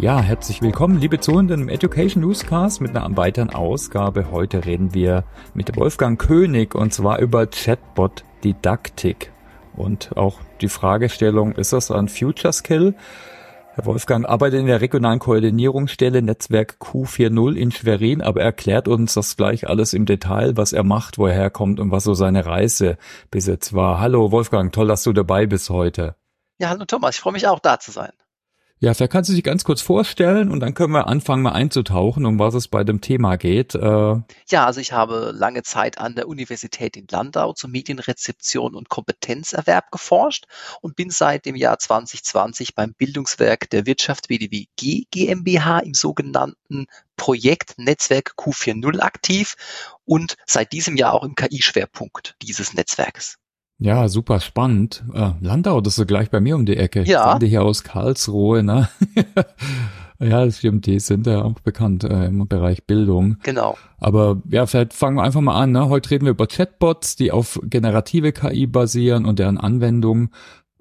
Ja, 0.00 0.18
herzlich 0.18 0.62
willkommen, 0.62 0.98
liebe 0.98 1.20
Zuhörenden 1.20 1.60
im 1.60 1.68
Education 1.68 2.22
Newscast 2.22 2.80
mit 2.80 2.96
einer 2.96 3.18
weiteren 3.18 3.50
Ausgabe. 3.50 4.30
Heute 4.30 4.64
reden 4.64 4.94
wir 4.94 5.24
mit 5.52 5.76
Wolfgang 5.76 6.18
König 6.18 6.74
und 6.74 6.94
zwar 6.94 7.18
über 7.18 7.46
Chatbot 7.46 8.24
Didaktik. 8.42 9.30
Und 9.76 10.16
auch 10.16 10.40
die 10.62 10.70
Fragestellung, 10.70 11.52
ist 11.52 11.74
das 11.74 11.90
ein 11.90 12.08
Future 12.08 12.54
Skill? 12.54 12.94
Herr 13.74 13.84
Wolfgang 13.84 14.26
arbeitet 14.26 14.60
in 14.60 14.68
der 14.68 14.80
regionalen 14.80 15.18
Koordinierungsstelle 15.18 16.22
Netzwerk 16.22 16.78
Q40 16.80 17.54
in 17.56 17.70
Schwerin, 17.70 18.22
aber 18.22 18.40
erklärt 18.40 18.88
uns 18.88 19.12
das 19.12 19.36
gleich 19.36 19.68
alles 19.68 19.92
im 19.92 20.06
Detail, 20.06 20.56
was 20.56 20.72
er 20.72 20.82
macht, 20.82 21.18
woher 21.18 21.42
er 21.42 21.50
kommt 21.50 21.78
und 21.78 21.90
was 21.90 22.04
so 22.04 22.14
seine 22.14 22.46
Reise 22.46 22.96
bis 23.30 23.46
jetzt 23.46 23.74
war. 23.74 24.00
Hallo 24.00 24.32
Wolfgang, 24.32 24.72
toll, 24.72 24.88
dass 24.88 25.02
du 25.02 25.12
dabei 25.12 25.44
bist 25.44 25.68
heute. 25.68 26.16
Ja, 26.58 26.70
hallo 26.70 26.86
Thomas, 26.86 27.16
ich 27.16 27.20
freue 27.20 27.34
mich 27.34 27.46
auch 27.46 27.58
da 27.58 27.78
zu 27.78 27.90
sein. 27.90 28.12
Ja, 28.82 28.94
vielleicht 28.94 29.12
kannst 29.12 29.28
du 29.28 29.34
dich 29.34 29.44
ganz 29.44 29.62
kurz 29.62 29.82
vorstellen 29.82 30.50
und 30.50 30.60
dann 30.60 30.72
können 30.72 30.94
wir 30.94 31.06
anfangen, 31.06 31.42
mal 31.42 31.52
einzutauchen, 31.52 32.24
um 32.24 32.38
was 32.38 32.54
es 32.54 32.66
bei 32.66 32.82
dem 32.82 33.02
Thema 33.02 33.36
geht. 33.36 33.74
Äh 33.74 34.14
ja, 34.48 34.64
also 34.64 34.80
ich 34.80 34.92
habe 34.92 35.32
lange 35.34 35.62
Zeit 35.62 35.98
an 35.98 36.14
der 36.14 36.28
Universität 36.28 36.96
in 36.96 37.06
Landau 37.10 37.52
zur 37.52 37.68
Medienrezeption 37.68 38.74
und 38.74 38.88
Kompetenzerwerb 38.88 39.90
geforscht 39.90 40.46
und 40.80 40.96
bin 40.96 41.10
seit 41.10 41.44
dem 41.44 41.56
Jahr 41.56 41.78
2020 41.78 42.74
beim 42.74 42.94
Bildungswerk 42.94 43.68
der 43.68 43.84
Wirtschaft 43.84 44.30
WDWG 44.30 45.04
GmbH 45.10 45.80
im 45.80 45.92
sogenannten 45.92 46.86
Projekt 47.18 47.74
Netzwerk 47.76 48.32
Q40 48.38 49.00
aktiv 49.00 49.56
und 50.06 50.36
seit 50.46 50.72
diesem 50.72 50.96
Jahr 50.96 51.12
auch 51.12 51.22
im 51.24 51.34
KI-Schwerpunkt 51.34 52.34
dieses 52.40 52.72
Netzwerkes. 52.72 53.39
Ja, 53.80 54.08
super 54.08 54.40
spannend. 54.40 55.02
Äh, 55.14 55.30
Landau, 55.40 55.80
das 55.80 55.94
ist 55.94 55.96
so 55.96 56.06
gleich 56.06 56.30
bei 56.30 56.38
mir 56.38 56.54
um 56.54 56.66
die 56.66 56.76
Ecke. 56.76 57.02
Ja. 57.04 57.38
Ich 57.40 57.48
hier 57.48 57.62
aus 57.62 57.82
Karlsruhe, 57.82 58.62
ne? 58.62 58.90
ja, 60.20 60.44
das 60.44 60.58
stimmt, 60.58 60.84
die 60.84 61.00
sind 61.00 61.26
ja 61.26 61.42
auch 61.42 61.54
bekannt 61.60 62.04
äh, 62.04 62.26
im 62.26 62.46
Bereich 62.46 62.84
Bildung. 62.84 63.38
Genau. 63.42 63.78
Aber 63.98 64.42
ja, 64.50 64.66
vielleicht 64.66 64.92
fangen 64.92 65.16
wir 65.16 65.22
einfach 65.22 65.40
mal 65.40 65.58
an. 65.58 65.72
Ne? 65.72 65.88
Heute 65.88 66.10
reden 66.10 66.26
wir 66.26 66.32
über 66.32 66.46
Chatbots, 66.46 67.16
die 67.16 67.32
auf 67.32 67.58
generative 67.64 68.32
KI 68.32 68.66
basieren 68.66 69.24
und 69.24 69.38
deren 69.38 69.56
Anwendung. 69.56 70.28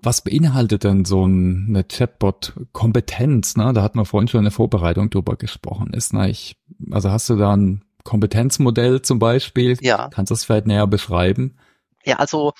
Was 0.01 0.21
beinhaltet 0.21 0.83
denn 0.83 1.05
so 1.05 1.23
eine 1.23 1.85
Chatbot-Kompetenz? 1.85 3.55
Ne? 3.55 3.71
Da 3.71 3.81
hatten 3.81 3.97
wir 3.97 4.05
vorhin 4.05 4.27
schon 4.27 4.39
in 4.39 4.45
der 4.45 4.51
Vorbereitung 4.51 5.09
drüber 5.09 5.37
gesprochen. 5.37 5.93
Ist, 5.93 6.13
ne? 6.13 6.29
ich, 6.29 6.57
also 6.91 7.11
hast 7.11 7.29
du 7.29 7.37
da 7.37 7.55
ein 7.55 7.85
Kompetenzmodell 8.03 9.01
zum 9.03 9.19
Beispiel? 9.19 9.77
Ja. 9.79 10.09
Kannst 10.09 10.31
du 10.31 10.33
das 10.33 10.43
vielleicht 10.43 10.67
näher 10.67 10.87
beschreiben? 10.87 11.55
Ja, 12.09 12.15
also 12.15 12.53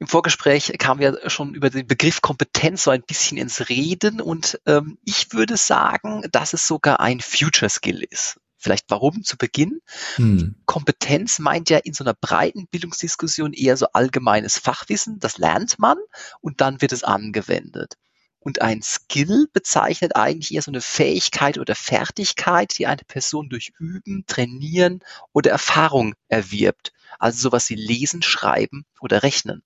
im 0.00 0.08
Vorgespräch 0.08 0.72
kamen 0.80 0.98
wir 0.98 1.30
schon 1.30 1.54
über 1.54 1.70
den 1.70 1.86
Begriff 1.86 2.22
Kompetenz 2.22 2.82
so 2.82 2.90
ein 2.90 3.04
bisschen 3.04 3.38
ins 3.38 3.68
Reden 3.68 4.20
und 4.20 4.60
ähm, 4.66 4.98
ich 5.04 5.32
würde 5.32 5.56
sagen, 5.56 6.24
dass 6.32 6.54
es 6.54 6.66
sogar 6.66 6.98
ein 6.98 7.20
Future 7.20 7.68
Skill 7.68 8.02
ist. 8.02 8.40
Vielleicht 8.56 8.86
warum 8.88 9.22
zu 9.22 9.36
Beginn? 9.36 9.80
Hm. 10.16 10.56
Kompetenz 10.64 11.38
meint 11.38 11.70
ja 11.70 11.78
in 11.78 11.94
so 11.94 12.02
einer 12.02 12.14
breiten 12.14 12.66
Bildungsdiskussion 12.66 13.52
eher 13.52 13.76
so 13.76 13.86
allgemeines 13.92 14.58
Fachwissen, 14.58 15.20
das 15.20 15.38
lernt 15.38 15.78
man 15.78 15.98
und 16.40 16.60
dann 16.60 16.80
wird 16.82 16.90
es 16.90 17.04
angewendet. 17.04 17.94
Und 18.40 18.60
ein 18.60 18.82
Skill 18.82 19.46
bezeichnet 19.52 20.16
eigentlich 20.16 20.52
eher 20.52 20.62
so 20.62 20.72
eine 20.72 20.80
Fähigkeit 20.80 21.58
oder 21.58 21.76
Fertigkeit, 21.76 22.76
die 22.76 22.88
eine 22.88 23.02
Person 23.06 23.50
durch 23.50 23.72
Üben, 23.78 24.24
Trainieren 24.26 24.98
oder 25.32 25.52
Erfahrung 25.52 26.14
erwirbt. 26.26 26.92
Also 27.18 27.40
sowas 27.40 27.70
wie 27.70 27.74
Lesen, 27.74 28.22
Schreiben 28.22 28.84
oder 29.00 29.22
Rechnen. 29.22 29.62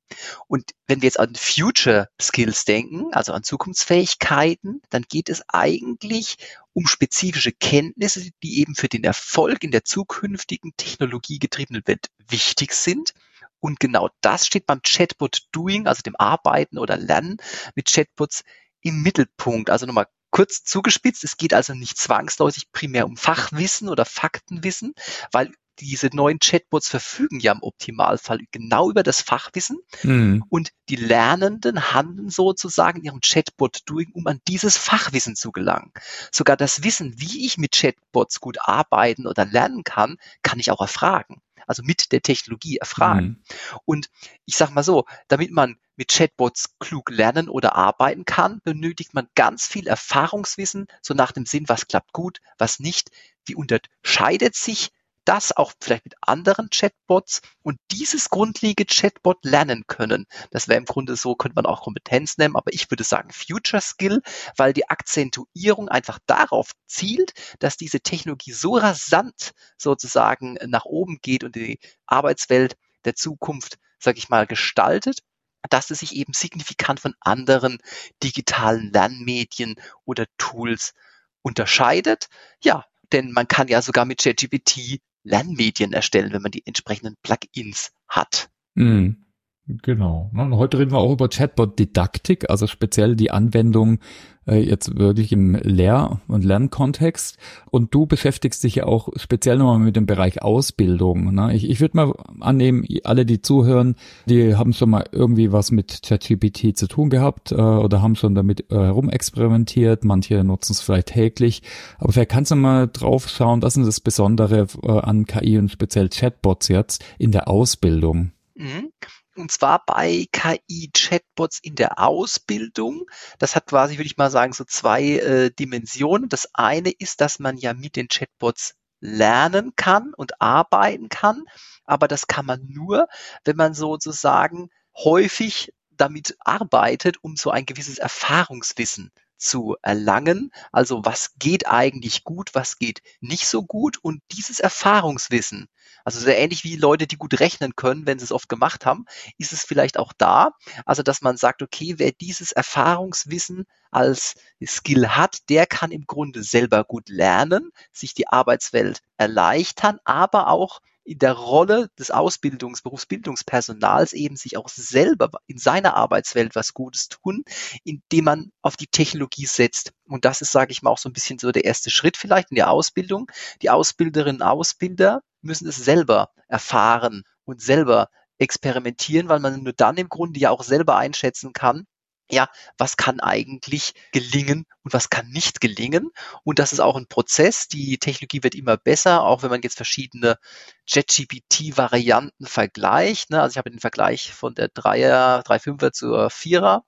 Und 0.46 0.70
wenn 0.86 1.02
wir 1.02 1.06
jetzt 1.06 1.20
an 1.20 1.34
Future 1.34 2.08
Skills 2.20 2.64
denken, 2.64 3.12
also 3.12 3.32
an 3.32 3.42
Zukunftsfähigkeiten, 3.42 4.82
dann 4.90 5.02
geht 5.02 5.28
es 5.28 5.42
eigentlich 5.48 6.36
um 6.72 6.86
spezifische 6.86 7.52
Kenntnisse, 7.52 8.30
die 8.42 8.60
eben 8.60 8.74
für 8.74 8.88
den 8.88 9.04
Erfolg 9.04 9.64
in 9.64 9.70
der 9.70 9.84
zukünftigen 9.84 10.72
technologiegetriebenen 10.76 11.82
Welt 11.86 12.08
wichtig 12.28 12.72
sind. 12.72 13.12
Und 13.58 13.80
genau 13.80 14.08
das 14.20 14.46
steht 14.46 14.66
beim 14.66 14.82
Chatbot 14.82 15.42
Doing, 15.52 15.86
also 15.86 16.02
dem 16.02 16.16
Arbeiten 16.16 16.78
oder 16.78 16.96
Lernen 16.96 17.36
mit 17.74 17.88
Chatbots 17.88 18.42
im 18.80 19.02
Mittelpunkt. 19.02 19.70
Also 19.70 19.86
nochmal 19.86 20.06
kurz 20.30 20.62
zugespitzt, 20.62 21.24
es 21.24 21.36
geht 21.36 21.52
also 21.52 21.74
nicht 21.74 21.98
zwangsläufig 21.98 22.70
primär 22.72 23.06
um 23.06 23.16
Fachwissen 23.16 23.88
oder 23.88 24.04
Faktenwissen, 24.04 24.94
weil 25.32 25.52
diese 25.80 26.10
neuen 26.12 26.38
Chatbots 26.38 26.88
verfügen 26.88 27.40
ja 27.40 27.52
im 27.52 27.62
Optimalfall 27.62 28.40
genau 28.50 28.90
über 28.90 29.02
das 29.02 29.20
Fachwissen 29.20 29.78
mhm. 30.02 30.44
und 30.48 30.70
die 30.88 30.96
Lernenden 30.96 31.92
handeln 31.92 32.30
sozusagen 32.30 33.00
in 33.00 33.04
ihrem 33.04 33.20
Chatbot-Doing, 33.20 34.10
um 34.12 34.26
an 34.26 34.40
dieses 34.48 34.76
Fachwissen 34.76 35.36
zu 35.36 35.52
gelangen. 35.52 35.92
Sogar 36.30 36.56
das 36.56 36.82
Wissen, 36.82 37.14
wie 37.18 37.46
ich 37.46 37.58
mit 37.58 37.72
Chatbots 37.72 38.40
gut 38.40 38.58
arbeiten 38.60 39.26
oder 39.26 39.44
lernen 39.44 39.84
kann, 39.84 40.18
kann 40.42 40.58
ich 40.58 40.70
auch 40.70 40.80
erfragen. 40.80 41.40
Also 41.66 41.82
mit 41.84 42.10
der 42.10 42.22
Technologie 42.22 42.78
erfragen. 42.78 43.26
Mhm. 43.26 43.78
Und 43.84 44.10
ich 44.44 44.56
sage 44.56 44.72
mal 44.72 44.82
so, 44.82 45.04
damit 45.28 45.52
man 45.52 45.76
mit 45.94 46.08
Chatbots 46.08 46.76
klug 46.78 47.10
lernen 47.10 47.48
oder 47.48 47.76
arbeiten 47.76 48.24
kann, 48.24 48.60
benötigt 48.64 49.14
man 49.14 49.28
ganz 49.34 49.66
viel 49.66 49.86
Erfahrungswissen, 49.86 50.86
so 51.02 51.14
nach 51.14 51.30
dem 51.30 51.46
Sinn, 51.46 51.68
was 51.68 51.86
klappt 51.86 52.12
gut, 52.12 52.40
was 52.58 52.80
nicht, 52.80 53.10
wie 53.44 53.54
unterscheidet 53.54 54.56
sich 54.56 54.90
das 55.24 55.56
auch 55.56 55.72
vielleicht 55.80 56.04
mit 56.04 56.14
anderen 56.22 56.70
Chatbots 56.70 57.42
und 57.62 57.78
dieses 57.90 58.30
grundlegende 58.30 58.92
Chatbot 58.92 59.44
lernen 59.44 59.84
können. 59.86 60.26
Das 60.50 60.68
wäre 60.68 60.78
im 60.78 60.86
Grunde 60.86 61.16
so, 61.16 61.34
könnte 61.34 61.56
man 61.56 61.66
auch 61.66 61.82
Kompetenz 61.82 62.38
nennen, 62.38 62.56
aber 62.56 62.72
ich 62.72 62.90
würde 62.90 63.04
sagen 63.04 63.30
Future 63.30 63.82
Skill, 63.82 64.22
weil 64.56 64.72
die 64.72 64.88
Akzentuierung 64.88 65.88
einfach 65.88 66.18
darauf 66.26 66.72
zielt, 66.86 67.32
dass 67.58 67.76
diese 67.76 68.00
Technologie 68.00 68.52
so 68.52 68.76
rasant 68.76 69.52
sozusagen 69.76 70.58
nach 70.66 70.84
oben 70.84 71.18
geht 71.22 71.44
und 71.44 71.54
die 71.56 71.78
Arbeitswelt 72.06 72.76
der 73.04 73.14
Zukunft, 73.14 73.78
sage 73.98 74.18
ich 74.18 74.28
mal, 74.28 74.46
gestaltet, 74.46 75.20
dass 75.68 75.90
es 75.90 76.00
sich 76.00 76.16
eben 76.16 76.32
signifikant 76.32 77.00
von 77.00 77.14
anderen 77.20 77.78
digitalen 78.22 78.92
Lernmedien 78.92 79.76
oder 80.04 80.26
Tools 80.38 80.94
unterscheidet. 81.42 82.28
Ja, 82.62 82.86
denn 83.12 83.32
man 83.32 83.48
kann 83.48 83.68
ja 83.68 83.82
sogar 83.82 84.04
mit 84.04 84.22
ChatGPT 84.22 85.00
Lernmedien 85.22 85.92
erstellen, 85.92 86.32
wenn 86.32 86.42
man 86.42 86.50
die 86.50 86.66
entsprechenden 86.66 87.16
Plugins 87.22 87.92
hat. 88.08 88.50
Mhm. 88.74 89.26
Genau. 89.66 90.30
Und 90.34 90.56
heute 90.56 90.78
reden 90.78 90.90
wir 90.90 90.98
auch 90.98 91.12
über 91.12 91.28
Chatbot-Didaktik, 91.28 92.50
also 92.50 92.66
speziell 92.66 93.14
die 93.14 93.30
Anwendung 93.30 93.98
äh, 94.46 94.58
jetzt 94.58 94.98
wirklich 94.98 95.32
im 95.32 95.54
Lehr- 95.54 96.20
und 96.26 96.44
Lernkontext. 96.44 97.38
Und 97.70 97.94
du 97.94 98.06
beschäftigst 98.06 98.64
dich 98.64 98.76
ja 98.76 98.84
auch 98.84 99.10
speziell 99.16 99.58
nochmal 99.58 99.78
mit 99.78 99.96
dem 99.96 100.06
Bereich 100.06 100.42
Ausbildung. 100.42 101.34
Ne? 101.34 101.54
Ich, 101.54 101.68
ich 101.68 101.80
würde 101.80 101.96
mal 101.96 102.12
annehmen, 102.40 102.84
alle, 103.04 103.24
die 103.24 103.42
zuhören, 103.42 103.94
die 104.26 104.56
haben 104.56 104.72
schon 104.72 104.90
mal 104.90 105.04
irgendwie 105.12 105.52
was 105.52 105.70
mit 105.70 106.00
ChatGPT 106.02 106.76
zu 106.76 106.88
tun 106.88 107.10
gehabt 107.10 107.52
äh, 107.52 107.54
oder 107.54 108.02
haben 108.02 108.16
schon 108.16 108.34
damit 108.34 108.70
äh, 108.72 108.74
herumexperimentiert. 108.74 110.04
Manche 110.04 110.42
nutzen 110.42 110.72
es 110.72 110.80
vielleicht 110.80 111.08
täglich. 111.08 111.62
Aber 111.98 112.12
vielleicht 112.12 112.30
kannst 112.30 112.50
du 112.50 112.56
mal 112.56 112.88
drauf 112.88 113.28
schauen, 113.28 113.60
das 113.60 113.76
ist 113.76 113.86
das 113.86 114.00
Besondere 114.00 114.66
äh, 114.82 114.90
an 114.90 115.26
KI 115.26 115.58
und 115.58 115.70
speziell 115.70 116.08
Chatbots 116.08 116.68
jetzt 116.68 117.04
in 117.18 117.30
der 117.30 117.48
Ausbildung. 117.48 118.32
Mhm 118.56 118.90
und 119.36 119.50
zwar 119.50 119.84
bei 119.86 120.26
KI-Chatbots 120.32 121.60
in 121.62 121.74
der 121.74 121.98
Ausbildung. 121.98 123.06
Das 123.38 123.56
hat 123.56 123.66
quasi, 123.66 123.96
würde 123.96 124.06
ich 124.06 124.16
mal 124.16 124.30
sagen, 124.30 124.52
so 124.52 124.64
zwei 124.64 125.02
äh, 125.02 125.50
Dimensionen. 125.50 126.28
Das 126.28 126.48
eine 126.54 126.90
ist, 126.90 127.20
dass 127.20 127.38
man 127.38 127.56
ja 127.56 127.74
mit 127.74 127.96
den 127.96 128.08
Chatbots 128.08 128.74
lernen 129.00 129.72
kann 129.76 130.12
und 130.14 130.40
arbeiten 130.40 131.08
kann, 131.08 131.44
aber 131.84 132.06
das 132.06 132.26
kann 132.26 132.44
man 132.44 132.66
nur, 132.68 133.08
wenn 133.44 133.56
man 133.56 133.72
sozusagen 133.72 134.68
häufig 134.94 135.72
damit 135.90 136.36
arbeitet, 136.40 137.16
um 137.22 137.36
so 137.36 137.50
ein 137.50 137.64
gewisses 137.64 137.98
Erfahrungswissen 137.98 139.10
zu 139.40 139.76
erlangen. 139.82 140.52
Also 140.70 141.04
was 141.04 141.34
geht 141.38 141.66
eigentlich 141.66 142.24
gut, 142.24 142.50
was 142.54 142.78
geht 142.78 143.02
nicht 143.20 143.46
so 143.46 143.64
gut 143.64 143.98
und 144.02 144.22
dieses 144.32 144.60
Erfahrungswissen, 144.60 145.68
also 146.04 146.20
sehr 146.20 146.38
ähnlich 146.38 146.64
wie 146.64 146.76
Leute, 146.76 147.06
die 147.06 147.16
gut 147.16 147.40
rechnen 147.40 147.74
können, 147.76 148.06
wenn 148.06 148.18
sie 148.18 148.24
es 148.24 148.32
oft 148.32 148.48
gemacht 148.48 148.86
haben, 148.86 149.06
ist 149.38 149.52
es 149.52 149.64
vielleicht 149.64 149.98
auch 149.98 150.12
da. 150.16 150.52
Also 150.84 151.02
dass 151.02 151.22
man 151.22 151.36
sagt, 151.36 151.62
okay, 151.62 151.94
wer 151.98 152.12
dieses 152.12 152.52
Erfahrungswissen 152.52 153.66
als 153.90 154.34
Skill 154.64 155.08
hat, 155.08 155.48
der 155.48 155.66
kann 155.66 155.90
im 155.90 156.06
Grunde 156.06 156.42
selber 156.42 156.84
gut 156.84 157.08
lernen, 157.08 157.70
sich 157.92 158.14
die 158.14 158.28
Arbeitswelt 158.28 159.00
erleichtern, 159.16 159.98
aber 160.04 160.48
auch 160.48 160.80
in 161.04 161.18
der 161.18 161.32
Rolle 161.32 161.88
des 161.98 162.10
Ausbildungs-, 162.10 162.82
Berufsbildungspersonals 162.82 164.12
eben 164.12 164.36
sich 164.36 164.56
auch 164.56 164.68
selber 164.68 165.30
in 165.46 165.58
seiner 165.58 165.94
Arbeitswelt 165.96 166.54
was 166.54 166.74
Gutes 166.74 167.08
tun, 167.08 167.44
indem 167.84 168.24
man 168.24 168.52
auf 168.62 168.76
die 168.76 168.86
Technologie 168.86 169.46
setzt. 169.46 169.92
Und 170.06 170.24
das 170.24 170.40
ist, 170.40 170.52
sage 170.52 170.72
ich 170.72 170.82
mal, 170.82 170.90
auch 170.90 170.98
so 170.98 171.08
ein 171.08 171.12
bisschen 171.12 171.38
so 171.38 171.52
der 171.52 171.64
erste 171.64 171.90
Schritt 171.90 172.16
vielleicht 172.16 172.50
in 172.50 172.56
der 172.56 172.70
Ausbildung. 172.70 173.30
Die 173.62 173.70
Ausbilderinnen 173.70 174.42
und 174.42 174.46
Ausbilder 174.46 175.22
müssen 175.42 175.68
es 175.68 175.76
selber 175.76 176.30
erfahren 176.48 177.24
und 177.44 177.60
selber 177.62 178.08
experimentieren, 178.38 179.28
weil 179.28 179.40
man 179.40 179.62
nur 179.62 179.72
dann 179.72 179.96
im 179.96 180.08
Grunde 180.08 180.40
ja 180.40 180.50
auch 180.50 180.62
selber 180.62 180.96
einschätzen 180.96 181.52
kann, 181.52 181.86
ja, 182.30 182.48
was 182.78 182.96
kann 182.96 183.20
eigentlich 183.20 183.94
gelingen 184.12 184.66
und 184.82 184.92
was 184.92 185.10
kann 185.10 185.28
nicht 185.28 185.60
gelingen. 185.60 186.10
Und 186.44 186.58
das 186.58 186.72
ist 186.72 186.80
auch 186.80 186.96
ein 186.96 187.06
Prozess. 187.06 187.68
Die 187.68 187.98
Technologie 187.98 188.42
wird 188.42 188.54
immer 188.54 188.76
besser, 188.76 189.22
auch 189.22 189.42
wenn 189.42 189.50
man 189.50 189.62
jetzt 189.62 189.76
verschiedene 189.76 190.38
JetGPT-Varianten 190.86 192.46
vergleicht. 192.46 193.30
Ne? 193.30 193.40
Also 193.40 193.54
ich 193.54 193.58
habe 193.58 193.70
den 193.70 193.80
Vergleich 193.80 194.32
von 194.32 194.54
der 194.54 194.68
3er, 194.68 195.44
3.5er 195.44 195.92
zur 195.92 196.28
4er 196.28 196.82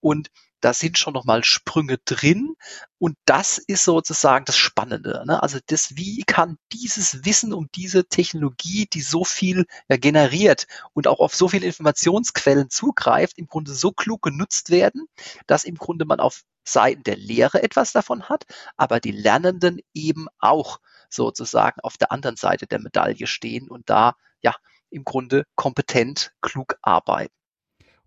und 0.00 0.30
da 0.60 0.72
sind 0.72 0.98
schon 0.98 1.14
nochmal 1.14 1.44
Sprünge 1.44 1.98
drin 2.04 2.56
und 2.98 3.16
das 3.26 3.58
ist 3.58 3.84
sozusagen 3.84 4.44
das 4.44 4.56
Spannende. 4.56 5.22
Ne? 5.26 5.42
Also 5.42 5.58
das, 5.66 5.96
wie 5.96 6.22
kann 6.26 6.56
dieses 6.72 7.24
Wissen 7.24 7.52
um 7.52 7.68
diese 7.74 8.06
Technologie, 8.06 8.86
die 8.86 9.02
so 9.02 9.24
viel 9.24 9.66
ja, 9.88 9.96
generiert 9.96 10.66
und 10.92 11.06
auch 11.06 11.20
auf 11.20 11.34
so 11.34 11.48
viele 11.48 11.66
Informationsquellen 11.66 12.70
zugreift, 12.70 13.38
im 13.38 13.46
Grunde 13.46 13.74
so 13.74 13.92
klug 13.92 14.22
genutzt 14.22 14.70
werden, 14.70 15.06
dass 15.46 15.64
im 15.64 15.76
Grunde 15.76 16.04
man 16.04 16.20
auf 16.20 16.42
Seiten 16.64 17.02
der 17.04 17.16
Lehre 17.16 17.62
etwas 17.62 17.92
davon 17.92 18.28
hat, 18.28 18.44
aber 18.76 18.98
die 18.98 19.12
Lernenden 19.12 19.80
eben 19.94 20.26
auch 20.38 20.80
sozusagen 21.08 21.80
auf 21.82 21.96
der 21.96 22.10
anderen 22.12 22.36
Seite 22.36 22.66
der 22.66 22.80
Medaille 22.80 23.26
stehen 23.26 23.68
und 23.68 23.88
da 23.88 24.14
ja 24.42 24.54
im 24.90 25.04
Grunde 25.04 25.44
kompetent, 25.54 26.32
klug 26.40 26.76
arbeiten. 26.82 27.35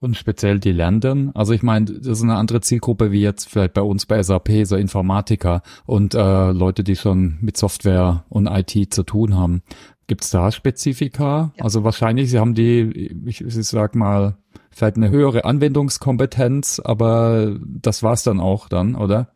Und 0.02 0.16
speziell 0.16 0.60
die 0.60 0.72
Lernenden. 0.72 1.36
Also 1.36 1.54
ich 1.54 1.62
meine, 1.62 1.86
das 1.86 2.20
ist 2.20 2.24
eine 2.24 2.36
andere 2.36 2.62
Zielgruppe 2.62 3.12
wie 3.12 3.22
jetzt 3.22 3.50
vielleicht 3.50 3.74
bei 3.74 3.82
uns 3.82 4.06
bei 4.06 4.24
SAP, 4.24 4.50
so 4.64 4.78
Informatiker 4.78 5.62
und 5.86 6.16
äh, 6.16 6.52
Leute, 6.52 6.86
die 6.86 6.96
schon 6.96 7.38
mit 7.42 7.58
Software 7.58 8.24
und 8.30 8.48
IT 8.48 8.94
zu 8.94 9.04
tun 9.04 9.36
haben. 9.36 9.62
Gibt 10.08 10.24
es 10.24 10.30
da 10.30 10.52
Spezifika? 10.52 11.52
Ja. 11.58 11.64
Also 11.64 11.84
wahrscheinlich, 11.84 12.32
sie 12.32 12.40
haben 12.40 12.56
die, 12.56 13.12
ich, 13.26 13.42
ich 13.42 13.54
sag 13.68 13.94
mal, 13.94 14.38
vielleicht 14.72 14.96
eine 14.96 15.10
höhere 15.10 15.46
Anwendungskompetenz, 15.46 16.82
aber 16.84 17.58
das 17.64 18.02
war's 18.02 18.24
dann 18.24 18.40
auch 18.40 18.70
dann, 18.70 18.96
oder? 18.96 19.28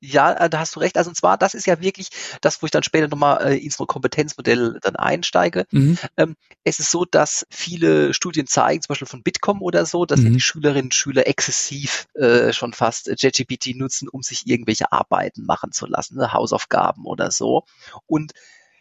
Ja, 0.00 0.32
äh, 0.32 0.50
da 0.50 0.60
hast 0.60 0.76
du 0.76 0.80
recht. 0.80 0.96
Also 0.96 1.10
und 1.10 1.14
zwar, 1.14 1.36
das 1.36 1.54
ist 1.54 1.66
ja 1.66 1.80
wirklich 1.80 2.08
das, 2.40 2.62
wo 2.62 2.66
ich 2.66 2.70
dann 2.70 2.82
später 2.82 3.08
nochmal 3.08 3.52
äh, 3.52 3.56
ins 3.58 3.76
Kompetenzmodell 3.76 4.78
dann 4.82 4.96
einsteige. 4.96 5.66
Mhm. 5.70 5.98
Ähm, 6.16 6.36
es 6.64 6.78
ist 6.78 6.90
so, 6.90 7.04
dass 7.04 7.46
viele 7.50 8.14
Studien 8.14 8.46
zeigen, 8.46 8.82
zum 8.82 8.88
Beispiel 8.88 9.08
von 9.08 9.22
Bitkom 9.22 9.62
oder 9.62 9.84
so, 9.86 10.06
dass 10.06 10.20
mhm. 10.20 10.26
ja 10.26 10.32
die 10.32 10.40
Schülerinnen 10.40 10.84
und 10.84 10.94
Schüler 10.94 11.26
exzessiv 11.26 12.06
äh, 12.14 12.52
schon 12.52 12.72
fast 12.72 13.08
JGPT 13.08 13.76
nutzen, 13.76 14.08
um 14.08 14.22
sich 14.22 14.46
irgendwelche 14.46 14.92
Arbeiten 14.92 15.44
machen 15.44 15.72
zu 15.72 15.86
lassen, 15.86 16.16
ne? 16.16 16.32
Hausaufgaben 16.32 17.04
oder 17.04 17.30
so. 17.30 17.64
Und 18.06 18.32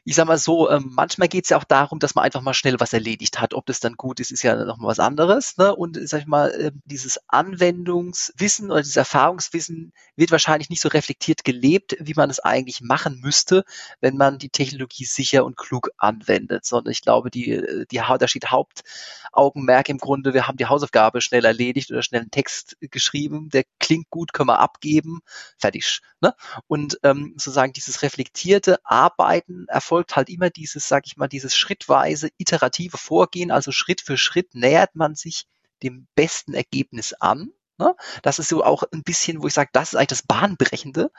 ich 0.05 0.15
sag 0.15 0.27
mal 0.27 0.37
so, 0.37 0.69
ähm, 0.69 0.91
manchmal 0.91 1.29
geht 1.29 1.45
es 1.45 1.49
ja 1.49 1.57
auch 1.57 1.63
darum, 1.63 1.99
dass 1.99 2.13
man 2.13 2.25
einfach 2.25 2.41
mal 2.41 2.53
schnell 2.53 2.79
was 2.79 2.91
erledigt 2.91 3.39
hat. 3.39 3.53
Ob 3.53 3.65
das 3.65 3.79
dann 3.79 3.93
gut 3.93 4.19
ist, 4.19 4.31
ist 4.31 4.43
ja 4.43 4.65
nochmal 4.65 4.89
was 4.89 4.99
anderes. 4.99 5.55
Ne? 5.57 5.73
Und 5.73 5.97
sag 6.09 6.21
ich 6.21 6.27
mal, 6.27 6.51
äh, 6.51 6.71
dieses 6.83 7.19
Anwendungswissen 7.27 8.69
oder 8.69 8.81
dieses 8.81 8.97
Erfahrungswissen 8.97 9.93
wird 10.17 10.31
wahrscheinlich 10.31 10.69
nicht 10.69 10.81
so 10.81 10.89
reflektiert 10.89 11.45
gelebt, 11.45 11.95
wie 12.01 12.15
man 12.15 12.29
es 12.29 12.41
eigentlich 12.41 12.81
machen 12.81 13.21
müsste, 13.21 13.63
wenn 14.01 14.17
man 14.17 14.39
die 14.39 14.49
Technologie 14.49 15.05
sicher 15.05 15.45
und 15.45 15.55
klug 15.55 15.89
anwendet. 15.97 16.65
Sondern 16.65 16.91
ich 16.91 17.01
glaube, 17.01 17.31
die, 17.31 17.51
äh, 17.51 17.85
die, 17.89 17.97
da 17.97 18.27
steht 18.27 18.51
Hauptaugenmerk 18.51 19.87
im 19.87 19.99
Grunde, 19.99 20.33
wir 20.33 20.47
haben 20.49 20.57
die 20.57 20.65
Hausaufgabe 20.65 21.21
schnell 21.21 21.45
erledigt 21.45 21.91
oder 21.91 22.03
schnell 22.03 22.21
einen 22.21 22.31
Text 22.31 22.75
geschrieben, 22.81 23.49
der 23.49 23.63
klingt 23.79 24.09
gut, 24.09 24.33
können 24.33 24.49
wir 24.49 24.59
abgeben, 24.59 25.21
fertig. 25.57 26.01
Ne? 26.19 26.35
Und 26.67 26.99
ähm, 27.03 27.35
sozusagen 27.37 27.71
dieses 27.71 28.01
reflektierte 28.01 28.79
Arbeiten 28.83 29.65
erfolgt 29.69 29.92
verfolgt 29.93 30.15
halt 30.15 30.29
immer 30.29 30.49
dieses, 30.49 30.87
sag 30.87 31.05
ich 31.05 31.17
mal, 31.17 31.27
dieses 31.27 31.55
schrittweise 31.55 32.29
iterative 32.37 32.97
Vorgehen, 32.97 33.51
also 33.51 33.71
Schritt 33.71 34.01
für 34.01 34.17
Schritt 34.17 34.55
nähert 34.55 34.95
man 34.95 35.13
sich 35.13 35.45
dem 35.83 36.07
besten 36.15 36.55
Ergebnis 36.55 37.13
an. 37.13 37.51
Ne? 37.77 37.95
Das 38.23 38.39
ist 38.39 38.49
so 38.49 38.63
auch 38.63 38.83
ein 38.91 39.03
bisschen, 39.03 39.43
wo 39.43 39.47
ich 39.47 39.53
sage, 39.53 39.69
das 39.71 39.89
ist 39.89 39.95
eigentlich 39.95 40.07
das 40.07 40.23
Bahnbrechende. 40.23 41.11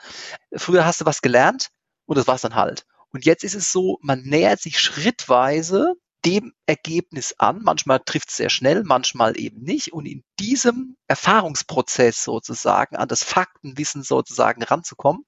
Früher 0.53 0.85
hast 0.85 0.99
du 0.99 1.05
was 1.05 1.21
gelernt 1.21 1.69
und 2.05 2.17
das 2.17 2.27
war's 2.27 2.41
dann 2.41 2.55
halt. 2.55 2.85
Und 3.13 3.23
jetzt 3.23 3.45
ist 3.45 3.55
es 3.55 3.71
so, 3.71 3.97
man 4.01 4.23
nähert 4.23 4.59
sich 4.59 4.77
schrittweise 4.79 5.93
dem 6.25 6.53
Ergebnis 6.65 7.35
an. 7.37 7.61
Manchmal 7.63 8.01
trifft 8.05 8.29
es 8.29 8.35
sehr 8.35 8.49
schnell, 8.49 8.83
manchmal 8.83 9.39
eben 9.39 9.61
nicht. 9.61 9.93
Und 9.93 10.05
in 10.05 10.25
diesem 10.39 10.97
Erfahrungsprozess 11.07 12.23
sozusagen 12.23 12.95
an 12.95 13.07
das 13.07 13.23
Faktenwissen 13.23 14.03
sozusagen 14.03 14.63
ranzukommen, 14.63 15.25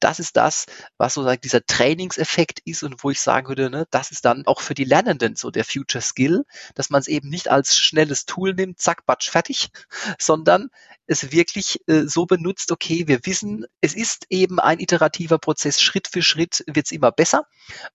das 0.00 0.18
ist 0.18 0.36
das, 0.36 0.66
was 0.98 1.14
sozusagen 1.14 1.40
dieser 1.40 1.64
Trainingseffekt 1.64 2.60
ist 2.64 2.82
und 2.82 3.02
wo 3.02 3.10
ich 3.10 3.20
sagen 3.20 3.48
würde, 3.48 3.70
ne, 3.70 3.86
das 3.90 4.10
ist 4.10 4.24
dann 4.24 4.46
auch 4.46 4.60
für 4.60 4.74
die 4.74 4.84
Lernenden 4.84 5.36
so 5.36 5.50
der 5.50 5.64
Future 5.64 6.02
Skill, 6.02 6.44
dass 6.74 6.90
man 6.90 7.00
es 7.00 7.08
eben 7.08 7.28
nicht 7.28 7.48
als 7.48 7.76
schnelles 7.76 8.26
Tool 8.26 8.54
nimmt, 8.54 8.80
zack, 8.80 9.06
batsch, 9.06 9.30
fertig, 9.30 9.70
sondern 10.18 10.70
es 11.06 11.32
wirklich 11.32 11.80
äh, 11.86 12.02
so 12.06 12.26
benutzt, 12.26 12.72
okay, 12.72 13.06
wir 13.06 13.24
wissen, 13.24 13.64
es 13.80 13.94
ist 13.94 14.26
eben 14.28 14.58
ein 14.58 14.80
iterativer 14.80 15.38
Prozess, 15.38 15.80
Schritt 15.80 16.08
für 16.08 16.22
Schritt 16.22 16.64
wird 16.66 16.86
es 16.86 16.92
immer 16.92 17.12
besser 17.12 17.46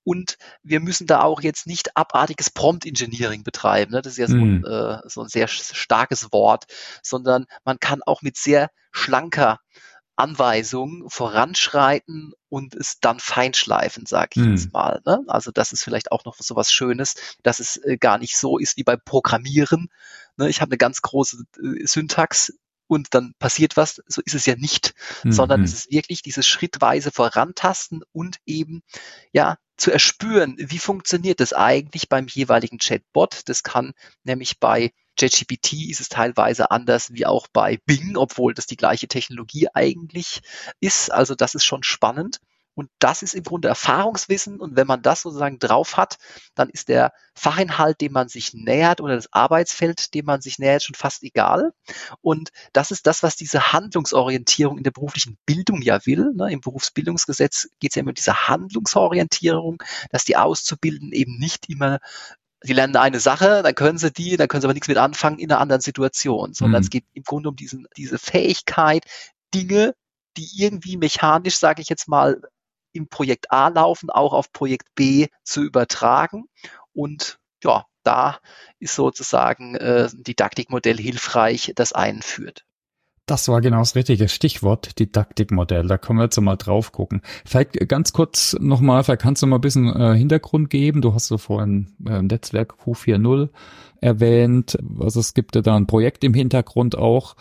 und 0.04 0.38
wir 0.63 0.80
müssen 0.80 1.07
da 1.07 1.21
auch 1.21 1.42
jetzt 1.42 1.68
nicht 1.68 1.97
abartiges 1.97 2.50
Prompt 2.50 2.86
Engineering 2.86 3.44
betreiben, 3.44 3.92
ne? 3.92 4.01
das 4.01 4.13
ist 4.13 4.19
ja 4.19 4.27
so, 4.27 4.38
mm. 4.38 4.63
ein, 4.63 4.65
äh, 4.65 5.09
so 5.09 5.21
ein 5.21 5.27
sehr 5.27 5.47
starkes 5.47 6.31
Wort, 6.31 6.40
sondern 7.01 7.45
man 7.63 7.79
kann 7.79 8.01
auch 8.03 8.21
mit 8.21 8.38
sehr 8.38 8.69
schlanker 8.91 9.59
Anweisung 10.15 11.09
voranschreiten 11.09 12.33
und 12.49 12.75
es 12.75 12.99
dann 12.99 13.19
feinschleifen, 13.19 14.05
sage 14.05 14.29
ich 14.35 14.43
hm. 14.43 14.51
jetzt 14.51 14.73
mal. 14.73 15.01
Ne? 15.05 15.23
Also 15.27 15.51
das 15.51 15.71
ist 15.71 15.83
vielleicht 15.83 16.11
auch 16.11 16.25
noch 16.25 16.35
so 16.38 16.55
was 16.55 16.71
Schönes, 16.71 17.15
dass 17.43 17.59
es 17.59 17.77
äh, 17.77 17.97
gar 17.97 18.17
nicht 18.17 18.38
so 18.38 18.57
ist 18.57 18.77
wie 18.77 18.83
beim 18.83 18.99
Programmieren. 19.03 19.89
Ne? 20.38 20.49
Ich 20.49 20.61
habe 20.61 20.71
eine 20.71 20.77
ganz 20.77 21.01
große 21.01 21.43
äh, 21.57 21.88
Syntax 21.88 22.53
und 22.87 23.13
dann 23.15 23.33
passiert 23.39 23.77
was, 23.77 24.01
so 24.05 24.21
ist 24.23 24.35
es 24.35 24.45
ja 24.45 24.55
nicht, 24.55 24.94
hm. 25.21 25.31
sondern 25.31 25.61
hm. 25.61 25.65
es 25.65 25.73
ist 25.73 25.91
wirklich 25.91 26.21
dieses 26.21 26.45
schrittweise 26.45 27.11
Vorantasten 27.11 28.03
und 28.11 28.37
eben 28.45 28.83
ja 29.31 29.57
zu 29.77 29.91
erspüren, 29.91 30.55
wie 30.59 30.77
funktioniert 30.77 31.39
das 31.39 31.53
eigentlich 31.53 32.09
beim 32.09 32.27
jeweiligen 32.27 32.77
Chatbot. 32.77 33.41
Das 33.45 33.63
kann 33.63 33.94
nämlich 34.23 34.59
bei 34.59 34.91
JetGPT 35.21 35.89
ist 35.89 36.01
es 36.01 36.09
teilweise 36.09 36.71
anders 36.71 37.13
wie 37.13 37.25
auch 37.25 37.47
bei 37.53 37.77
Bing, 37.85 38.18
obwohl 38.18 38.53
das 38.53 38.65
die 38.65 38.77
gleiche 38.77 39.07
Technologie 39.07 39.68
eigentlich 39.73 40.41
ist. 40.79 41.12
Also 41.12 41.35
das 41.35 41.56
ist 41.56 41.65
schon 41.65 41.83
spannend. 41.83 42.39
Und 42.73 42.89
das 43.00 43.21
ist 43.21 43.33
im 43.33 43.44
Grunde 43.44 43.68
Erfahrungswissen. 43.68 44.59
Und 44.59 44.75
wenn 44.75 44.88
man 44.88 45.01
das 45.01 45.21
sozusagen 45.21 45.59
drauf 45.59 45.97
hat, 45.97 46.18
dann 46.56 46.69
ist 46.69 46.88
der 46.88 47.12
Fachinhalt, 47.35 48.00
dem 48.00 48.13
man 48.13 48.29
sich 48.29 48.53
nähert 48.53 49.01
oder 49.01 49.15
das 49.15 49.31
Arbeitsfeld, 49.33 50.13
dem 50.13 50.25
man 50.25 50.41
sich 50.41 50.57
nähert, 50.57 50.83
schon 50.83 50.95
fast 50.95 51.23
egal. 51.23 51.73
Und 52.21 52.51
das 52.71 52.91
ist 52.91 53.07
das, 53.07 53.23
was 53.23 53.35
diese 53.35 53.73
Handlungsorientierung 53.73 54.78
in 54.78 54.83
der 54.83 54.92
beruflichen 54.92 55.37
Bildung 55.45 55.81
ja 55.81 56.06
will. 56.06 56.31
Ne? 56.33 56.51
Im 56.51 56.61
Berufsbildungsgesetz 56.61 57.68
geht 57.80 57.92
es 57.92 57.95
ja 57.95 58.01
immer 58.01 58.11
um 58.11 58.16
diese 58.16 58.47
Handlungsorientierung, 58.47 59.83
dass 60.09 60.23
die 60.23 60.37
Auszubildenden 60.37 61.11
eben 61.11 61.37
nicht 61.37 61.68
immer 61.69 61.99
sie 62.61 62.73
lernen 62.73 62.95
eine 62.95 63.19
Sache, 63.19 63.61
dann 63.63 63.75
können 63.75 63.97
sie 63.97 64.11
die, 64.11 64.37
dann 64.37 64.47
können 64.47 64.61
sie 64.61 64.68
aber 64.68 64.73
nichts 64.73 64.87
mit 64.87 64.97
anfangen 64.97 65.39
in 65.39 65.51
einer 65.51 65.59
anderen 65.59 65.81
Situation, 65.81 66.53
sondern 66.53 66.81
mhm. 66.81 66.85
es 66.85 66.89
geht 66.89 67.06
im 67.13 67.23
Grunde 67.23 67.49
um 67.49 67.56
diesen, 67.56 67.87
diese 67.97 68.19
Fähigkeit, 68.19 69.06
Dinge, 69.53 69.95
die 70.37 70.49
irgendwie 70.57 70.97
mechanisch, 70.97 71.57
sage 71.57 71.81
ich 71.81 71.89
jetzt 71.89 72.07
mal, 72.07 72.41
im 72.94 73.07
Projekt 73.07 73.51
A 73.51 73.69
laufen, 73.69 74.09
auch 74.09 74.33
auf 74.33 74.51
Projekt 74.51 74.94
B 74.95 75.27
zu 75.44 75.61
übertragen. 75.61 76.45
Und 76.94 77.39
ja, 77.63 77.85
da 78.03 78.39
ist 78.80 78.95
sozusagen 78.95 79.75
äh, 79.75 80.09
ein 80.11 80.23
Didaktikmodell 80.23 80.97
hilfreich, 80.97 81.71
das 81.75 81.94
einführt. 81.94 82.65
Das 83.28 83.47
war 83.47 83.61
genau 83.61 83.80
das 83.80 83.95
richtige 83.95 84.28
Stichwort, 84.28 84.99
Didaktikmodell. 84.99 85.87
Da 85.87 85.97
können 85.97 86.19
wir 86.19 86.23
jetzt 86.23 86.40
mal 86.42 86.57
drauf 86.57 86.92
gucken. 86.92 87.21
Vielleicht 87.45 87.87
ganz 87.87 88.13
kurz 88.13 88.57
nochmal, 88.59 89.04
vielleicht 89.04 89.21
kannst 89.21 89.42
du 89.42 89.47
mal 89.47 89.57
ein 89.57 89.61
bisschen 89.61 89.87
äh, 89.87 90.16
Hintergrund 90.16 90.69
geben. 90.69 91.01
Du 91.01 91.13
hast 91.13 91.28
so 91.28 91.37
vorhin 91.37 91.87
äh, 92.07 92.21
Netzwerk 92.21 92.75
Q4.0 92.83 93.49
erwähnt. 94.01 94.78
Also 94.99 95.19
es 95.19 95.33
gibt 95.33 95.56
ja 95.56 95.61
da 95.61 95.75
ein 95.75 95.87
Projekt 95.87 96.23
im 96.23 96.33
Hintergrund 96.33 96.97
auch, 96.97 97.35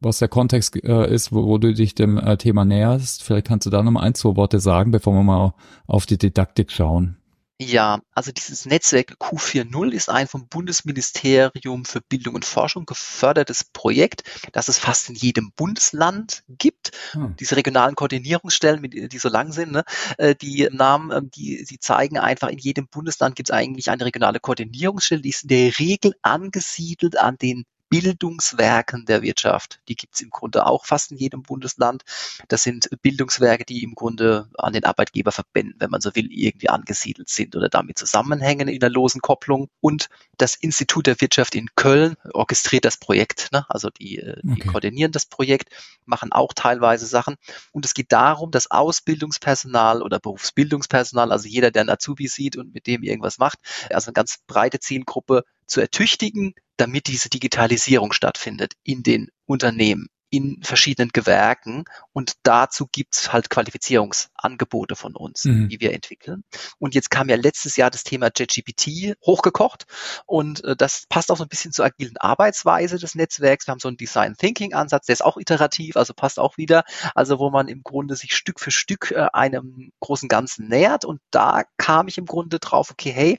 was 0.00 0.18
der 0.18 0.28
Kontext 0.28 0.76
äh, 0.84 1.12
ist, 1.12 1.32
wo, 1.32 1.46
wo, 1.46 1.58
du 1.58 1.72
dich 1.72 1.94
dem 1.94 2.18
äh, 2.18 2.36
Thema 2.36 2.64
näherst. 2.64 3.22
Vielleicht 3.22 3.46
kannst 3.46 3.66
du 3.66 3.70
da 3.70 3.82
nochmal 3.82 4.04
ein, 4.04 4.14
zwei 4.14 4.36
Worte 4.36 4.60
sagen, 4.60 4.90
bevor 4.90 5.14
wir 5.14 5.22
mal 5.22 5.54
auf 5.86 6.06
die 6.06 6.18
Didaktik 6.18 6.70
schauen. 6.70 7.16
Ja, 7.64 8.00
also 8.12 8.32
dieses 8.32 8.66
Netzwerk 8.66 9.16
Q4.0 9.20 9.92
ist 9.92 10.08
ein 10.08 10.26
vom 10.26 10.48
Bundesministerium 10.48 11.84
für 11.84 12.00
Bildung 12.00 12.34
und 12.34 12.44
Forschung 12.44 12.86
gefördertes 12.86 13.64
Projekt, 13.64 14.24
das 14.52 14.68
es 14.68 14.78
fast 14.78 15.08
in 15.08 15.14
jedem 15.14 15.52
Bundesland 15.52 16.42
gibt. 16.48 16.90
Hm. 17.12 17.36
Diese 17.38 17.56
regionalen 17.56 17.94
Koordinierungsstellen, 17.94 18.82
die 18.82 19.18
so 19.18 19.28
lang 19.28 19.52
sind, 19.52 19.72
ne, 19.72 19.84
äh, 20.18 20.34
die 20.34 20.68
Namen, 20.72 21.12
ähm, 21.12 21.30
die, 21.30 21.64
die 21.64 21.78
zeigen 21.78 22.18
einfach, 22.18 22.48
in 22.48 22.58
jedem 22.58 22.88
Bundesland 22.88 23.36
gibt 23.36 23.50
es 23.50 23.54
eigentlich 23.54 23.90
eine 23.90 24.04
regionale 24.04 24.40
Koordinierungsstelle, 24.40 25.22
die 25.22 25.30
ist 25.30 25.44
in 25.44 25.48
der 25.48 25.78
Regel 25.78 26.14
angesiedelt 26.22 27.18
an 27.18 27.36
den 27.38 27.64
Bildungswerken 27.92 29.04
der 29.04 29.20
Wirtschaft. 29.20 29.80
Die 29.86 29.96
gibt 29.96 30.14
es 30.14 30.22
im 30.22 30.30
Grunde 30.30 30.64
auch 30.64 30.86
fast 30.86 31.12
in 31.12 31.18
jedem 31.18 31.42
Bundesland. 31.42 32.04
Das 32.48 32.62
sind 32.62 32.88
Bildungswerke, 33.02 33.66
die 33.66 33.82
im 33.82 33.94
Grunde 33.94 34.48
an 34.56 34.72
den 34.72 34.86
Arbeitgeberverbänden, 34.86 35.74
wenn 35.78 35.90
man 35.90 36.00
so 36.00 36.14
will, 36.14 36.32
irgendwie 36.32 36.70
angesiedelt 36.70 37.28
sind 37.28 37.54
oder 37.54 37.68
damit 37.68 37.98
zusammenhängen 37.98 38.68
in 38.68 38.80
der 38.80 38.88
losen 38.88 39.20
Kopplung. 39.20 39.68
Und 39.82 40.08
das 40.38 40.54
Institut 40.54 41.06
der 41.06 41.20
Wirtschaft 41.20 41.54
in 41.54 41.68
Köln 41.76 42.16
orchestriert 42.32 42.86
das 42.86 42.96
Projekt. 42.96 43.50
Ne? 43.52 43.66
Also 43.68 43.90
die, 43.90 44.20
äh, 44.20 44.40
die 44.42 44.62
okay. 44.62 44.68
koordinieren 44.68 45.12
das 45.12 45.26
Projekt, 45.26 45.68
machen 46.06 46.32
auch 46.32 46.54
teilweise 46.54 47.04
Sachen. 47.04 47.36
Und 47.72 47.84
es 47.84 47.92
geht 47.92 48.10
darum, 48.10 48.50
dass 48.50 48.70
Ausbildungspersonal 48.70 50.00
oder 50.00 50.18
Berufsbildungspersonal, 50.18 51.30
also 51.30 51.46
jeder, 51.46 51.70
der 51.70 51.82
einen 51.82 51.90
Azubi 51.90 52.26
sieht 52.26 52.56
und 52.56 52.72
mit 52.72 52.86
dem 52.86 53.02
irgendwas 53.02 53.36
macht, 53.36 53.58
also 53.90 54.08
eine 54.08 54.14
ganz 54.14 54.38
breite 54.46 54.80
Zielgruppe 54.80 55.44
zu 55.72 55.80
ertüchtigen, 55.80 56.54
damit 56.76 57.06
diese 57.06 57.28
Digitalisierung 57.28 58.12
stattfindet 58.12 58.74
in 58.82 59.02
den 59.02 59.28
Unternehmen 59.46 60.08
in 60.32 60.62
verschiedenen 60.62 61.10
Gewerken 61.10 61.84
und 62.14 62.32
dazu 62.42 62.88
gibt's 62.90 63.34
halt 63.34 63.50
Qualifizierungsangebote 63.50 64.96
von 64.96 65.14
uns, 65.14 65.44
mhm. 65.44 65.68
die 65.68 65.78
wir 65.78 65.92
entwickeln. 65.92 66.42
Und 66.78 66.94
jetzt 66.94 67.10
kam 67.10 67.28
ja 67.28 67.36
letztes 67.36 67.76
Jahr 67.76 67.90
das 67.90 68.02
Thema 68.02 68.30
JetGPT 68.34 69.14
hochgekocht 69.26 69.84
und 70.24 70.64
äh, 70.64 70.74
das 70.74 71.04
passt 71.10 71.30
auch 71.30 71.36
so 71.36 71.44
ein 71.44 71.50
bisschen 71.50 71.72
zur 71.72 71.84
agilen 71.84 72.16
Arbeitsweise 72.16 72.98
des 72.98 73.14
Netzwerks. 73.14 73.66
Wir 73.66 73.72
haben 73.72 73.78
so 73.78 73.88
einen 73.88 73.98
Design 73.98 74.34
Thinking 74.38 74.72
Ansatz, 74.72 75.04
der 75.04 75.12
ist 75.12 75.24
auch 75.24 75.36
iterativ, 75.36 75.96
also 75.96 76.14
passt 76.14 76.38
auch 76.38 76.56
wieder, 76.56 76.84
also 77.14 77.38
wo 77.38 77.50
man 77.50 77.68
im 77.68 77.82
Grunde 77.82 78.16
sich 78.16 78.34
Stück 78.34 78.58
für 78.58 78.70
Stück 78.70 79.10
äh, 79.10 79.26
einem 79.34 79.92
großen 80.00 80.30
Ganzen 80.30 80.66
nähert 80.66 81.04
und 81.04 81.20
da 81.30 81.64
kam 81.76 82.08
ich 82.08 82.16
im 82.16 82.26
Grunde 82.26 82.58
drauf, 82.58 82.90
okay, 82.90 83.12
hey, 83.12 83.38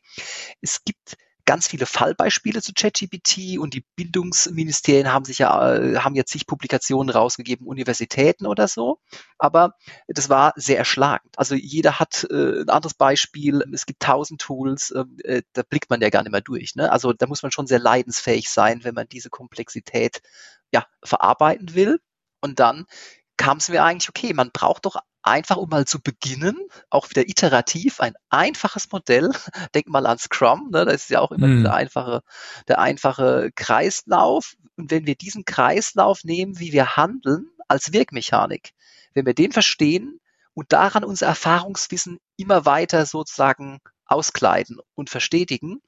es 0.62 0.84
gibt 0.86 1.18
ganz 1.46 1.68
viele 1.68 1.86
Fallbeispiele 1.86 2.62
zu 2.62 2.72
ChatGPT 2.74 3.58
und 3.60 3.74
die 3.74 3.86
Bildungsministerien 3.96 5.12
haben 5.12 5.26
sich 5.26 5.40
ja, 5.40 5.76
äh, 5.76 5.98
haben 5.98 6.16
jetzt 6.16 6.32
sich 6.32 6.48
Publikationen 6.48 7.10
rausgegeben, 7.10 7.68
Universitäten 7.68 8.46
oder 8.46 8.68
so. 8.68 9.00
Aber 9.38 9.76
das 10.08 10.30
war 10.30 10.54
sehr 10.56 10.78
erschlagend. 10.78 11.38
Also 11.38 11.56
jeder 11.56 12.00
hat 12.00 12.26
äh, 12.30 12.62
ein 12.62 12.70
anderes 12.70 12.94
Beispiel. 12.94 13.64
Es 13.74 13.86
gibt 13.86 14.02
tausend 14.02 14.42
Tools, 14.42 14.94
ähm, 14.96 15.18
äh, 15.24 15.42
da 15.54 15.64
blickt 15.64 15.90
man 15.90 16.02
ja 16.02 16.10
gar 16.10 16.24
nicht 16.24 16.32
mehr 16.32 16.42
durch. 16.42 16.76
Ne? 16.76 16.92
Also 16.92 17.14
da 17.14 17.28
muss 17.28 17.44
man 17.44 17.52
schon 17.52 17.68
sehr 17.68 17.80
leidensfähig 17.80 18.50
sein, 18.50 18.84
wenn 18.84 18.96
man 18.96 19.08
diese 19.10 19.30
Komplexität 19.30 20.22
ja 20.72 20.86
verarbeiten 21.04 21.76
will. 21.76 22.00
Und 22.42 22.60
dann 22.60 22.86
kam 23.38 23.58
es 23.58 23.70
mir 23.70 23.84
eigentlich, 23.84 24.10
okay, 24.10 24.34
man 24.34 24.52
braucht 24.52 24.86
doch 24.86 24.96
einfach, 25.24 25.58
um 25.58 25.70
mal 25.70 25.86
zu 25.86 26.02
beginnen, 26.02 26.58
auch 26.90 27.10
wieder 27.10 27.28
iterativ, 27.28 28.00
ein 28.00 28.14
einfaches 28.30 28.92
Modell. 28.92 29.32
Denk 29.74 29.88
mal 29.88 30.06
an 30.06 30.20
Scrum, 30.20 30.70
ne? 30.72 30.86
das 30.86 31.04
ist 31.04 31.10
ja 31.10 31.20
auch 31.20 31.32
immer 31.32 31.48
mhm. 31.48 31.64
der 31.64 31.74
einfache, 31.74 32.22
der 32.68 32.80
einfache 32.80 33.50
Kreislauf. 33.56 34.54
Und 34.76 34.92
wenn 34.92 35.08
wir 35.08 35.16
diesen 35.16 35.46
Kreislauf 35.46 36.24
nehmen, 36.24 36.60
wie 36.60 36.74
wir 36.74 36.98
handeln, 36.98 37.50
als 37.68 37.94
Wirkmechanik, 37.94 38.72
wenn 39.14 39.26
wir 39.26 39.34
den 39.34 39.52
verstehen 39.52 40.20
und 40.54 40.74
daran 40.74 41.04
unser 41.04 41.28
Erfahrungswissen 41.28 42.20
immer 42.38 42.66
weiter 42.66 43.06
sozusagen 43.06 43.80
auskleiden 44.06 44.78
und 44.96 45.10
verstetigen, 45.10 45.82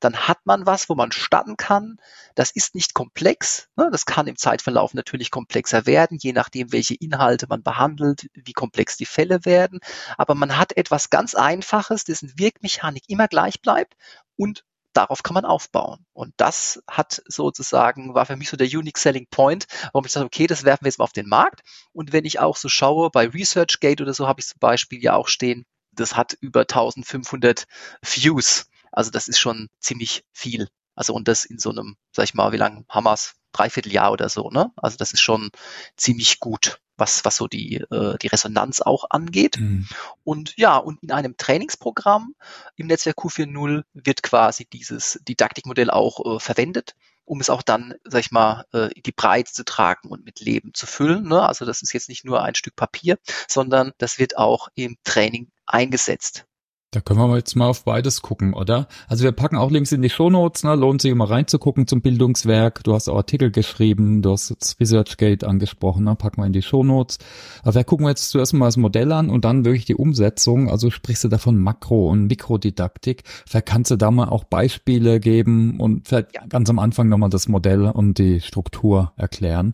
dann 0.00 0.16
hat 0.28 0.38
man 0.44 0.66
was, 0.66 0.88
wo 0.88 0.94
man 0.94 1.12
starten 1.12 1.56
kann. 1.56 1.98
Das 2.34 2.50
ist 2.50 2.74
nicht 2.74 2.94
komplex. 2.94 3.68
Ne? 3.76 3.88
Das 3.92 4.06
kann 4.06 4.26
im 4.26 4.36
Zeitverlauf 4.36 4.94
natürlich 4.94 5.30
komplexer 5.30 5.86
werden, 5.86 6.18
je 6.20 6.32
nachdem, 6.32 6.72
welche 6.72 6.94
Inhalte 6.94 7.46
man 7.48 7.62
behandelt, 7.62 8.28
wie 8.34 8.52
komplex 8.52 8.96
die 8.96 9.06
Fälle 9.06 9.44
werden. 9.44 9.80
Aber 10.16 10.34
man 10.34 10.56
hat 10.56 10.76
etwas 10.76 11.10
ganz 11.10 11.34
Einfaches, 11.34 12.04
dessen 12.04 12.32
Wirkmechanik 12.38 13.04
immer 13.08 13.28
gleich 13.28 13.60
bleibt 13.60 13.94
und 14.36 14.64
darauf 14.92 15.22
kann 15.22 15.34
man 15.34 15.44
aufbauen. 15.44 16.04
Und 16.12 16.34
das 16.36 16.82
hat 16.88 17.22
sozusagen, 17.26 18.14
war 18.14 18.26
für 18.26 18.36
mich 18.36 18.50
so 18.50 18.56
der 18.56 18.66
Unique 18.66 18.98
Selling 18.98 19.26
Point, 19.30 19.66
warum 19.92 20.06
ich 20.06 20.12
sage, 20.12 20.26
okay, 20.26 20.46
das 20.46 20.64
werfen 20.64 20.84
wir 20.84 20.88
jetzt 20.88 20.98
mal 20.98 21.04
auf 21.04 21.12
den 21.12 21.28
Markt. 21.28 21.62
Und 21.92 22.12
wenn 22.12 22.24
ich 22.24 22.40
auch 22.40 22.56
so 22.56 22.68
schaue, 22.68 23.10
bei 23.10 23.26
ResearchGate 23.26 24.02
oder 24.02 24.14
so 24.14 24.26
habe 24.28 24.40
ich 24.40 24.46
zum 24.46 24.58
Beispiel 24.60 25.02
ja 25.02 25.14
auch 25.14 25.28
stehen, 25.28 25.64
das 25.92 26.16
hat 26.16 26.36
über 26.40 26.60
1500 26.60 27.66
Views. 28.02 28.66
Also 28.92 29.10
das 29.10 29.28
ist 29.28 29.38
schon 29.38 29.68
ziemlich 29.80 30.24
viel. 30.32 30.68
Also 30.94 31.14
und 31.14 31.28
das 31.28 31.44
in 31.44 31.58
so 31.58 31.70
einem, 31.70 31.96
sag 32.12 32.24
ich 32.24 32.34
mal, 32.34 32.52
wie 32.52 32.58
lange 32.58 32.84
haben 32.88 33.04
wir 33.04 33.14
es? 33.14 33.34
Dreivierteljahr 33.52 34.12
oder 34.12 34.30
so, 34.30 34.48
ne? 34.48 34.72
Also 34.76 34.96
das 34.96 35.12
ist 35.12 35.20
schon 35.20 35.50
ziemlich 35.96 36.40
gut, 36.40 36.80
was, 36.96 37.22
was 37.26 37.36
so 37.36 37.48
die, 37.48 37.76
äh, 37.90 38.16
die 38.16 38.28
Resonanz 38.28 38.80
auch 38.80 39.04
angeht. 39.10 39.58
Mhm. 39.58 39.86
Und 40.24 40.54
ja, 40.56 40.78
und 40.78 41.02
in 41.02 41.12
einem 41.12 41.36
Trainingsprogramm 41.36 42.34
im 42.76 42.86
Netzwerk 42.86 43.18
Q40 43.18 43.82
wird 43.92 44.22
quasi 44.22 44.64
dieses 44.64 45.20
Didaktikmodell 45.28 45.90
auch 45.90 46.36
äh, 46.36 46.40
verwendet 46.40 46.94
um 47.24 47.40
es 47.40 47.50
auch 47.50 47.62
dann, 47.62 47.94
sag 48.04 48.20
ich 48.20 48.30
mal, 48.30 48.64
äh, 48.72 48.88
die 49.00 49.12
Breite 49.12 49.52
zu 49.52 49.64
tragen 49.64 50.08
und 50.08 50.24
mit 50.24 50.40
Leben 50.40 50.74
zu 50.74 50.86
füllen. 50.86 51.28
Ne? 51.28 51.46
Also 51.46 51.64
das 51.64 51.82
ist 51.82 51.92
jetzt 51.92 52.08
nicht 52.08 52.24
nur 52.24 52.42
ein 52.42 52.54
Stück 52.54 52.76
Papier, 52.76 53.18
sondern 53.48 53.92
das 53.98 54.18
wird 54.18 54.36
auch 54.36 54.68
im 54.74 54.96
Training 55.04 55.50
eingesetzt. 55.66 56.46
Da 56.92 57.00
können 57.00 57.20
wir 57.20 57.36
jetzt 57.38 57.56
mal 57.56 57.68
auf 57.68 57.84
beides 57.84 58.20
gucken, 58.20 58.52
oder? 58.52 58.86
Also 59.08 59.24
wir 59.24 59.32
packen 59.32 59.56
auch 59.56 59.70
Links 59.70 59.92
in 59.92 60.02
die 60.02 60.10
Shownotes, 60.10 60.62
ne? 60.62 60.74
lohnt 60.74 61.00
sich 61.00 61.14
mal 61.14 61.24
reinzugucken 61.24 61.86
zum 61.86 62.02
Bildungswerk. 62.02 62.84
Du 62.84 62.92
hast 62.92 63.08
auch 63.08 63.16
Artikel 63.16 63.50
geschrieben, 63.50 64.20
du 64.20 64.32
hast 64.32 64.50
das 64.50 64.76
ResearchGate 64.78 65.44
angesprochen, 65.44 66.04
ne? 66.04 66.14
packen 66.16 66.42
wir 66.42 66.46
in 66.46 66.52
die 66.52 66.60
Shownotes. 66.60 67.16
Aber 67.62 67.76
wir 67.76 67.84
gucken 67.84 68.06
jetzt 68.08 68.28
zuerst 68.28 68.52
mal 68.52 68.66
das 68.66 68.76
Modell 68.76 69.10
an 69.12 69.30
und 69.30 69.46
dann 69.46 69.64
wirklich 69.64 69.86
die 69.86 69.94
Umsetzung. 69.94 70.68
Also 70.68 70.90
sprichst 70.90 71.24
du 71.24 71.28
da 71.28 71.38
von 71.38 71.56
Makro- 71.56 72.10
und 72.10 72.26
Mikrodidaktik. 72.26 73.22
Vielleicht 73.46 73.66
kannst 73.66 73.90
du 73.90 73.96
da 73.96 74.10
mal 74.10 74.28
auch 74.28 74.44
Beispiele 74.44 75.18
geben 75.18 75.80
und 75.80 76.08
vielleicht 76.08 76.50
ganz 76.50 76.68
am 76.68 76.78
Anfang 76.78 77.08
nochmal 77.08 77.30
das 77.30 77.48
Modell 77.48 77.86
und 77.86 78.18
die 78.18 78.42
Struktur 78.42 79.12
erklären. 79.16 79.72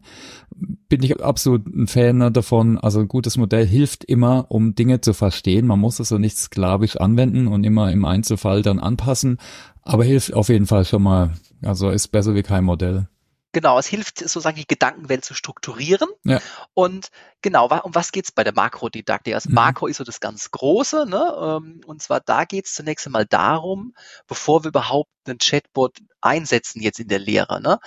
Bin 0.88 1.02
ich 1.02 1.22
absolut 1.22 1.66
ein 1.66 1.86
Fan 1.86 2.32
davon. 2.32 2.78
Also 2.78 3.00
ein 3.00 3.08
gutes 3.08 3.36
Modell 3.36 3.66
hilft 3.66 4.04
immer, 4.04 4.46
um 4.48 4.74
Dinge 4.74 5.00
zu 5.00 5.12
verstehen. 5.12 5.66
Man 5.66 5.78
muss 5.78 6.00
es 6.00 6.08
so 6.08 6.18
nicht 6.18 6.36
sklavisch 6.36 6.96
anwenden 6.96 7.46
und 7.46 7.64
immer 7.64 7.92
im 7.92 8.04
Einzelfall 8.04 8.62
dann 8.62 8.78
anpassen. 8.78 9.38
Aber 9.82 10.04
hilft 10.04 10.34
auf 10.34 10.48
jeden 10.48 10.66
Fall 10.66 10.84
schon 10.84 11.02
mal. 11.02 11.34
Also 11.62 11.90
ist 11.90 12.08
besser 12.08 12.34
wie 12.34 12.42
kein 12.42 12.64
Modell. 12.64 13.08
Genau, 13.52 13.78
es 13.78 13.86
hilft 13.86 14.18
sozusagen 14.18 14.56
die 14.56 14.66
Gedankenwelt 14.66 15.24
zu 15.24 15.34
strukturieren. 15.34 16.08
Ja. 16.24 16.40
Und 16.74 17.08
genau, 17.42 17.68
um 17.84 17.94
was 17.94 18.12
geht's 18.12 18.32
bei 18.32 18.44
der 18.44 18.54
Makrodidaktik? 18.54 19.34
Also 19.34 19.48
mhm. 19.48 19.54
Makro 19.56 19.86
ist 19.86 19.98
so 19.98 20.04
das 20.04 20.20
ganz 20.20 20.50
Große, 20.50 21.06
ne? 21.06 21.36
Ähm, 21.40 21.80
und 21.86 22.02
zwar 22.02 22.20
da 22.20 22.44
geht's 22.44 22.74
zunächst 22.74 23.06
einmal 23.06 23.26
darum, 23.26 23.94
bevor 24.26 24.64
wir 24.64 24.68
überhaupt 24.68 25.10
einen 25.26 25.38
Chatbot 25.38 25.98
einsetzen 26.20 26.80
jetzt 26.80 27.00
in 27.00 27.08
der 27.08 27.18
Lehre, 27.18 27.60
ne? 27.60 27.78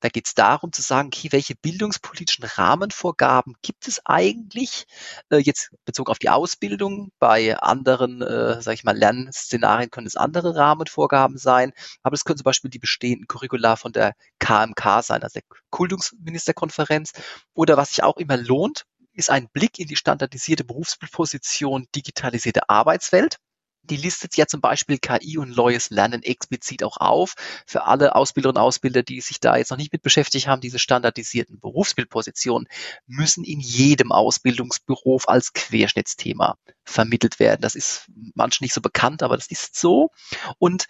Da 0.00 0.08
geht's 0.08 0.34
darum 0.34 0.72
zu 0.72 0.82
sagen, 0.82 1.08
okay, 1.08 1.28
welche 1.32 1.54
bildungspolitischen 1.56 2.44
Rahmenvorgaben 2.44 3.54
gibt 3.62 3.88
es 3.88 4.00
eigentlich 4.04 4.86
äh, 5.30 5.38
jetzt 5.38 5.70
bezogen 5.84 6.10
auf 6.10 6.18
die 6.18 6.28
Ausbildung? 6.28 7.10
Bei 7.18 7.58
anderen, 7.58 8.22
äh, 8.22 8.60
sage 8.62 8.74
ich 8.74 8.84
mal, 8.84 8.96
Lernszenarien 8.96 9.90
können 9.90 10.06
es 10.06 10.16
andere 10.16 10.54
Rahmenvorgaben 10.54 11.38
sein, 11.38 11.72
aber 12.02 12.14
es 12.14 12.24
können 12.24 12.38
zum 12.38 12.44
Beispiel 12.44 12.70
die 12.70 12.78
bestehenden 12.78 13.26
Curricula 13.26 13.76
von 13.76 13.92
der 13.92 14.14
KMK 14.38 15.02
sein, 15.02 15.22
also 15.22 15.34
der 15.34 15.42
Kultusministerkonferenz. 15.70 17.12
Oder 17.54 17.76
was 17.76 17.90
sich 17.90 18.02
auch 18.02 18.16
immer 18.18 18.36
lohnt, 18.36 18.84
ist 19.18 19.30
ein 19.30 19.48
Blick 19.52 19.78
in 19.78 19.88
die 19.88 19.96
standardisierte 19.96 20.64
Berufsposition 20.64 21.86
digitalisierte 21.94 22.68
Arbeitswelt. 22.68 23.38
Die 23.82 23.96
listet 23.96 24.36
ja 24.36 24.46
zum 24.46 24.60
Beispiel 24.60 24.98
KI 24.98 25.38
und 25.38 25.56
neues 25.56 25.90
Lernen 25.90 26.22
explizit 26.22 26.84
auch 26.84 26.98
auf. 26.98 27.34
Für 27.66 27.84
alle 27.84 28.14
Ausbilderinnen 28.14 28.58
und 28.60 28.62
Ausbilder, 28.62 29.02
die 29.02 29.20
sich 29.20 29.40
da 29.40 29.56
jetzt 29.56 29.70
noch 29.70 29.78
nicht 29.78 29.92
mit 29.92 30.02
beschäftigt 30.02 30.46
haben, 30.46 30.60
diese 30.60 30.78
standardisierten 30.78 31.58
Berufsbildpositionen 31.58 32.68
müssen 33.06 33.44
in 33.44 33.60
jedem 33.60 34.12
Ausbildungsberuf 34.12 35.28
als 35.28 35.52
Querschnittsthema 35.52 36.56
vermittelt 36.84 37.40
werden. 37.40 37.62
Das 37.62 37.74
ist 37.74 38.10
manchen 38.34 38.64
nicht 38.64 38.74
so 38.74 38.80
bekannt, 38.80 39.22
aber 39.22 39.36
das 39.36 39.50
ist 39.50 39.74
so. 39.74 40.10
Und 40.58 40.86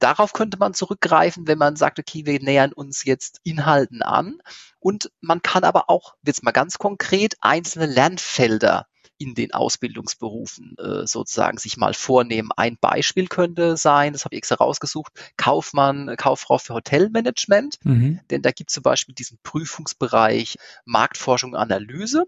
darauf 0.00 0.32
könnte 0.32 0.58
man 0.58 0.74
zurückgreifen, 0.74 1.46
wenn 1.46 1.58
man 1.58 1.76
sagt, 1.76 1.98
okay, 1.98 2.26
wir 2.26 2.40
nähern 2.40 2.72
uns 2.72 3.04
jetzt 3.04 3.40
Inhalten 3.44 4.02
an. 4.02 4.38
Und 4.80 5.10
man 5.20 5.42
kann 5.42 5.64
aber 5.64 5.88
auch, 5.88 6.14
jetzt 6.24 6.42
mal 6.42 6.50
ganz 6.50 6.78
konkret, 6.78 7.34
einzelne 7.40 7.86
Lernfelder 7.86 8.86
in 9.20 9.34
den 9.34 9.52
Ausbildungsberufen 9.52 10.76
äh, 10.78 11.06
sozusagen 11.06 11.58
sich 11.58 11.76
mal 11.76 11.92
vornehmen. 11.92 12.50
Ein 12.56 12.78
Beispiel 12.80 13.28
könnte 13.28 13.76
sein, 13.76 14.14
das 14.14 14.24
habe 14.24 14.34
ich 14.34 14.38
extra 14.38 14.54
rausgesucht, 14.54 15.12
Kaufmann, 15.36 16.14
Kauffrau 16.16 16.56
für 16.56 16.72
Hotelmanagement. 16.72 17.76
Mhm. 17.84 18.20
Denn 18.30 18.40
da 18.40 18.50
gibt 18.50 18.70
es 18.70 18.74
zum 18.74 18.82
Beispiel 18.82 19.14
diesen 19.14 19.38
Prüfungsbereich 19.42 20.56
Marktforschung 20.86 21.52
und 21.52 21.58
Analyse. 21.58 22.24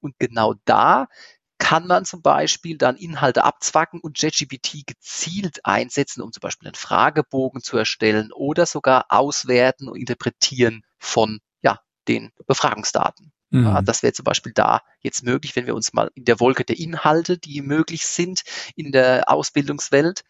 Und 0.00 0.18
genau 0.18 0.54
da 0.66 1.08
kann 1.64 1.86
man 1.86 2.04
zum 2.04 2.20
Beispiel 2.20 2.76
dann 2.76 2.94
Inhalte 2.94 3.42
abzwacken 3.42 3.98
und 3.98 4.20
JetGPT 4.20 4.86
gezielt 4.86 5.64
einsetzen, 5.64 6.20
um 6.20 6.30
zum 6.30 6.42
Beispiel 6.42 6.68
einen 6.68 6.74
Fragebogen 6.74 7.62
zu 7.62 7.78
erstellen 7.78 8.32
oder 8.32 8.66
sogar 8.66 9.06
auswerten 9.08 9.88
und 9.88 9.96
interpretieren 9.96 10.82
von 10.98 11.40
ja, 11.62 11.80
den 12.06 12.32
Befragungsdaten. 12.46 13.32
Mhm. 13.48 13.80
Das 13.86 14.02
wäre 14.02 14.12
zum 14.12 14.24
Beispiel 14.24 14.52
da 14.52 14.82
jetzt 15.00 15.22
möglich, 15.22 15.56
wenn 15.56 15.64
wir 15.64 15.74
uns 15.74 15.94
mal 15.94 16.10
in 16.14 16.26
der 16.26 16.38
Wolke 16.38 16.66
der 16.66 16.78
Inhalte, 16.78 17.38
die 17.38 17.62
möglich 17.62 18.04
sind 18.04 18.42
in 18.76 18.92
der 18.92 19.30
Ausbildungswelt, 19.30 20.22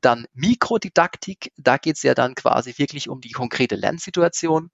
dann 0.00 0.26
Mikrodidaktik, 0.32 1.52
da 1.56 1.76
geht 1.76 1.98
es 1.98 2.02
ja 2.02 2.14
dann 2.14 2.34
quasi 2.34 2.74
wirklich 2.78 3.08
um 3.08 3.20
die 3.20 3.30
konkrete 3.30 3.76
Lernsituation. 3.76 4.72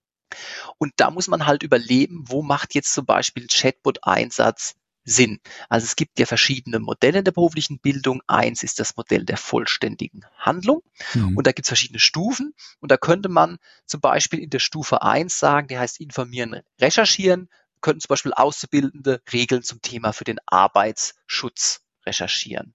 Und 0.79 0.93
da 0.95 1.11
muss 1.11 1.27
man 1.27 1.45
halt 1.45 1.61
überleben, 1.61 2.23
wo 2.25 2.41
macht 2.41 2.73
jetzt 2.73 2.91
zum 2.91 3.05
Beispiel 3.05 3.45
Chatbot-Einsatz 3.45 4.73
Sinn. 5.07 5.39
Also 5.69 5.85
es 5.85 5.95
gibt 5.95 6.19
ja 6.19 6.25
verschiedene 6.25 6.79
Modelle 6.79 7.19
in 7.19 7.25
der 7.25 7.31
beruflichen 7.31 7.79
Bildung. 7.79 8.21
Eins 8.27 8.61
ist 8.61 8.79
das 8.79 8.97
Modell 8.97 9.23
der 9.23 9.37
vollständigen 9.37 10.25
Handlung. 10.37 10.83
Mhm. 11.13 11.37
Und 11.37 11.47
da 11.47 11.53
gibt 11.53 11.65
es 11.65 11.69
verschiedene 11.69 11.99
Stufen. 11.99 12.53
Und 12.79 12.91
da 12.91 12.97
könnte 12.97 13.29
man 13.29 13.57
zum 13.85 14.01
Beispiel 14.01 14.39
in 14.39 14.49
der 14.49 14.59
Stufe 14.59 15.01
eins 15.01 15.39
sagen, 15.39 15.69
die 15.69 15.79
heißt 15.79 16.01
informieren, 16.01 16.61
recherchieren, 16.79 17.49
könnten 17.79 18.01
zum 18.01 18.09
Beispiel 18.09 18.33
Auszubildende 18.33 19.21
Regeln 19.31 19.63
zum 19.63 19.81
Thema 19.81 20.11
für 20.11 20.25
den 20.25 20.39
Arbeitsschutz 20.45 21.81
recherchieren. 22.05 22.73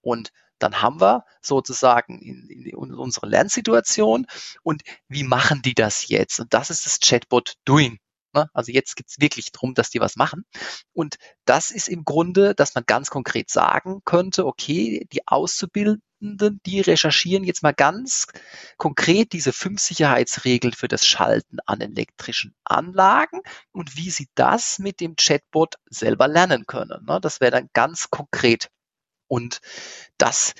Und 0.00 0.32
dann 0.60 0.80
haben 0.80 1.00
wir 1.00 1.24
sozusagen 1.40 2.20
in, 2.20 2.48
in 2.48 2.94
unsere 2.94 3.26
Lernsituation 3.26 4.26
und 4.62 4.82
wie 5.08 5.24
machen 5.24 5.62
die 5.62 5.74
das 5.74 6.06
jetzt? 6.06 6.38
Und 6.38 6.54
das 6.54 6.70
ist 6.70 6.86
das 6.86 7.00
Chatbot 7.00 7.54
Doing. 7.64 7.98
Ne? 8.34 8.48
Also 8.52 8.72
jetzt 8.72 8.96
geht's 8.96 9.20
wirklich 9.20 9.52
drum, 9.52 9.74
dass 9.74 9.90
die 9.90 10.00
was 10.00 10.16
machen. 10.16 10.44
Und 10.92 11.16
das 11.44 11.70
ist 11.70 11.88
im 11.88 12.04
Grunde, 12.04 12.54
dass 12.54 12.74
man 12.74 12.84
ganz 12.86 13.10
konkret 13.10 13.50
sagen 13.50 14.02
könnte, 14.04 14.46
okay, 14.46 15.06
die 15.12 15.26
Auszubildenden, 15.26 16.60
die 16.66 16.80
recherchieren 16.80 17.44
jetzt 17.44 17.62
mal 17.62 17.74
ganz 17.74 18.26
konkret 18.76 19.32
diese 19.32 19.52
fünf 19.52 19.80
Sicherheitsregeln 19.80 20.72
für 20.72 20.88
das 20.88 21.06
Schalten 21.06 21.58
an 21.66 21.80
elektrischen 21.80 22.54
Anlagen 22.64 23.40
und 23.72 23.96
wie 23.96 24.10
sie 24.10 24.28
das 24.34 24.78
mit 24.78 25.00
dem 25.00 25.16
Chatbot 25.16 25.74
selber 25.90 26.28
lernen 26.28 26.66
können. 26.66 27.04
Ne? 27.06 27.20
Das 27.20 27.40
wäre 27.40 27.50
dann 27.50 27.68
ganz 27.72 28.10
konkret. 28.10 28.70
Und 29.28 29.60
das 30.18 30.54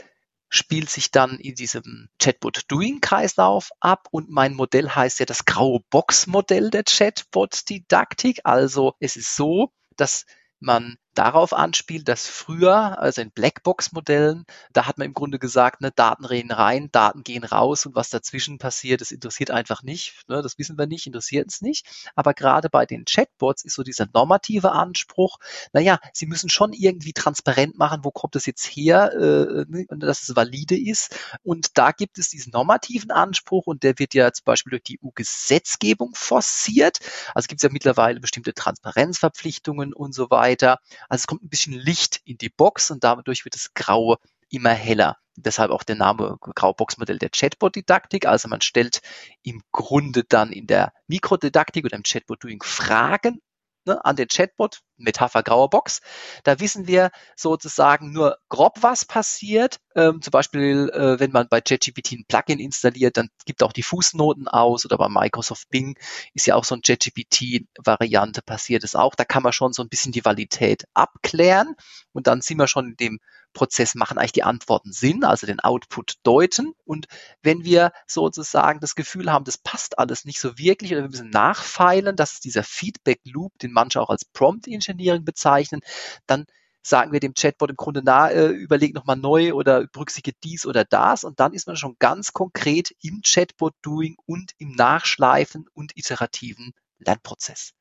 spielt 0.52 0.90
sich 0.90 1.11
dann 1.11 1.38
in 1.38 1.54
diesem 1.54 2.11
Chatbot-Doing-Kreislauf 2.18 3.71
ab 3.80 4.06
und 4.11 4.28
mein 4.28 4.52
Modell 4.52 4.90
heißt 4.90 5.18
ja 5.21 5.26
das 5.26 5.47
graue 5.47 5.80
Box-Modell 5.88 6.68
der 6.68 6.85
Chatbot-Didaktik. 6.85 8.40
Also 8.44 8.94
es 9.00 9.16
ist 9.16 9.35
so, 9.35 9.73
dass 9.97 10.26
man 10.61 10.99
darauf 11.14 11.52
anspielt, 11.52 12.09
dass 12.09 12.26
früher, 12.26 12.99
also 12.99 13.21
in 13.21 13.31
Blackbox-Modellen, 13.31 14.45
da 14.73 14.87
hat 14.87 14.99
man 14.99 15.07
im 15.07 15.14
Grunde 15.14 15.38
gesagt, 15.38 15.81
ne, 15.81 15.90
Daten 15.90 16.25
reden 16.25 16.50
rein, 16.50 16.88
Daten 16.92 17.23
gehen 17.23 17.45
raus 17.45 17.87
und 17.87 17.95
was 17.95 18.11
dazwischen 18.11 18.59
passiert, 18.59 19.00
das 19.00 19.11
interessiert 19.11 19.50
einfach 19.50 19.83
nicht. 19.83 20.23
Ne, 20.28 20.42
das 20.42 20.59
wissen 20.59 20.78
wir 20.78 20.87
nicht, 20.87 21.07
interessiert 21.07 21.45
uns 21.45 21.61
nicht. 21.61 21.87
Aber 22.14 22.35
gerade 22.35 22.71
bei 22.71 22.87
den 22.87 23.04
Chatbots 23.04 23.64
ist 23.64 23.75
so 23.75 23.83
dieser 23.83 24.07
normative 24.12 24.73
Anspruch, 24.73 25.38
naja, 25.73 25.99
sie 26.12 26.26
müssen 26.26 26.49
schon 26.49 26.73
irgendwie 26.73 27.12
transparent 27.12 27.76
machen, 27.76 28.04
wo 28.04 28.11
kommt 28.11 28.37
es 28.37 28.47
jetzt 28.47 28.64
her, 28.64 29.12
äh, 29.12 29.64
ne, 29.69 29.87
dass 29.90 30.23
es 30.23 30.35
valide 30.35 30.78
ist. 30.78 31.16
Und 31.42 31.76
da 31.78 31.92
gibt 31.92 32.19
es 32.19 32.28
diesen 32.28 32.52
normativen 32.52 33.11
Anspruch 33.11 33.66
und 33.66 33.83
der 33.83 33.99
wird 33.99 34.14
ja 34.14 34.33
zum 34.33 34.45
Beispiel 34.45 34.71
durch 34.71 34.83
die 34.83 34.99
EU-Gesetzgebung 35.02 36.12
forciert. 36.14 36.99
Also 37.35 37.49
gibt 37.49 37.61
es 37.61 37.62
ja 37.62 37.73
mittlerweile 37.73 38.21
bestimmte 38.21 38.54
Transparenzverpflichtungen 38.54 39.92
und 39.92 40.14
so 40.14 40.31
weiter. 40.31 40.78
Also 41.09 41.23
es 41.23 41.26
kommt 41.26 41.42
ein 41.42 41.49
bisschen 41.49 41.75
Licht 41.75 42.21
in 42.25 42.38
die 42.38 42.49
Box 42.49 42.90
und 42.90 43.04
dadurch 43.04 43.44
wird 43.44 43.54
das 43.54 43.75
Grau 43.75 44.16
immer 44.50 44.71
heller. 44.71 45.18
Deshalb 45.37 45.71
auch 45.71 45.82
der 45.82 45.97
Name 45.97 46.37
Graubox-Modell 46.40 47.18
der 47.18 47.30
Chatbot-Didaktik. 47.30 48.26
Also 48.26 48.49
man 48.49 48.61
stellt 48.61 49.00
im 49.42 49.62
Grunde 49.73 50.25
dann 50.25 50.52
in 50.52 50.66
der 50.66 50.92
Mikrodidaktik 51.06 51.85
oder 51.85 51.97
im 51.97 52.02
Chatbot-Doing 52.02 52.62
Fragen 52.62 53.40
ne, 53.85 54.05
an 54.05 54.17
den 54.17 54.29
Chatbot, 54.29 54.81
Metapher 54.97 55.43
grauer 55.43 55.71
Box. 55.71 56.01
Da 56.45 56.61
wissen 56.61 56.87
wir 56.87 57.11
sozusagen 57.37 58.12
nur 58.12 58.39
grob, 58.49 58.79
was 58.83 59.05
passiert. 59.05 59.81
Ähm, 59.95 60.23
zum 60.23 60.31
Beispiel, 60.31 60.91
äh, 60.91 61.19
wenn 61.21 61.33
man 61.33 61.49
bei 61.49 61.61
ChatGPT 61.61 62.12
ein 62.12 62.25
Plugin 62.27 62.59
installiert, 62.59 63.17
dann 63.17 63.29
gibt 63.45 63.62
auch 63.62 63.73
die 63.73 63.83
Fußnoten 63.83 64.49
aus 64.49 64.85
oder 64.85 64.99
bei 64.99 65.09
Microsoft 65.09 65.69
Bing 65.71 65.97
ist 66.35 66.47
ja 66.47 66.55
auch 66.55 66.65
so 66.65 66.75
ein 66.75 66.83
ChatGPT-Variante 66.83 68.43
passiert 68.43 68.85
es 68.85 68.95
auch. 68.95 69.15
Da 69.15 69.25
kann 69.25 69.43
man 69.43 69.53
schon 69.53 69.73
so 69.73 69.83
ein 69.83 69.89
bisschen 69.89 70.12
die 70.12 70.25
Validität 70.25 70.85
abklären 70.95 71.75
und 72.12 72.27
dann 72.27 72.41
sind 72.41 72.59
wir 72.59 72.69
schon 72.69 72.91
in 72.91 72.97
dem 72.97 73.19
Prozess 73.52 73.94
machen 73.94 74.18
eigentlich 74.18 74.32
die 74.32 74.42
Antworten 74.42 74.92
Sinn, 74.92 75.25
also 75.25 75.47
den 75.47 75.61
Output 75.61 76.14
deuten. 76.23 76.75
Und 76.85 77.06
wenn 77.42 77.64
wir 77.64 77.92
sozusagen 78.06 78.80
das 78.80 78.94
Gefühl 78.94 79.30
haben, 79.32 79.44
das 79.44 79.59
passt 79.59 79.99
alles 79.99 80.25
nicht 80.25 80.40
so 80.40 80.59
wirklich 80.59 80.92
oder 80.92 81.02
wir 81.02 81.11
müssen 81.11 81.30
nachfeilen, 81.30 82.16
das 82.16 82.35
ist 82.35 82.44
dieser 82.44 82.64
Feedback 82.64 83.21
Loop, 83.25 83.59
den 83.59 83.73
manche 83.73 84.00
auch 84.00 84.11
als 84.11 84.25
Prompt 84.25 84.66
Engineering 84.66 85.25
bezeichnen, 85.25 85.80
dann 86.27 86.46
sagen 86.83 87.12
wir 87.12 87.20
dem 87.20 87.35
Chatbot 87.35 87.70
im 87.70 87.77
Grunde 87.77 88.03
nahe, 88.03 88.33
äh, 88.33 88.48
überleg 88.48 88.94
nochmal 88.94 89.16
neu 89.16 89.53
oder 89.53 89.87
berücksichtige 89.87 90.37
dies 90.42 90.66
oder 90.66 90.85
das 90.85 91.24
und 91.24 91.38
dann 91.40 91.55
ist 91.55 91.66
man 91.66 91.77
schon 91.77 91.96
ganz 91.98 92.33
konkret 92.33 92.94
im 93.03 93.22
Chatbot 93.22 93.74
Doing 93.83 94.16
und 94.27 94.53
im 94.59 94.72
Nachschleifen 94.72 95.66
und 95.74 95.96
iterativen 95.96 96.74
Lernprozess. 96.98 97.72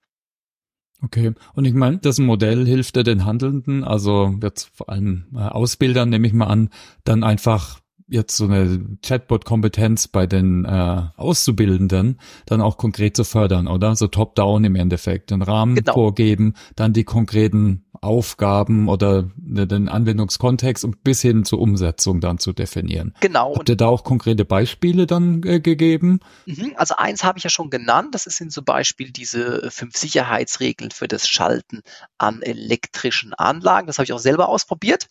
Okay, 1.03 1.33
und 1.55 1.65
ich 1.65 1.73
meine, 1.73 1.97
das 1.97 2.19
Modell 2.19 2.65
hilft 2.65 2.95
ja 2.95 3.03
den 3.03 3.25
Handelnden, 3.25 3.83
also 3.83 4.35
jetzt 4.41 4.69
vor 4.73 4.89
allem 4.89 5.25
äh, 5.33 5.39
Ausbildern, 5.39 6.09
nehme 6.09 6.27
ich 6.27 6.33
mal 6.33 6.45
an, 6.45 6.69
dann 7.03 7.23
einfach 7.23 7.81
jetzt 8.07 8.35
so 8.35 8.45
eine 8.45 8.97
Chatbot-Kompetenz 9.01 10.09
bei 10.09 10.27
den 10.27 10.65
äh, 10.65 11.01
Auszubildenden 11.15 12.19
dann 12.45 12.61
auch 12.61 12.77
konkret 12.77 13.15
zu 13.15 13.23
fördern, 13.23 13.67
oder? 13.67 13.95
So 13.95 14.07
top-down 14.07 14.65
im 14.65 14.75
Endeffekt, 14.75 15.31
den 15.31 15.41
Rahmen 15.41 15.75
genau. 15.75 15.93
vorgeben, 15.93 16.53
dann 16.75 16.93
die 16.93 17.05
konkreten 17.05 17.85
Aufgaben 18.01 18.89
oder 18.89 19.29
den 19.37 19.87
Anwendungskontext 19.87 20.83
und 20.83 21.03
bis 21.03 21.21
hin 21.21 21.45
zur 21.45 21.59
Umsetzung 21.59 22.19
dann 22.19 22.39
zu 22.39 22.51
definieren. 22.51 23.13
Genau. 23.19 23.55
Habt 23.55 23.69
ihr 23.69 23.77
da 23.77 23.85
auch 23.85 24.03
konkrete 24.03 24.43
Beispiele 24.43 25.05
dann 25.05 25.43
äh, 25.45 25.59
gegeben? 25.59 26.19
Mhm, 26.47 26.73
also 26.75 26.95
eins 26.95 27.23
habe 27.23 27.37
ich 27.37 27.43
ja 27.43 27.51
schon 27.51 27.69
genannt, 27.69 28.15
das 28.15 28.23
sind 28.23 28.51
zum 28.51 28.65
Beispiel 28.65 29.11
diese 29.11 29.69
fünf 29.69 29.95
Sicherheitsregeln 29.95 30.89
für 30.89 31.07
das 31.07 31.27
Schalten 31.27 31.81
an 32.17 32.41
elektrischen 32.41 33.35
Anlagen. 33.35 33.85
Das 33.85 33.99
habe 33.99 34.05
ich 34.05 34.13
auch 34.13 34.19
selber 34.19 34.49
ausprobiert. 34.49 35.07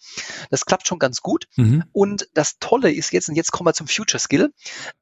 Das 0.50 0.66
klappt 0.66 0.88
schon 0.88 0.98
ganz 0.98 1.20
gut. 1.20 1.46
Mhm. 1.57 1.85
Und 1.92 2.29
das 2.35 2.59
Tolle 2.59 2.92
ist 2.92 3.12
jetzt, 3.12 3.29
und 3.29 3.37
jetzt 3.37 3.53
kommen 3.53 3.68
wir 3.68 3.74
zum 3.74 3.87
Future 3.87 4.18
Skill, 4.18 4.53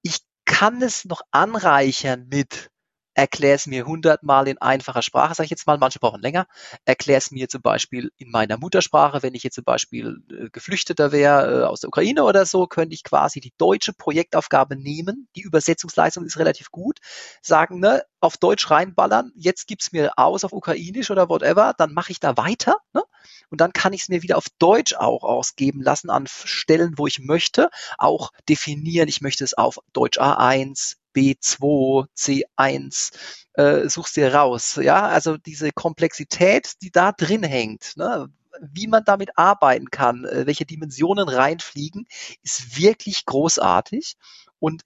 ich 0.03 0.19
kann 0.45 0.83
es 0.83 1.07
noch 1.07 1.23
anreichern 1.31 2.27
mit 2.31 2.71
erklär 3.19 3.57
es 3.57 3.67
mir 3.67 3.85
hundertmal 3.85 4.47
in 4.47 4.59
einfacher 4.59 5.03
Sprache, 5.03 5.35
sage 5.35 5.47
ich 5.47 5.51
jetzt 5.51 5.67
mal, 5.67 5.77
manche 5.77 5.99
brauchen 5.99 6.23
länger, 6.23 6.47
erklär 6.85 7.19
es 7.19 7.33
mir 7.33 7.49
zum 7.49 7.63
Beispiel 7.63 8.13
in 8.17 8.31
meiner 8.31 8.59
Muttersprache, 8.59 9.25
wenn 9.25 9.35
ich 9.35 9.43
jetzt 9.43 9.57
zum 9.57 9.65
Beispiel 9.65 10.23
äh, 10.31 10.51
Geflüchteter 10.51 11.11
wäre 11.11 11.63
äh, 11.63 11.65
aus 11.65 11.81
der 11.81 11.89
Ukraine 11.89 12.23
oder 12.23 12.47
so, 12.47 12.69
könnte 12.69 12.95
ich 12.95 13.03
quasi 13.03 13.41
die 13.41 13.53
deutsche 13.59 13.93
Projektaufgabe 13.93 14.77
nehmen, 14.77 15.29
die 15.35 15.41
Übersetzungsleistung 15.41 16.25
ist 16.27 16.39
relativ 16.39 16.71
gut, 16.71 17.01
sagen, 17.43 17.81
ne, 17.81 18.05
auf 18.21 18.37
Deutsch 18.37 18.71
reinballern, 18.71 19.33
jetzt 19.35 19.67
gib's 19.67 19.91
mir 19.91 20.13
aus 20.17 20.45
auf 20.45 20.53
Ukrainisch 20.53 21.11
oder 21.11 21.29
whatever, 21.29 21.75
dann 21.77 21.93
mache 21.93 22.13
ich 22.13 22.21
da 22.21 22.37
weiter, 22.37 22.77
ne? 22.93 23.03
Und 23.51 23.61
dann 23.61 23.73
kann 23.73 23.93
ich 23.93 24.03
es 24.03 24.09
mir 24.09 24.23
wieder 24.23 24.37
auf 24.37 24.47
Deutsch 24.61 24.95
auch 24.95 25.25
ausgeben 25.25 25.83
lassen 25.83 26.09
an 26.11 26.27
Stellen, 26.29 26.95
wo 26.99 27.09
ich 27.09 27.19
möchte, 27.19 27.69
auch 27.97 28.31
definieren, 28.49 29.09
ich 29.09 29.23
möchte 29.23 29.43
es 29.43 29.55
auf 29.55 29.79
Deutsch 29.93 30.19
A1, 30.19 30.98
B2, 31.15 32.07
C1, 32.17 33.13
äh, 33.55 33.89
suchst 33.89 34.17
dir 34.17 34.35
raus. 34.35 34.79
Ja, 34.81 35.07
also 35.09 35.37
diese 35.37 35.73
Komplexität, 35.73 36.75
die 36.83 36.91
da 36.91 37.13
drin 37.13 37.43
hängt, 37.43 37.97
ne? 37.97 38.29
wie 38.61 38.87
man 38.87 39.05
damit 39.05 39.37
arbeiten 39.37 39.91
kann, 39.91 40.25
äh, 40.25 40.47
welche 40.47 40.67
Dimensionen 40.67 41.29
reinfliegen, 41.29 42.07
ist 42.43 42.79
wirklich 42.79 43.25
großartig 43.25 44.17
und 44.59 44.83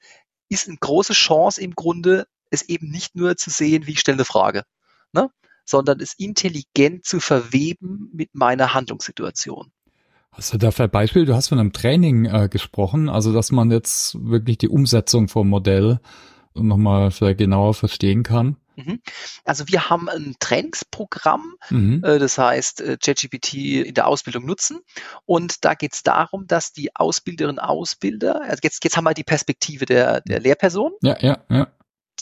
ist 0.48 0.68
eine 0.68 0.76
große 0.78 1.14
Chance 1.14 1.60
im 1.60 1.74
Grunde, 1.74 2.26
es 2.50 2.62
eben 2.62 2.90
nicht 2.90 3.14
nur 3.14 3.36
zu 3.36 3.50
sehen, 3.50 3.86
wie 3.86 3.92
ich 3.92 4.00
stelle 4.00 4.16
eine 4.16 4.24
Frage, 4.24 4.64
ne? 5.12 5.30
sondern 5.64 6.00
es 6.00 6.14
intelligent 6.14 7.04
zu 7.04 7.20
verweben 7.20 8.10
mit 8.12 8.34
meiner 8.34 8.74
Handlungssituation. 8.74 9.72
Hast 10.32 10.54
du 10.54 10.58
dafür 10.58 10.86
ein 10.86 10.90
Beispiel? 10.90 11.26
Du 11.26 11.34
hast 11.34 11.48
von 11.48 11.58
einem 11.58 11.72
Training 11.72 12.24
äh, 12.24 12.48
gesprochen, 12.48 13.08
also 13.08 13.32
dass 13.32 13.52
man 13.52 13.70
jetzt 13.70 14.16
wirklich 14.18 14.58
die 14.58 14.68
Umsetzung 14.68 15.28
vom 15.28 15.48
Modell 15.48 16.00
nochmal 16.54 17.10
vielleicht 17.10 17.38
genauer 17.38 17.74
verstehen 17.74 18.22
kann. 18.22 18.56
Mhm. 18.76 19.00
Also 19.44 19.68
wir 19.68 19.90
haben 19.90 20.08
ein 20.08 20.34
Trainingsprogramm, 20.40 21.56
mhm. 21.70 22.02
Äh, 22.04 22.18
das 22.18 22.38
heißt 22.38 22.80
äh, 22.80 22.96
ChatGPT 22.96 23.54
in 23.54 23.94
der 23.94 24.06
Ausbildung 24.06 24.46
nutzen. 24.46 24.80
Und 25.26 25.64
da 25.64 25.74
geht 25.74 25.92
es 25.92 26.02
darum, 26.02 26.46
dass 26.46 26.72
die 26.72 26.96
Ausbilderinnen 26.96 27.58
und 27.58 27.64
Ausbilder, 27.64 28.40
also 28.42 28.60
jetzt, 28.62 28.82
jetzt 28.84 28.96
haben 28.96 29.04
wir 29.04 29.14
die 29.14 29.24
Perspektive 29.24 29.84
der, 29.84 30.22
der 30.22 30.40
Lehrperson. 30.40 30.92
Ja, 31.02 31.16
ja, 31.20 31.44
ja. 31.50 31.68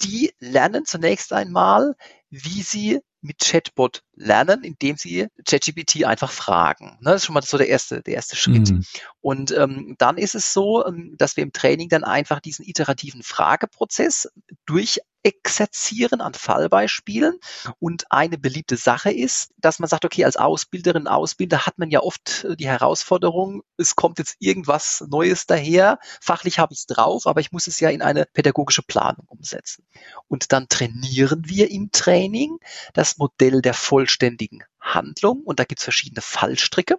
Die 0.03 0.33
lernen 0.39 0.85
zunächst 0.87 1.33
einmal, 1.33 1.95
wie 2.31 2.63
sie 2.63 3.01
mit 3.21 3.39
Chatbot 3.39 4.03
lernen, 4.21 4.63
indem 4.63 4.97
sie 4.97 5.29
ChatGPT 5.49 6.05
einfach 6.05 6.31
fragen. 6.31 6.99
Ne, 7.01 7.13
das 7.13 7.23
ist 7.23 7.27
schon 7.27 7.35
mal 7.35 7.43
so 7.43 7.59
der 7.59 7.69
erste, 7.69 8.03
der 8.03 8.15
erste 8.15 8.37
Schritt. 8.37 8.71
Mhm. 8.71 8.85
Und 9.21 9.51
ähm, 9.53 9.97
dann 9.99 10.19
ist 10.19 10.35
es 10.35 10.53
so, 10.53 10.87
ähm, 10.87 11.15
dass 11.19 11.37
wir 11.37 11.43
im 11.43 11.53
Training 11.53 11.89
dann 11.89 12.05
einfach 12.05 12.41
diesen 12.41 12.67
iterativen 12.67 13.23
Frageprozess 13.23 14.29
durch 14.67 15.01
exerzieren 15.23 16.21
an 16.21 16.35
Fallbeispielen. 16.35 17.39
Und 17.79 18.11
eine 18.11 18.39
beliebte 18.39 18.77
Sache 18.77 19.11
ist, 19.11 19.53
dass 19.59 19.79
man 19.79 19.89
sagt, 19.89 20.05
okay, 20.05 20.25
als 20.25 20.37
Ausbilderin, 20.37 21.09
Ausbilder 21.09 21.67
hat 21.67 21.79
man 21.79 21.91
ja 21.91 22.01
oft 22.01 22.45
äh, 22.45 22.57
die 22.57 22.69
Herausforderung, 22.69 23.63
es 23.77 23.97
kommt 23.97 24.19
jetzt 24.19 24.37
irgendwas 24.39 25.05
Neues 25.09 25.47
daher, 25.47 25.99
fachlich 26.21 26.59
habe 26.59 26.73
ich 26.73 26.81
es 26.81 26.87
drauf, 26.87 27.27
aber 27.27 27.41
ich 27.41 27.53
muss 27.53 27.67
es 27.67 27.81
ja 27.81 27.91
in 27.91 28.03
eine 28.03 28.27
pädagogische 28.27 28.83
Planung 28.83 29.27
umsetzen. 29.29 29.85
Und 30.29 30.53
dann 30.53 30.69
trainieren 30.69 31.43
wir 31.47 31.71
im 31.71 31.91
Training 31.93 32.59
das 32.95 33.19
Modell 33.19 33.61
der 33.61 33.75
vollständigen 34.11 34.65
Handlung 34.81 35.43
und 35.45 35.61
da 35.61 35.65
gibt 35.65 35.81
es 35.81 35.85
verschiedene 35.85 36.21
Fallstricke 36.21 36.99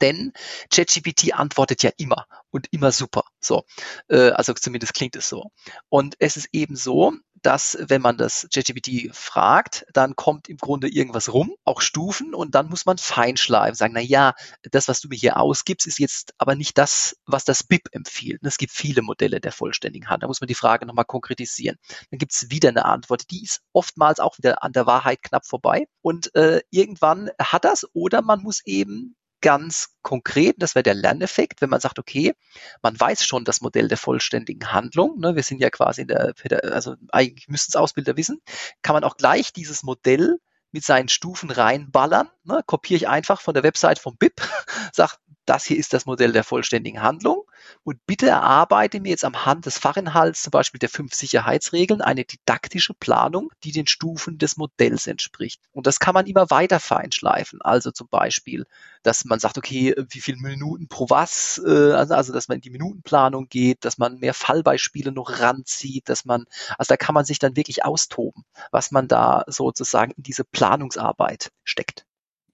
denn 0.00 0.32
ChatGPT 0.70 1.34
antwortet 1.34 1.82
ja 1.82 1.90
immer 1.98 2.26
und 2.50 2.68
immer 2.70 2.90
super. 2.90 3.24
So, 3.38 3.66
äh, 4.08 4.30
also 4.30 4.54
zumindest 4.54 4.94
klingt 4.94 5.14
es 5.14 5.28
so. 5.28 5.50
Und 5.90 6.16
es 6.20 6.38
ist 6.38 6.48
eben 6.52 6.74
so, 6.74 7.12
dass 7.42 7.78
wenn 7.80 8.02
man 8.02 8.16
das 8.16 8.48
ChatGPT 8.52 9.14
fragt, 9.14 9.86
dann 9.92 10.16
kommt 10.16 10.48
im 10.48 10.56
Grunde 10.56 10.88
irgendwas 10.88 11.32
rum, 11.32 11.54
auch 11.64 11.80
Stufen, 11.80 12.34
und 12.34 12.54
dann 12.54 12.68
muss 12.68 12.86
man 12.86 12.98
feinschleifen, 12.98 13.74
sagen, 13.74 13.94
na 13.94 14.00
ja, 14.00 14.34
das, 14.62 14.88
was 14.88 15.00
du 15.00 15.08
mir 15.08 15.16
hier 15.16 15.38
ausgibst, 15.38 15.86
ist 15.86 15.98
jetzt 15.98 16.34
aber 16.38 16.54
nicht 16.54 16.76
das, 16.78 17.16
was 17.26 17.44
das 17.44 17.62
BIP 17.62 17.88
empfiehlt. 17.92 18.40
Es 18.42 18.58
gibt 18.58 18.72
viele 18.72 19.02
Modelle 19.02 19.40
der 19.40 19.52
vollständigen 19.52 20.08
Hand. 20.08 20.22
Da 20.22 20.26
muss 20.26 20.40
man 20.40 20.48
die 20.48 20.54
Frage 20.54 20.86
nochmal 20.86 21.04
konkretisieren. 21.04 21.76
Dann 22.10 22.18
gibt 22.18 22.32
es 22.32 22.50
wieder 22.50 22.68
eine 22.68 22.84
Antwort, 22.84 23.30
die 23.30 23.44
ist 23.44 23.60
oftmals 23.72 24.20
auch 24.20 24.36
wieder 24.38 24.62
an 24.62 24.72
der 24.72 24.86
Wahrheit 24.86 25.22
knapp 25.22 25.46
vorbei. 25.46 25.86
Und 26.02 26.34
äh, 26.34 26.60
irgendwann 26.70 27.30
hat 27.40 27.64
das 27.64 27.86
oder 27.94 28.22
man 28.22 28.42
muss 28.42 28.60
eben 28.64 29.16
ganz 29.40 29.96
konkret, 30.02 30.56
das 30.58 30.74
wäre 30.74 30.82
der 30.82 30.94
Lerneffekt, 30.94 31.60
wenn 31.60 31.70
man 31.70 31.80
sagt, 31.80 31.98
okay, 31.98 32.34
man 32.82 32.98
weiß 32.98 33.24
schon 33.24 33.44
das 33.44 33.60
Modell 33.60 33.88
der 33.88 33.96
vollständigen 33.96 34.72
Handlung, 34.72 35.18
ne, 35.18 35.36
wir 35.36 35.42
sind 35.42 35.60
ja 35.60 35.70
quasi 35.70 36.02
in 36.02 36.08
der, 36.08 36.34
also 36.72 36.96
eigentlich 37.10 37.48
müssten 37.48 37.72
es 37.72 37.76
Ausbilder 37.76 38.16
wissen, 38.16 38.40
kann 38.82 38.94
man 38.94 39.04
auch 39.04 39.16
gleich 39.16 39.52
dieses 39.52 39.82
Modell 39.82 40.38
mit 40.72 40.84
seinen 40.84 41.08
Stufen 41.08 41.50
reinballern, 41.50 42.28
ne, 42.44 42.62
kopiere 42.66 42.96
ich 42.96 43.08
einfach 43.08 43.40
von 43.40 43.54
der 43.54 43.62
Website 43.62 43.98
vom 43.98 44.16
BIP, 44.16 44.40
sag, 44.92 45.18
das 45.50 45.66
hier 45.66 45.76
ist 45.76 45.92
das 45.92 46.06
Modell 46.06 46.32
der 46.32 46.44
vollständigen 46.44 47.02
Handlung 47.02 47.42
und 47.82 47.98
bitte 48.06 48.28
erarbeite 48.28 49.00
mir 49.00 49.08
jetzt 49.10 49.24
am 49.24 49.44
Hand 49.44 49.66
des 49.66 49.78
Fachinhalts 49.78 50.42
zum 50.42 50.52
Beispiel 50.52 50.78
der 50.78 50.88
fünf 50.88 51.12
Sicherheitsregeln 51.12 52.00
eine 52.00 52.24
didaktische 52.24 52.94
Planung, 52.94 53.50
die 53.64 53.72
den 53.72 53.88
Stufen 53.88 54.38
des 54.38 54.56
Modells 54.56 55.08
entspricht. 55.08 55.60
Und 55.72 55.88
das 55.88 55.98
kann 55.98 56.14
man 56.14 56.26
immer 56.26 56.50
weiter 56.50 56.78
feinschleifen. 56.78 57.60
Also 57.62 57.90
zum 57.90 58.06
Beispiel, 58.08 58.64
dass 59.02 59.24
man 59.24 59.40
sagt, 59.40 59.58
okay, 59.58 59.92
wie 60.10 60.20
viele 60.20 60.38
Minuten 60.38 60.86
pro 60.86 61.10
was, 61.10 61.60
äh, 61.66 61.92
also, 61.92 62.14
also 62.14 62.32
dass 62.32 62.46
man 62.46 62.58
in 62.58 62.62
die 62.62 62.70
Minutenplanung 62.70 63.48
geht, 63.48 63.84
dass 63.84 63.98
man 63.98 64.18
mehr 64.18 64.34
Fallbeispiele 64.34 65.10
noch 65.10 65.40
ranzieht, 65.40 66.08
dass 66.08 66.24
man, 66.24 66.44
also 66.78 66.90
da 66.90 66.96
kann 66.96 67.14
man 67.14 67.24
sich 67.24 67.40
dann 67.40 67.56
wirklich 67.56 67.84
austoben, 67.84 68.44
was 68.70 68.92
man 68.92 69.08
da 69.08 69.42
sozusagen 69.48 70.12
in 70.12 70.22
diese 70.22 70.44
Planungsarbeit 70.44 71.50
steckt. 71.64 72.04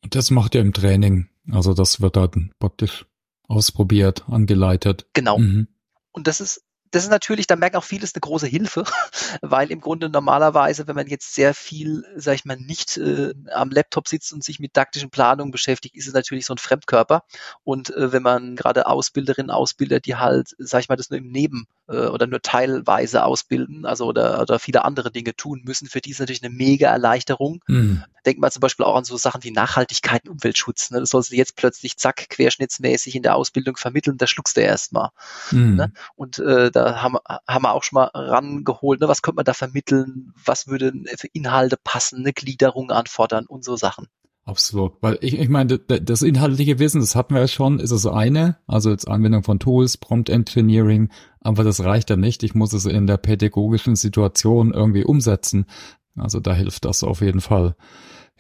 Das 0.08 0.30
macht 0.30 0.54
ihr 0.54 0.62
im 0.62 0.72
Training. 0.72 1.28
Also 1.50 1.74
das 1.74 2.00
wird 2.00 2.16
dann 2.16 2.52
praktisch 2.58 3.06
ausprobiert, 3.48 4.28
angeleitet. 4.28 5.06
Genau. 5.12 5.38
Mhm. 5.38 5.68
Und 6.12 6.26
das 6.26 6.40
ist 6.40 6.65
das 6.96 7.04
ist 7.04 7.10
natürlich, 7.10 7.46
da 7.46 7.56
merken 7.56 7.76
auch 7.76 7.84
viele, 7.84 8.04
ist 8.04 8.16
eine 8.16 8.22
große 8.22 8.46
Hilfe, 8.46 8.84
weil 9.42 9.70
im 9.70 9.82
Grunde 9.82 10.08
normalerweise, 10.08 10.88
wenn 10.88 10.96
man 10.96 11.06
jetzt 11.08 11.34
sehr 11.34 11.52
viel, 11.52 12.04
sag 12.16 12.36
ich 12.36 12.46
mal, 12.46 12.56
nicht 12.56 12.96
äh, 12.96 13.34
am 13.52 13.68
Laptop 13.68 14.08
sitzt 14.08 14.32
und 14.32 14.42
sich 14.42 14.60
mit 14.60 14.72
taktischen 14.72 15.10
Planungen 15.10 15.50
beschäftigt, 15.50 15.94
ist 15.94 16.06
es 16.06 16.14
natürlich 16.14 16.46
so 16.46 16.54
ein 16.54 16.58
Fremdkörper. 16.58 17.24
Und 17.64 17.94
äh, 17.94 18.12
wenn 18.12 18.22
man 18.22 18.56
gerade 18.56 18.86
Ausbilderinnen, 18.86 19.50
Ausbilder, 19.50 20.00
die 20.00 20.16
halt, 20.16 20.54
sag 20.56 20.80
ich 20.80 20.88
mal, 20.88 20.96
das 20.96 21.10
nur 21.10 21.18
im 21.18 21.30
Neben 21.30 21.66
äh, 21.88 22.06
oder 22.06 22.26
nur 22.26 22.40
teilweise 22.40 23.24
ausbilden, 23.24 23.84
also 23.84 24.06
oder, 24.06 24.40
oder 24.40 24.58
viele 24.58 24.84
andere 24.84 25.10
Dinge 25.10 25.36
tun 25.36 25.62
müssen, 25.64 25.88
für 25.88 26.00
die 26.00 26.12
ist 26.12 26.20
natürlich 26.20 26.42
eine 26.42 26.54
mega 26.54 26.90
Erleichterung. 26.90 27.62
Mhm. 27.66 28.04
Denkt 28.24 28.40
man 28.40 28.50
zum 28.50 28.60
Beispiel 28.60 28.86
auch 28.86 28.96
an 28.96 29.04
so 29.04 29.18
Sachen 29.18 29.44
wie 29.44 29.50
Nachhaltigkeit 29.50 30.24
und 30.24 30.36
Umweltschutz. 30.36 30.90
Ne? 30.90 31.00
Das 31.00 31.10
sollst 31.10 31.30
du 31.30 31.36
jetzt 31.36 31.56
plötzlich 31.56 31.98
zack, 31.98 32.30
querschnittsmäßig 32.30 33.14
in 33.14 33.22
der 33.22 33.36
Ausbildung 33.36 33.76
vermitteln, 33.76 34.16
da 34.16 34.26
schluckst 34.26 34.56
du 34.56 34.62
erstmal. 34.62 35.10
Mhm. 35.50 35.76
Ne? 35.76 35.92
Und 36.14 36.38
äh, 36.38 36.70
da 36.70 36.85
haben, 36.94 37.16
haben 37.48 37.62
wir 37.62 37.74
auch 37.74 37.82
schon 37.82 37.96
mal 37.96 38.10
rangeholt, 38.14 39.00
ne? 39.00 39.08
was 39.08 39.22
könnte 39.22 39.36
man 39.36 39.44
da 39.44 39.54
vermitteln, 39.54 40.32
was 40.44 40.66
würde 40.66 40.92
für 41.16 41.28
Inhalte 41.32 41.76
passen, 41.82 42.20
eine 42.20 42.32
Gliederung 42.32 42.90
anfordern 42.90 43.46
und 43.46 43.64
so 43.64 43.76
Sachen. 43.76 44.06
Absolut, 44.44 44.92
weil 45.00 45.18
ich, 45.22 45.36
ich 45.40 45.48
meine, 45.48 45.78
das 45.78 46.22
inhaltliche 46.22 46.78
Wissen, 46.78 47.00
das 47.00 47.16
hatten 47.16 47.34
wir 47.34 47.40
ja 47.40 47.48
schon, 47.48 47.80
ist 47.80 47.90
das 47.90 48.06
eine, 48.06 48.58
also 48.68 48.90
jetzt 48.90 49.08
Anwendung 49.08 49.42
von 49.42 49.58
Tools, 49.58 49.96
Prompt 49.96 50.28
Engineering, 50.28 51.10
aber 51.40 51.64
das 51.64 51.82
reicht 51.82 52.10
ja 52.10 52.16
nicht. 52.16 52.44
Ich 52.44 52.54
muss 52.54 52.72
es 52.72 52.86
in 52.86 53.08
der 53.08 53.16
pädagogischen 53.16 53.96
Situation 53.96 54.72
irgendwie 54.72 55.04
umsetzen. 55.04 55.66
Also 56.16 56.38
da 56.38 56.54
hilft 56.54 56.84
das 56.84 57.02
auf 57.02 57.22
jeden 57.22 57.40
Fall. 57.40 57.74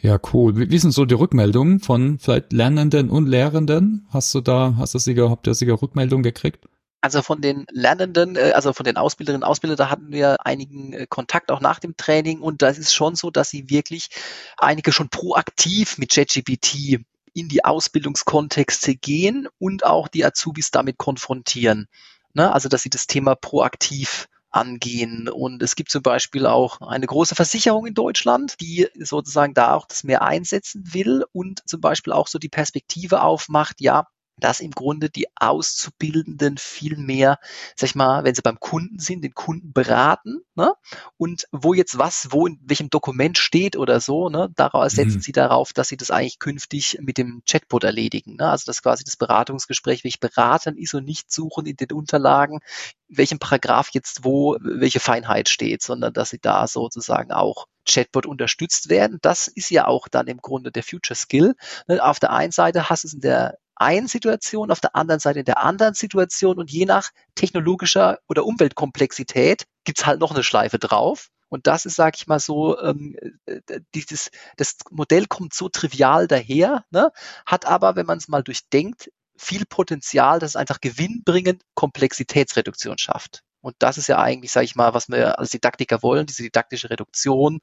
Ja, 0.00 0.20
cool. 0.32 0.56
Wie, 0.56 0.70
wie 0.70 0.78
sind 0.78 0.92
so 0.92 1.06
die 1.06 1.14
Rückmeldungen 1.14 1.80
von 1.80 2.18
vielleicht 2.20 2.52
Lernenden 2.52 3.10
und 3.10 3.26
Lehrenden? 3.26 4.06
Hast 4.10 4.32
du 4.32 4.40
da, 4.40 4.74
hast 4.76 4.94
du 4.94 4.98
sicher, 4.98 5.30
habt 5.30 5.48
ihr 5.48 5.54
sicher 5.54 5.80
Rückmeldungen 5.80 6.22
gekriegt? 6.22 6.68
Also 7.06 7.22
von 7.22 7.40
den 7.40 7.66
Lernenden, 7.70 8.34
äh, 8.34 8.50
also 8.52 8.72
von 8.72 8.82
den 8.82 8.96
Ausbilderinnen 8.96 9.44
und 9.44 9.48
Ausbildern, 9.48 9.76
da 9.76 9.90
hatten 9.90 10.10
wir 10.10 10.44
einigen 10.44 10.92
äh, 10.92 11.06
Kontakt 11.06 11.52
auch 11.52 11.60
nach 11.60 11.78
dem 11.78 11.96
Training 11.96 12.40
und 12.40 12.62
das 12.62 12.78
ist 12.78 12.92
schon 12.92 13.14
so, 13.14 13.30
dass 13.30 13.48
sie 13.48 13.70
wirklich 13.70 14.08
einige 14.56 14.90
schon 14.90 15.08
proaktiv 15.08 15.98
mit 15.98 16.10
ChatGPT 16.10 16.98
in 17.32 17.48
die 17.48 17.64
Ausbildungskontexte 17.64 18.96
gehen 18.96 19.46
und 19.60 19.86
auch 19.86 20.08
die 20.08 20.24
Azubis 20.24 20.72
damit 20.72 20.98
konfrontieren. 20.98 21.86
Ne? 22.34 22.52
Also 22.52 22.68
dass 22.68 22.82
sie 22.82 22.90
das 22.90 23.06
Thema 23.06 23.36
proaktiv 23.36 24.26
angehen. 24.50 25.28
Und 25.28 25.62
es 25.62 25.76
gibt 25.76 25.92
zum 25.92 26.02
Beispiel 26.02 26.44
auch 26.44 26.80
eine 26.80 27.06
große 27.06 27.36
Versicherung 27.36 27.86
in 27.86 27.94
Deutschland, 27.94 28.60
die 28.60 28.88
sozusagen 28.98 29.54
da 29.54 29.74
auch 29.74 29.86
das 29.86 30.02
mehr 30.02 30.22
einsetzen 30.22 30.92
will 30.92 31.24
und 31.30 31.62
zum 31.68 31.80
Beispiel 31.80 32.12
auch 32.12 32.26
so 32.26 32.40
die 32.40 32.48
Perspektive 32.48 33.22
aufmacht, 33.22 33.80
ja, 33.80 34.08
dass 34.38 34.60
im 34.60 34.70
Grunde 34.70 35.08
die 35.10 35.26
Auszubildenden 35.36 36.58
viel 36.58 36.96
mehr, 36.96 37.38
sag 37.74 37.90
ich 37.90 37.94
mal, 37.94 38.24
wenn 38.24 38.34
sie 38.34 38.42
beim 38.42 38.60
Kunden 38.60 38.98
sind, 38.98 39.22
den 39.22 39.34
Kunden 39.34 39.72
beraten, 39.72 40.40
ne? 40.54 40.74
Und 41.16 41.46
wo 41.52 41.74
jetzt 41.74 41.98
was, 41.98 42.28
wo 42.30 42.46
in 42.46 42.58
welchem 42.62 42.90
Dokument 42.90 43.38
steht 43.38 43.76
oder 43.76 44.00
so, 44.00 44.28
ne? 44.28 44.50
Darauf 44.56 44.90
setzen 44.90 45.16
mhm. 45.16 45.22
sie 45.22 45.32
darauf, 45.32 45.72
dass 45.72 45.88
sie 45.88 45.96
das 45.96 46.10
eigentlich 46.10 46.38
künftig 46.38 46.98
mit 47.00 47.18
dem 47.18 47.42
Chatbot 47.48 47.84
erledigen. 47.84 48.36
Ne? 48.36 48.48
Also 48.48 48.64
dass 48.66 48.82
quasi 48.82 49.04
das 49.04 49.16
Beratungsgespräch, 49.16 50.04
welch 50.04 50.20
beraten 50.20 50.76
ist 50.76 50.94
und 50.94 51.04
nicht 51.04 51.32
suchen 51.32 51.66
in 51.66 51.76
den 51.76 51.92
Unterlagen, 51.92 52.60
welchem 53.08 53.38
Paragraph 53.38 53.90
jetzt 53.92 54.24
wo 54.24 54.56
welche 54.60 55.00
Feinheit 55.00 55.48
steht, 55.48 55.82
sondern 55.82 56.12
dass 56.12 56.30
sie 56.30 56.40
da 56.40 56.66
sozusagen 56.66 57.32
auch 57.32 57.66
Chatbot 57.88 58.26
unterstützt 58.26 58.88
werden. 58.88 59.18
Das 59.22 59.48
ist 59.48 59.70
ja 59.70 59.86
auch 59.86 60.08
dann 60.08 60.26
im 60.26 60.38
Grunde 60.38 60.72
der 60.72 60.82
Future 60.82 61.16
Skill. 61.16 61.54
Ne? 61.86 62.02
Auf 62.04 62.18
der 62.18 62.32
einen 62.32 62.52
Seite 62.52 62.90
hast 62.90 63.04
du 63.04 63.08
es 63.08 63.14
in 63.14 63.20
der 63.20 63.58
einen 63.76 64.08
Situation, 64.08 64.70
auf 64.70 64.80
der 64.80 64.96
anderen 64.96 65.20
Seite 65.20 65.40
in 65.40 65.44
der 65.44 65.62
anderen 65.62 65.94
Situation 65.94 66.58
und 66.58 66.70
je 66.70 66.86
nach 66.86 67.10
technologischer 67.34 68.18
oder 68.28 68.44
Umweltkomplexität 68.44 69.64
gibt's 69.84 70.06
halt 70.06 70.20
noch 70.20 70.32
eine 70.32 70.42
Schleife 70.42 70.78
drauf. 70.78 71.28
Und 71.48 71.66
das 71.66 71.86
ist, 71.86 71.94
sage 71.94 72.16
ich 72.16 72.26
mal 72.26 72.40
so, 72.40 72.80
ähm, 72.80 73.16
äh, 73.46 73.80
dieses, 73.94 74.30
das 74.56 74.76
Modell 74.90 75.26
kommt 75.26 75.54
so 75.54 75.68
trivial 75.68 76.26
daher, 76.26 76.84
ne, 76.90 77.12
hat 77.46 77.66
aber, 77.66 77.94
wenn 77.94 78.06
man 78.06 78.18
es 78.18 78.28
mal 78.28 78.42
durchdenkt, 78.42 79.10
viel 79.36 79.64
Potenzial, 79.66 80.38
dass 80.40 80.50
es 80.50 80.56
einfach 80.56 80.80
gewinnbringend 80.80 81.62
Komplexitätsreduktion 81.74 82.98
schafft. 82.98 83.42
Und 83.60 83.76
das 83.80 83.98
ist 83.98 84.06
ja 84.06 84.18
eigentlich, 84.18 84.52
sage 84.52 84.64
ich 84.64 84.76
mal, 84.76 84.94
was 84.94 85.08
wir 85.08 85.38
als 85.38 85.50
Didaktiker 85.50 86.02
wollen, 86.02 86.26
diese 86.26 86.42
didaktische 86.42 86.90
Reduktion, 86.90 87.60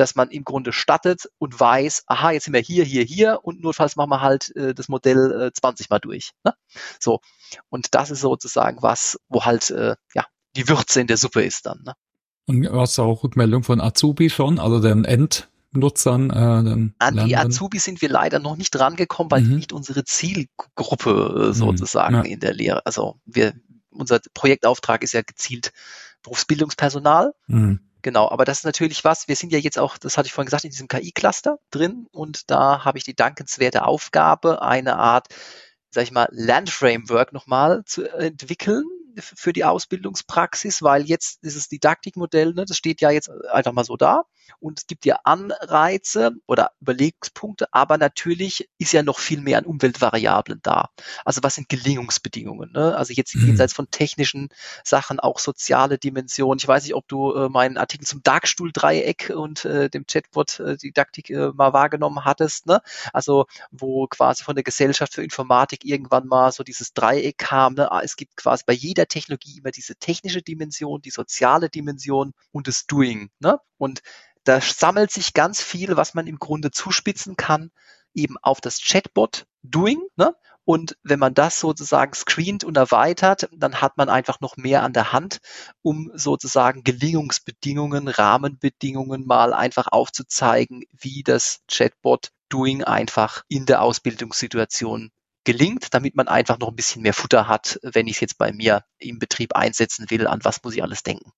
dass 0.00 0.14
man 0.14 0.30
im 0.30 0.44
Grunde 0.44 0.72
stattet 0.72 1.28
und 1.38 1.60
weiß, 1.60 2.04
aha, 2.06 2.30
jetzt 2.30 2.44
sind 2.44 2.54
wir 2.54 2.60
hier, 2.60 2.84
hier, 2.84 3.04
hier 3.04 3.40
und 3.42 3.60
notfalls 3.60 3.96
machen 3.96 4.08
wir 4.08 4.22
halt 4.22 4.56
äh, 4.56 4.74
das 4.74 4.88
Modell 4.88 5.48
äh, 5.48 5.52
20 5.52 5.90
mal 5.90 5.98
durch. 5.98 6.30
Ne? 6.42 6.54
So. 6.98 7.20
Und 7.68 7.94
das 7.94 8.10
ist 8.10 8.20
sozusagen 8.20 8.80
was, 8.80 9.18
wo 9.28 9.44
halt 9.44 9.70
äh, 9.70 9.96
ja 10.14 10.24
die 10.56 10.68
Würze 10.68 11.02
in 11.02 11.06
der 11.06 11.18
Suppe 11.18 11.44
ist 11.44 11.66
dann. 11.66 11.82
Ne? 11.84 11.92
Und 12.46 12.66
hast 12.72 12.96
du 12.96 13.02
auch 13.02 13.22
Rückmeldung 13.22 13.62
von 13.62 13.80
Azubi 13.80 14.30
schon, 14.30 14.58
also 14.58 14.80
den 14.80 15.04
Endnutzern? 15.04 16.30
Äh, 16.30 16.64
den 16.64 16.94
An 16.98 17.26
die 17.26 17.36
Azubi 17.36 17.78
sind 17.78 18.00
wir 18.00 18.08
leider 18.08 18.38
noch 18.38 18.56
nicht 18.56 18.78
rangekommen, 18.78 19.30
weil 19.30 19.42
mhm. 19.42 19.48
die 19.48 19.54
nicht 19.56 19.72
unsere 19.74 20.04
Zielgruppe 20.04 21.10
äh, 21.10 21.46
mhm. 21.48 21.52
sozusagen 21.52 22.16
mhm. 22.20 22.24
ja. 22.24 22.30
in 22.30 22.40
der 22.40 22.54
Lehre. 22.54 22.86
Also 22.86 23.20
wir, 23.26 23.52
unser 23.90 24.20
Projektauftrag 24.32 25.02
ist 25.02 25.12
ja 25.12 25.20
gezielt 25.20 25.72
Berufsbildungspersonal. 26.22 27.34
Mhm. 27.48 27.80
Genau, 28.02 28.30
aber 28.30 28.44
das 28.44 28.58
ist 28.58 28.64
natürlich 28.64 29.04
was, 29.04 29.28
wir 29.28 29.36
sind 29.36 29.52
ja 29.52 29.58
jetzt 29.58 29.78
auch, 29.78 29.98
das 29.98 30.16
hatte 30.16 30.26
ich 30.26 30.32
vorhin 30.32 30.46
gesagt, 30.46 30.64
in 30.64 30.70
diesem 30.70 30.88
KI-Cluster 30.88 31.58
drin 31.70 32.06
und 32.12 32.50
da 32.50 32.84
habe 32.84 32.98
ich 32.98 33.04
die 33.04 33.14
dankenswerte 33.14 33.84
Aufgabe, 33.84 34.62
eine 34.62 34.96
Art, 34.96 35.28
sag 35.90 36.04
ich 36.04 36.12
mal, 36.12 36.28
Lernframework 36.30 37.32
nochmal 37.32 37.82
zu 37.84 38.04
entwickeln, 38.08 38.84
für 39.18 39.52
die 39.52 39.64
Ausbildungspraxis, 39.64 40.82
weil 40.82 41.02
jetzt 41.02 41.44
dieses 41.44 41.68
Didaktikmodell, 41.68 42.54
ne, 42.54 42.64
das 42.64 42.76
steht 42.76 43.00
ja 43.00 43.10
jetzt 43.10 43.30
einfach 43.52 43.72
mal 43.72 43.84
so 43.84 43.96
da 43.96 44.24
und 44.58 44.80
es 44.80 44.86
gibt 44.86 45.04
ja 45.04 45.18
Anreize 45.24 46.32
oder 46.46 46.72
Überlegungspunkte, 46.80 47.68
aber 47.72 47.98
natürlich 47.98 48.68
ist 48.78 48.92
ja 48.92 49.02
noch 49.02 49.18
viel 49.18 49.40
mehr 49.40 49.58
an 49.58 49.64
Umweltvariablen 49.64 50.60
da. 50.62 50.90
Also 51.24 51.42
was 51.42 51.54
sind 51.54 51.68
Gelingungsbedingungen? 51.68 52.72
Ne? 52.72 52.96
Also 52.96 53.12
jetzt 53.12 53.34
mhm. 53.36 53.46
jenseits 53.46 53.72
von 53.72 53.90
technischen 53.90 54.48
Sachen 54.84 55.20
auch 55.20 55.38
soziale 55.38 55.98
Dimensionen. 55.98 56.58
Ich 56.58 56.66
weiß 56.66 56.84
nicht, 56.84 56.94
ob 56.94 57.06
du 57.08 57.32
äh, 57.32 57.48
meinen 57.48 57.76
Artikel 57.76 58.06
zum 58.06 58.22
Darkstuhl-Dreieck 58.22 59.32
und 59.34 59.64
äh, 59.64 59.88
dem 59.88 60.06
Chatbot 60.06 60.60
äh, 60.60 60.76
Didaktik 60.76 61.30
äh, 61.30 61.50
mal 61.54 61.72
wahrgenommen 61.72 62.24
hattest. 62.24 62.66
Ne? 62.66 62.80
Also 63.12 63.46
wo 63.70 64.06
quasi 64.08 64.42
von 64.42 64.54
der 64.54 64.64
Gesellschaft 64.64 65.14
für 65.14 65.22
Informatik 65.22 65.84
irgendwann 65.84 66.26
mal 66.26 66.52
so 66.52 66.64
dieses 66.64 66.92
Dreieck 66.92 67.38
kam. 67.38 67.74
Ne? 67.74 67.90
Ah, 67.90 68.00
es 68.02 68.16
gibt 68.16 68.36
quasi 68.36 68.64
bei 68.66 68.72
jeder 68.72 68.99
Technologie 69.06 69.58
immer 69.58 69.70
diese 69.70 69.96
technische 69.96 70.42
Dimension, 70.42 71.02
die 71.02 71.10
soziale 71.10 71.68
Dimension 71.68 72.32
und 72.52 72.68
das 72.68 72.86
Doing. 72.86 73.30
Ne? 73.38 73.58
Und 73.78 74.00
da 74.44 74.60
sammelt 74.60 75.10
sich 75.10 75.34
ganz 75.34 75.62
viel, 75.62 75.96
was 75.96 76.14
man 76.14 76.26
im 76.26 76.38
Grunde 76.38 76.70
zuspitzen 76.70 77.36
kann, 77.36 77.70
eben 78.14 78.36
auf 78.38 78.60
das 78.60 78.80
Chatbot 78.80 79.46
Doing. 79.62 80.00
Ne? 80.16 80.34
Und 80.64 80.96
wenn 81.02 81.18
man 81.18 81.34
das 81.34 81.58
sozusagen 81.58 82.14
screent 82.14 82.64
und 82.64 82.76
erweitert, 82.76 83.48
dann 83.52 83.80
hat 83.80 83.96
man 83.96 84.08
einfach 84.08 84.40
noch 84.40 84.56
mehr 84.56 84.82
an 84.82 84.92
der 84.92 85.12
Hand, 85.12 85.40
um 85.82 86.10
sozusagen 86.14 86.84
Gelingungsbedingungen, 86.84 88.08
Rahmenbedingungen 88.08 89.26
mal 89.26 89.52
einfach 89.52 89.88
aufzuzeigen, 89.88 90.84
wie 90.92 91.22
das 91.22 91.60
Chatbot 91.68 92.30
Doing 92.48 92.84
einfach 92.84 93.44
in 93.48 93.66
der 93.66 93.82
Ausbildungssituation 93.82 95.10
gelingt, 95.50 95.92
damit 95.94 96.14
man 96.14 96.28
einfach 96.28 96.58
noch 96.58 96.68
ein 96.68 96.76
bisschen 96.76 97.02
mehr 97.02 97.14
Futter 97.14 97.48
hat, 97.48 97.80
wenn 97.82 98.06
ich 98.06 98.14
es 98.14 98.20
jetzt 98.20 98.38
bei 98.38 98.52
mir 98.52 98.84
im 98.98 99.18
Betrieb 99.18 99.56
einsetzen 99.56 100.06
will, 100.08 100.28
an 100.28 100.40
was 100.44 100.62
muss 100.62 100.74
ich 100.74 100.82
alles 100.82 101.02
denken. 101.02 101.32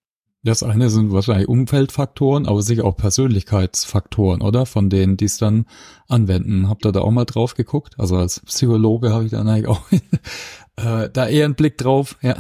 Das 0.45 0.63
eine 0.65 0.91
sind 0.91 1.13
wahrscheinlich 1.13 1.49
Umfeldfaktoren, 1.49 2.47
aber 2.47 2.63
sicher 2.63 2.85
auch 2.85 2.97
Persönlichkeitsfaktoren, 2.97 4.43
oder? 4.43 4.67
Von 4.67 4.91
denen, 4.91 5.17
die 5.17 5.27
es 5.27 5.39
dann 5.39 5.67
anwenden. 6.09 6.69
Habt 6.69 6.85
ihr 6.85 6.91
da 6.91 7.01
auch 7.01 7.13
mal 7.13 7.25
drauf 7.25 7.55
geguckt? 7.55 7.95
Also 7.99 8.17
als 8.17 8.41
Psychologe 8.41 9.13
habe 9.13 9.25
ich 9.25 9.31
dann 9.31 9.49
eigentlich 9.49 9.69
auch 9.69 9.81
äh, 10.77 11.09
da 11.11 11.29
eher 11.29 11.45
einen 11.45 11.55
Blick 11.55 11.79
drauf. 11.79 12.17
Ja. 12.23 12.37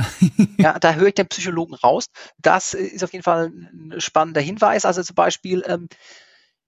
ja, 0.59 0.79
da 0.81 0.95
höre 0.95 1.09
ich 1.09 1.15
den 1.15 1.29
Psychologen 1.29 1.75
raus. 1.75 2.07
Das 2.39 2.75
ist 2.75 3.05
auf 3.05 3.13
jeden 3.13 3.23
Fall 3.23 3.47
ein 3.47 3.95
spannender 4.01 4.41
Hinweis. 4.41 4.85
Also 4.85 5.03
zum 5.05 5.15
Beispiel, 5.15 5.63
ähm, 5.67 5.89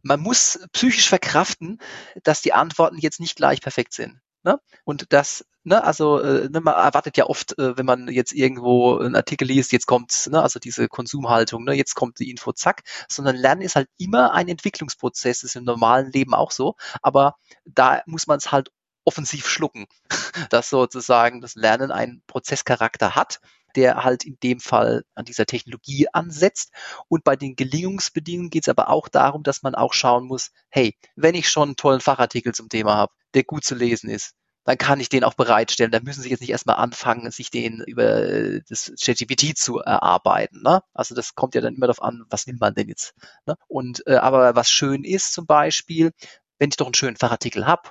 man 0.03 0.21
muss 0.21 0.61
psychisch 0.73 1.09
verkraften, 1.09 1.79
dass 2.23 2.43
die 2.43 2.53
Antworten 2.53 2.99
jetzt 2.99 3.19
nicht 3.19 3.35
gleich 3.35 3.61
perfekt 3.61 3.93
sind. 3.93 4.21
Ne? 4.45 4.61
Und 4.85 5.07
das, 5.13 5.45
ne, 5.65 5.83
also 5.83 6.21
äh, 6.21 6.49
ne, 6.51 6.61
man 6.61 6.75
erwartet 6.75 7.17
ja 7.17 7.27
oft, 7.27 7.59
äh, 7.59 7.77
wenn 7.79 7.87
man 7.87 8.09
jetzt 8.09 8.33
irgendwo 8.33 8.99
einen 8.99 9.17
Artikel 9.17 9.49
liest, 9.49 9.73
jetzt 9.73 9.87
kommt, 9.87 10.29
ne, 10.31 10.43
also 10.43 10.59
diese 10.61 10.87
Konsumhaltung, 10.89 11.65
ne, 11.65 11.73
jetzt 11.73 11.95
kommt 11.95 12.19
die 12.19 12.31
Info, 12.31 12.53
zack, 12.53 12.83
sondern 13.09 13.37
Lernen 13.37 13.63
ist 13.63 13.75
halt 13.77 13.89
immer 13.99 14.33
ein 14.35 14.49
Entwicklungsprozess, 14.49 15.41
das 15.41 15.51
ist 15.51 15.57
im 15.57 15.65
normalen 15.65 16.13
Leben 16.13 16.35
auch 16.35 16.51
so, 16.51 16.77
aber 17.01 17.37
da 17.65 18.03
muss 18.07 18.27
man 18.27 18.39
es 18.39 18.53
halt 18.53 18.71
offensiv 19.05 19.49
schlucken, 19.49 19.87
dass 20.51 20.69
sozusagen 20.71 21.41
das 21.41 21.55
Lernen 21.55 21.91
einen 21.91 22.23
Prozesscharakter 22.27 23.15
hat 23.15 23.41
der 23.77 24.05
halt 24.05 24.25
in 24.25 24.39
dem 24.43 24.61
Fall 24.61 25.05
an 25.15 25.25
dieser 25.25 25.47
Technologie 25.47 26.07
ansetzt. 26.13 26.73
Und 27.09 27.25
bei 27.25 27.37
den 27.37 27.57
Gelingungsbedingungen 27.57 28.51
geht 28.51 28.65
es 28.65 28.69
aber 28.69 28.89
auch 28.89 29.09
darum, 29.09 29.43
dass 29.43 29.63
man 29.63 29.75
auch 29.75 29.93
schauen 29.93 30.27
muss, 30.27 30.51
hey, 30.71 30.97
wenn 31.17 31.35
ich 31.35 31.49
schon 31.49 31.71
einen 31.71 31.77
tollen 31.77 32.01
Fachartikel 32.01 32.55
zum 32.55 32.69
Thema 32.69 32.97
habe, 32.97 33.13
der 33.35 33.45
gut 33.45 33.65
zu 33.65 33.75
lesen 33.75 34.09
ist, 34.11 34.35
dann 34.65 34.79
kann 34.79 34.99
ich 34.99 35.09
den 35.09 35.25
auch 35.25 35.35
bereitstellen. 35.35 35.93
Da 35.93 36.01
müssen 36.01 36.23
Sie 36.23 36.31
jetzt 36.31 36.41
nicht 36.41 36.51
erstmal 36.51 36.77
anfangen, 36.77 37.31
sich 37.31 37.51
den 37.51 37.83
über 37.87 38.23
äh, 38.23 38.63
das 38.69 38.93
ChatGPT 38.99 39.57
zu 39.57 39.79
erarbeiten. 39.79 40.63
Ne? 40.63 40.83
Also 40.95 41.15
das 41.15 41.35
kommt 41.35 41.55
ja 41.55 41.61
dann 41.61 41.75
immer 41.75 41.87
darauf 41.87 42.03
an, 42.03 42.25
was 42.31 42.47
will 42.47 42.57
man 42.59 42.75
denn 42.75 42.89
jetzt. 42.89 43.15
Ne? 43.47 43.57
Und 43.69 44.07
äh, 44.07 44.17
aber 44.17 44.57
was 44.57 44.71
schön 44.71 45.05
ist 45.05 45.35
zum 45.35 45.47
Beispiel, 45.47 46.13
wenn 46.59 46.71
ich 46.71 46.77
doch 46.77 46.87
einen 46.87 46.95
schönen 46.95 47.17
Fachartikel 47.17 47.67
habe, 47.67 47.91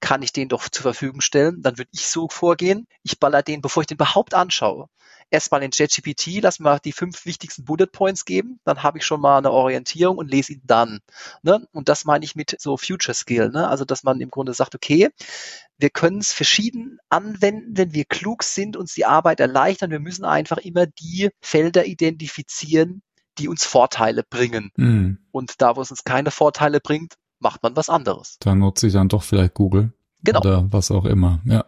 kann 0.00 0.22
ich 0.22 0.32
den 0.32 0.48
doch 0.48 0.68
zur 0.68 0.82
Verfügung 0.82 1.20
stellen. 1.20 1.62
Dann 1.62 1.78
würde 1.78 1.90
ich 1.92 2.06
so 2.06 2.28
vorgehen. 2.28 2.86
Ich 3.02 3.18
baller 3.18 3.42
den, 3.42 3.60
bevor 3.60 3.82
ich 3.82 3.86
den 3.86 3.96
überhaupt 3.96 4.34
anschaue, 4.34 4.88
erstmal 5.30 5.62
in 5.62 5.70
ChatGPT, 5.70 6.40
lass 6.42 6.60
mir 6.60 6.78
die 6.80 6.92
fünf 6.92 7.26
wichtigsten 7.26 7.64
Bullet 7.64 7.86
Points 7.86 8.24
geben, 8.24 8.60
dann 8.64 8.82
habe 8.82 8.98
ich 8.98 9.04
schon 9.04 9.20
mal 9.20 9.38
eine 9.38 9.50
Orientierung 9.50 10.18
und 10.18 10.30
lese 10.30 10.54
ihn 10.54 10.62
dann. 10.64 11.00
Ne? 11.42 11.66
Und 11.72 11.88
das 11.88 12.04
meine 12.04 12.24
ich 12.24 12.36
mit 12.36 12.56
so 12.60 12.76
Future 12.76 13.14
Skill, 13.14 13.50
ne? 13.50 13.68
also 13.68 13.84
dass 13.84 14.04
man 14.04 14.20
im 14.20 14.30
Grunde 14.30 14.54
sagt, 14.54 14.74
okay, 14.74 15.10
wir 15.78 15.90
können 15.90 16.18
es 16.18 16.32
verschieden 16.32 16.98
anwenden, 17.10 17.76
wenn 17.76 17.92
wir 17.92 18.04
klug 18.04 18.42
sind, 18.42 18.76
uns 18.76 18.94
die 18.94 19.04
Arbeit 19.04 19.40
erleichtern. 19.40 19.90
Wir 19.90 20.00
müssen 20.00 20.24
einfach 20.24 20.58
immer 20.58 20.86
die 20.86 21.30
Felder 21.40 21.86
identifizieren, 21.86 23.02
die 23.38 23.48
uns 23.48 23.64
Vorteile 23.64 24.22
bringen. 24.22 24.70
Mhm. 24.76 25.18
Und 25.32 25.60
da, 25.60 25.76
wo 25.76 25.82
es 25.82 25.90
uns 25.90 26.04
keine 26.04 26.30
Vorteile 26.30 26.80
bringt, 26.80 27.14
macht 27.40 27.62
man 27.62 27.76
was 27.76 27.90
anderes. 27.90 28.38
Da 28.40 28.54
nutze 28.54 28.86
ich 28.86 28.94
dann 28.94 29.08
doch 29.08 29.22
vielleicht 29.22 29.52
Google. 29.52 29.92
Genau. 30.22 30.40
Oder 30.40 30.72
was 30.72 30.90
auch 30.90 31.04
immer, 31.04 31.40
ja 31.44 31.66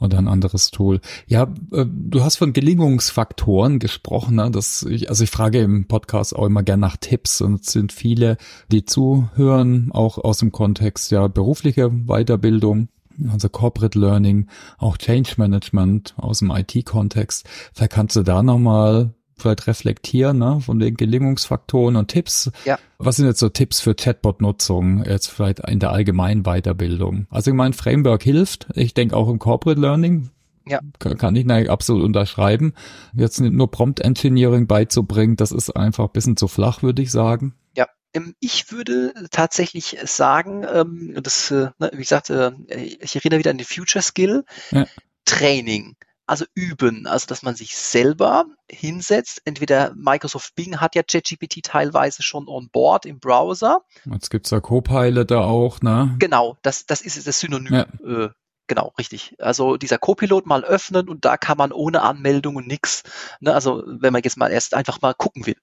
oder 0.00 0.18
ein 0.18 0.28
anderes 0.28 0.70
Tool. 0.70 1.00
Ja, 1.26 1.52
äh, 1.72 1.86
du 1.86 2.22
hast 2.22 2.36
von 2.36 2.52
Gelingungsfaktoren 2.52 3.78
gesprochen. 3.78 4.36
Ne? 4.36 4.50
Das, 4.50 4.82
ich, 4.82 5.08
also 5.08 5.24
ich 5.24 5.30
frage 5.30 5.60
im 5.60 5.86
Podcast 5.86 6.34
auch 6.36 6.46
immer 6.46 6.62
gern 6.62 6.80
nach 6.80 6.96
Tipps 6.96 7.40
und 7.40 7.62
es 7.62 7.72
sind 7.72 7.92
viele, 7.92 8.36
die 8.70 8.84
zuhören, 8.84 9.90
auch 9.92 10.18
aus 10.18 10.38
dem 10.38 10.52
Kontext 10.52 11.10
ja 11.10 11.26
berufliche 11.28 11.90
Weiterbildung, 11.90 12.88
also 13.30 13.48
Corporate 13.48 13.98
Learning, 13.98 14.46
auch 14.78 14.96
Change 14.96 15.34
Management 15.36 16.14
aus 16.16 16.38
dem 16.38 16.50
IT-Kontext. 16.50 17.48
Vielleicht 17.74 17.92
kannst 17.92 18.16
du 18.16 18.22
da 18.22 18.42
nochmal 18.42 19.14
vielleicht 19.40 19.66
reflektieren, 19.66 20.38
ne, 20.38 20.60
von 20.60 20.78
den 20.78 20.96
Gelingungsfaktoren 20.96 21.96
und 21.96 22.08
Tipps. 22.08 22.50
Ja. 22.64 22.78
Was 22.98 23.16
sind 23.16 23.26
jetzt 23.26 23.40
so 23.40 23.48
Tipps 23.48 23.80
für 23.80 23.94
Chatbot-Nutzung, 23.94 25.04
jetzt 25.04 25.28
vielleicht 25.28 25.60
in 25.60 25.80
der 25.80 25.90
allgemeinen 25.90 26.42
Weiterbildung? 26.42 27.26
Also 27.30 27.50
ich 27.50 27.56
meine, 27.56 27.74
Framework 27.74 28.22
hilft. 28.22 28.68
Ich 28.74 28.94
denke 28.94 29.16
auch 29.16 29.28
im 29.28 29.38
Corporate 29.38 29.80
Learning. 29.80 30.30
Ja. 30.66 30.80
Kann 30.98 31.34
ich 31.34 31.48
eigentlich 31.48 31.70
absolut 31.70 32.04
unterschreiben. 32.04 32.74
Jetzt 33.14 33.40
nur 33.40 33.70
Prompt 33.70 34.00
Engineering 34.00 34.66
beizubringen, 34.66 35.36
das 35.36 35.50
ist 35.50 35.70
einfach 35.70 36.04
ein 36.04 36.12
bisschen 36.12 36.36
zu 36.36 36.48
flach, 36.48 36.82
würde 36.82 37.00
ich 37.02 37.10
sagen. 37.10 37.54
Ja, 37.76 37.86
ähm, 38.12 38.34
ich 38.40 38.70
würde 38.70 39.14
tatsächlich 39.30 39.96
sagen, 40.04 40.66
ähm, 40.70 41.18
das, 41.22 41.50
äh, 41.50 41.70
ne, 41.78 41.90
wie 41.92 41.98
gesagt, 41.98 42.30
äh, 42.30 42.52
ich 42.68 43.16
erinnere 43.16 43.38
wieder 43.38 43.50
an 43.50 43.58
die 43.58 43.64
Future 43.64 44.02
Skill. 44.02 44.44
Ja. 44.70 44.86
Training 45.24 45.96
also 46.28 46.44
üben, 46.54 47.06
also 47.06 47.26
dass 47.26 47.42
man 47.42 47.54
sich 47.54 47.76
selber 47.76 48.44
hinsetzt. 48.70 49.42
Entweder 49.44 49.94
Microsoft 49.96 50.54
Bing 50.54 50.80
hat 50.80 50.94
ja 50.94 51.02
ChatGPT 51.02 51.62
teilweise 51.62 52.22
schon 52.22 52.48
on 52.48 52.68
board 52.70 53.06
im 53.06 53.18
Browser. 53.18 53.82
Jetzt 54.04 54.30
gibt's 54.30 54.50
ja 54.50 54.60
Copilot 54.60 55.30
da 55.30 55.40
auch, 55.40 55.80
ne? 55.80 56.16
Genau, 56.18 56.56
das, 56.62 56.86
das 56.86 57.00
ist 57.00 57.26
das 57.26 57.40
Synonym. 57.40 57.74
Ja. 57.74 57.86
Äh, 58.04 58.30
genau, 58.66 58.92
richtig. 58.98 59.34
Also 59.38 59.76
dieser 59.76 59.98
Copilot 59.98 60.46
mal 60.46 60.64
öffnen 60.64 61.08
und 61.08 61.24
da 61.24 61.36
kann 61.36 61.56
man 61.56 61.72
ohne 61.72 62.02
Anmeldung 62.02 62.56
und 62.56 62.66
nix. 62.66 63.02
Ne, 63.40 63.54
also 63.54 63.82
wenn 63.86 64.12
man 64.12 64.22
jetzt 64.22 64.36
mal 64.36 64.52
erst 64.52 64.74
einfach 64.74 65.00
mal 65.00 65.14
gucken 65.14 65.46
will, 65.46 65.56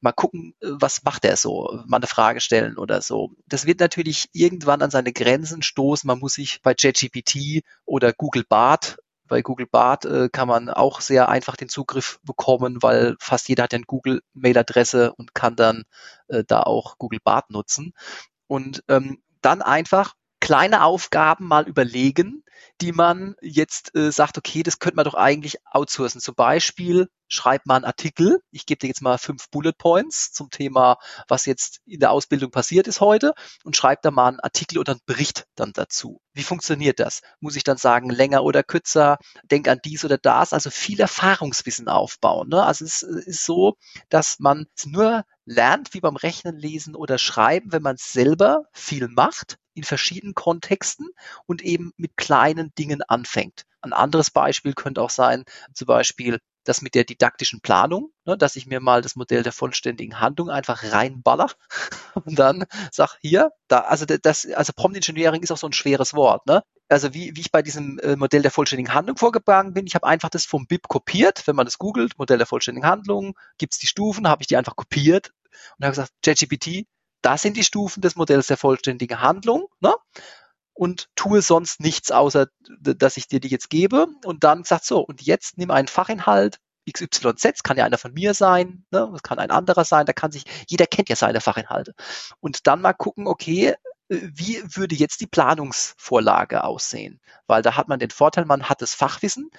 mal 0.00 0.12
gucken, 0.12 0.54
was 0.60 1.04
macht 1.04 1.24
er 1.24 1.36
so, 1.36 1.80
mal 1.86 1.98
eine 1.98 2.06
Frage 2.06 2.40
stellen 2.40 2.78
oder 2.78 3.02
so. 3.02 3.32
Das 3.46 3.66
wird 3.66 3.80
natürlich 3.80 4.28
irgendwann 4.32 4.82
an 4.82 4.90
seine 4.90 5.12
Grenzen 5.12 5.62
stoßen. 5.62 6.08
Man 6.08 6.18
muss 6.18 6.34
sich 6.34 6.62
bei 6.62 6.74
ChatGPT 6.74 7.62
oder 7.84 8.12
Google 8.12 8.44
Bart 8.48 8.96
bei 9.28 9.42
Google 9.42 9.66
Bart 9.66 10.04
äh, 10.04 10.28
kann 10.30 10.48
man 10.48 10.70
auch 10.70 11.00
sehr 11.00 11.28
einfach 11.28 11.56
den 11.56 11.68
Zugriff 11.68 12.20
bekommen, 12.24 12.82
weil 12.82 13.16
fast 13.20 13.48
jeder 13.48 13.64
hat 13.64 13.72
ja 13.72 13.78
eine 13.78 13.86
Google-Mail-Adresse 13.86 15.12
und 15.14 15.34
kann 15.34 15.56
dann 15.56 15.84
äh, 16.28 16.44
da 16.46 16.62
auch 16.62 16.98
Google 16.98 17.20
Bart 17.22 17.50
nutzen. 17.50 17.92
Und 18.46 18.84
ähm, 18.88 19.22
dann 19.42 19.62
einfach 19.62 20.14
kleine 20.46 20.84
Aufgaben 20.84 21.48
mal 21.48 21.66
überlegen, 21.66 22.44
die 22.80 22.92
man 22.92 23.34
jetzt 23.42 23.96
äh, 23.96 24.12
sagt, 24.12 24.38
okay, 24.38 24.62
das 24.62 24.78
könnte 24.78 24.94
man 24.94 25.04
doch 25.04 25.14
eigentlich 25.14 25.56
outsourcen. 25.72 26.20
Zum 26.20 26.36
Beispiel 26.36 27.08
schreibt 27.26 27.66
man 27.66 27.78
einen 27.78 27.84
Artikel. 27.86 28.38
Ich 28.52 28.64
gebe 28.64 28.78
dir 28.78 28.86
jetzt 28.86 29.02
mal 29.02 29.18
fünf 29.18 29.50
Bullet 29.50 29.72
Points 29.76 30.30
zum 30.30 30.50
Thema, 30.50 30.98
was 31.26 31.46
jetzt 31.46 31.80
in 31.84 31.98
der 31.98 32.12
Ausbildung 32.12 32.52
passiert 32.52 32.86
ist 32.86 33.00
heute 33.00 33.34
und 33.64 33.76
schreibt 33.76 34.04
da 34.04 34.12
mal 34.12 34.28
einen 34.28 34.38
Artikel 34.38 34.78
oder 34.78 34.92
einen 34.92 35.00
Bericht 35.04 35.46
dann 35.56 35.72
dazu. 35.72 36.20
Wie 36.32 36.44
funktioniert 36.44 37.00
das? 37.00 37.22
Muss 37.40 37.56
ich 37.56 37.64
dann 37.64 37.76
sagen, 37.76 38.08
länger 38.08 38.44
oder 38.44 38.62
kürzer? 38.62 39.18
Denk 39.50 39.66
an 39.66 39.80
dies 39.84 40.04
oder 40.04 40.16
das. 40.16 40.52
Also 40.52 40.70
viel 40.70 41.00
Erfahrungswissen 41.00 41.88
aufbauen. 41.88 42.50
Ne? 42.50 42.62
Also 42.62 42.84
es 42.84 43.02
ist 43.02 43.44
so, 43.44 43.74
dass 44.10 44.36
man 44.38 44.66
nur 44.84 45.24
lernt, 45.44 45.92
wie 45.92 46.00
beim 46.00 46.14
Rechnen, 46.14 46.56
Lesen 46.56 46.94
oder 46.94 47.18
Schreiben, 47.18 47.72
wenn 47.72 47.82
man 47.82 47.96
selber 47.98 48.62
viel 48.72 49.08
macht 49.08 49.56
in 49.76 49.84
verschiedenen 49.84 50.34
Kontexten 50.34 51.08
und 51.46 51.62
eben 51.62 51.92
mit 51.96 52.16
kleinen 52.16 52.74
Dingen 52.78 53.02
anfängt. 53.02 53.62
Ein 53.80 53.92
anderes 53.92 54.30
Beispiel 54.30 54.74
könnte 54.74 55.02
auch 55.02 55.10
sein, 55.10 55.44
zum 55.74 55.86
Beispiel 55.86 56.40
das 56.64 56.82
mit 56.82 56.94
der 56.94 57.04
didaktischen 57.04 57.60
Planung, 57.60 58.10
ne, 58.24 58.36
dass 58.36 58.56
ich 58.56 58.66
mir 58.66 58.80
mal 58.80 59.02
das 59.02 59.16
Modell 59.16 59.42
der 59.42 59.52
vollständigen 59.52 60.20
Handlung 60.20 60.50
einfach 60.50 60.92
reinballer 60.92 61.50
und 62.24 62.38
dann 62.38 62.64
sag 62.90 63.16
hier, 63.20 63.52
da, 63.68 63.80
also 63.80 64.04
das, 64.04 64.46
also 64.46 64.72
Prompt 64.74 64.96
Engineering 64.96 65.42
ist 65.42 65.52
auch 65.52 65.58
so 65.58 65.68
ein 65.68 65.72
schweres 65.72 66.14
Wort, 66.14 66.46
ne? 66.46 66.62
Also 66.88 67.14
wie, 67.14 67.34
wie 67.34 67.40
ich 67.40 67.50
bei 67.50 67.62
diesem 67.62 67.98
äh, 67.98 68.14
Modell 68.14 68.42
der 68.42 68.52
vollständigen 68.52 68.94
Handlung 68.94 69.16
vorgegangen 69.16 69.74
bin, 69.74 69.86
ich 69.86 69.96
habe 69.96 70.06
einfach 70.06 70.28
das 70.28 70.44
vom 70.44 70.66
BIP 70.66 70.86
kopiert, 70.86 71.46
wenn 71.46 71.56
man 71.56 71.66
das 71.66 71.78
googelt, 71.78 72.16
Modell 72.16 72.38
der 72.38 72.46
vollständigen 72.46 72.88
Handlung, 72.88 73.34
gibt's 73.58 73.78
die 73.78 73.88
Stufen, 73.88 74.28
habe 74.28 74.42
ich 74.42 74.46
die 74.46 74.56
einfach 74.56 74.76
kopiert 74.76 75.32
und 75.78 75.84
habe 75.84 75.92
gesagt, 75.92 76.12
ChatGPT, 76.24 76.86
das 77.22 77.42
sind 77.42 77.56
die 77.56 77.64
Stufen 77.64 78.00
des 78.00 78.16
Modells 78.16 78.46
der 78.46 78.56
vollständigen 78.56 79.20
Handlung, 79.20 79.68
ne? 79.80 79.94
und 80.76 81.08
tue 81.16 81.40
sonst 81.40 81.80
nichts, 81.80 82.10
außer 82.10 82.48
dass 82.80 83.16
ich 83.16 83.28
dir 83.28 83.40
die 83.40 83.48
jetzt 83.48 83.70
gebe. 83.70 84.06
Und 84.24 84.44
dann 84.44 84.62
sagt 84.64 84.84
so, 84.84 85.00
und 85.00 85.22
jetzt 85.22 85.56
nimm 85.56 85.70
einen 85.70 85.88
Fachinhalt, 85.88 86.58
XYZ, 86.90 87.64
kann 87.64 87.78
ja 87.78 87.84
einer 87.84 87.98
von 87.98 88.12
mir 88.12 88.34
sein, 88.34 88.84
ne, 88.90 89.08
das 89.10 89.22
kann 89.22 89.38
ein 89.38 89.50
anderer 89.50 89.84
sein, 89.84 90.06
da 90.06 90.12
kann 90.12 90.30
sich, 90.30 90.44
jeder 90.68 90.86
kennt 90.86 91.08
ja 91.08 91.16
seine 91.16 91.40
Fachinhalte. 91.40 91.94
Und 92.40 92.66
dann 92.66 92.80
mal 92.80 92.92
gucken, 92.92 93.26
okay, 93.26 93.74
wie 94.08 94.62
würde 94.64 94.94
jetzt 94.94 95.20
die 95.20 95.26
Planungsvorlage 95.26 96.62
aussehen? 96.62 97.20
Weil 97.46 97.62
da 97.62 97.76
hat 97.76 97.88
man 97.88 97.98
den 97.98 98.10
Vorteil, 98.10 98.44
man 98.44 98.68
hat 98.68 98.82
das 98.82 98.94
Fachwissen, 98.94 99.50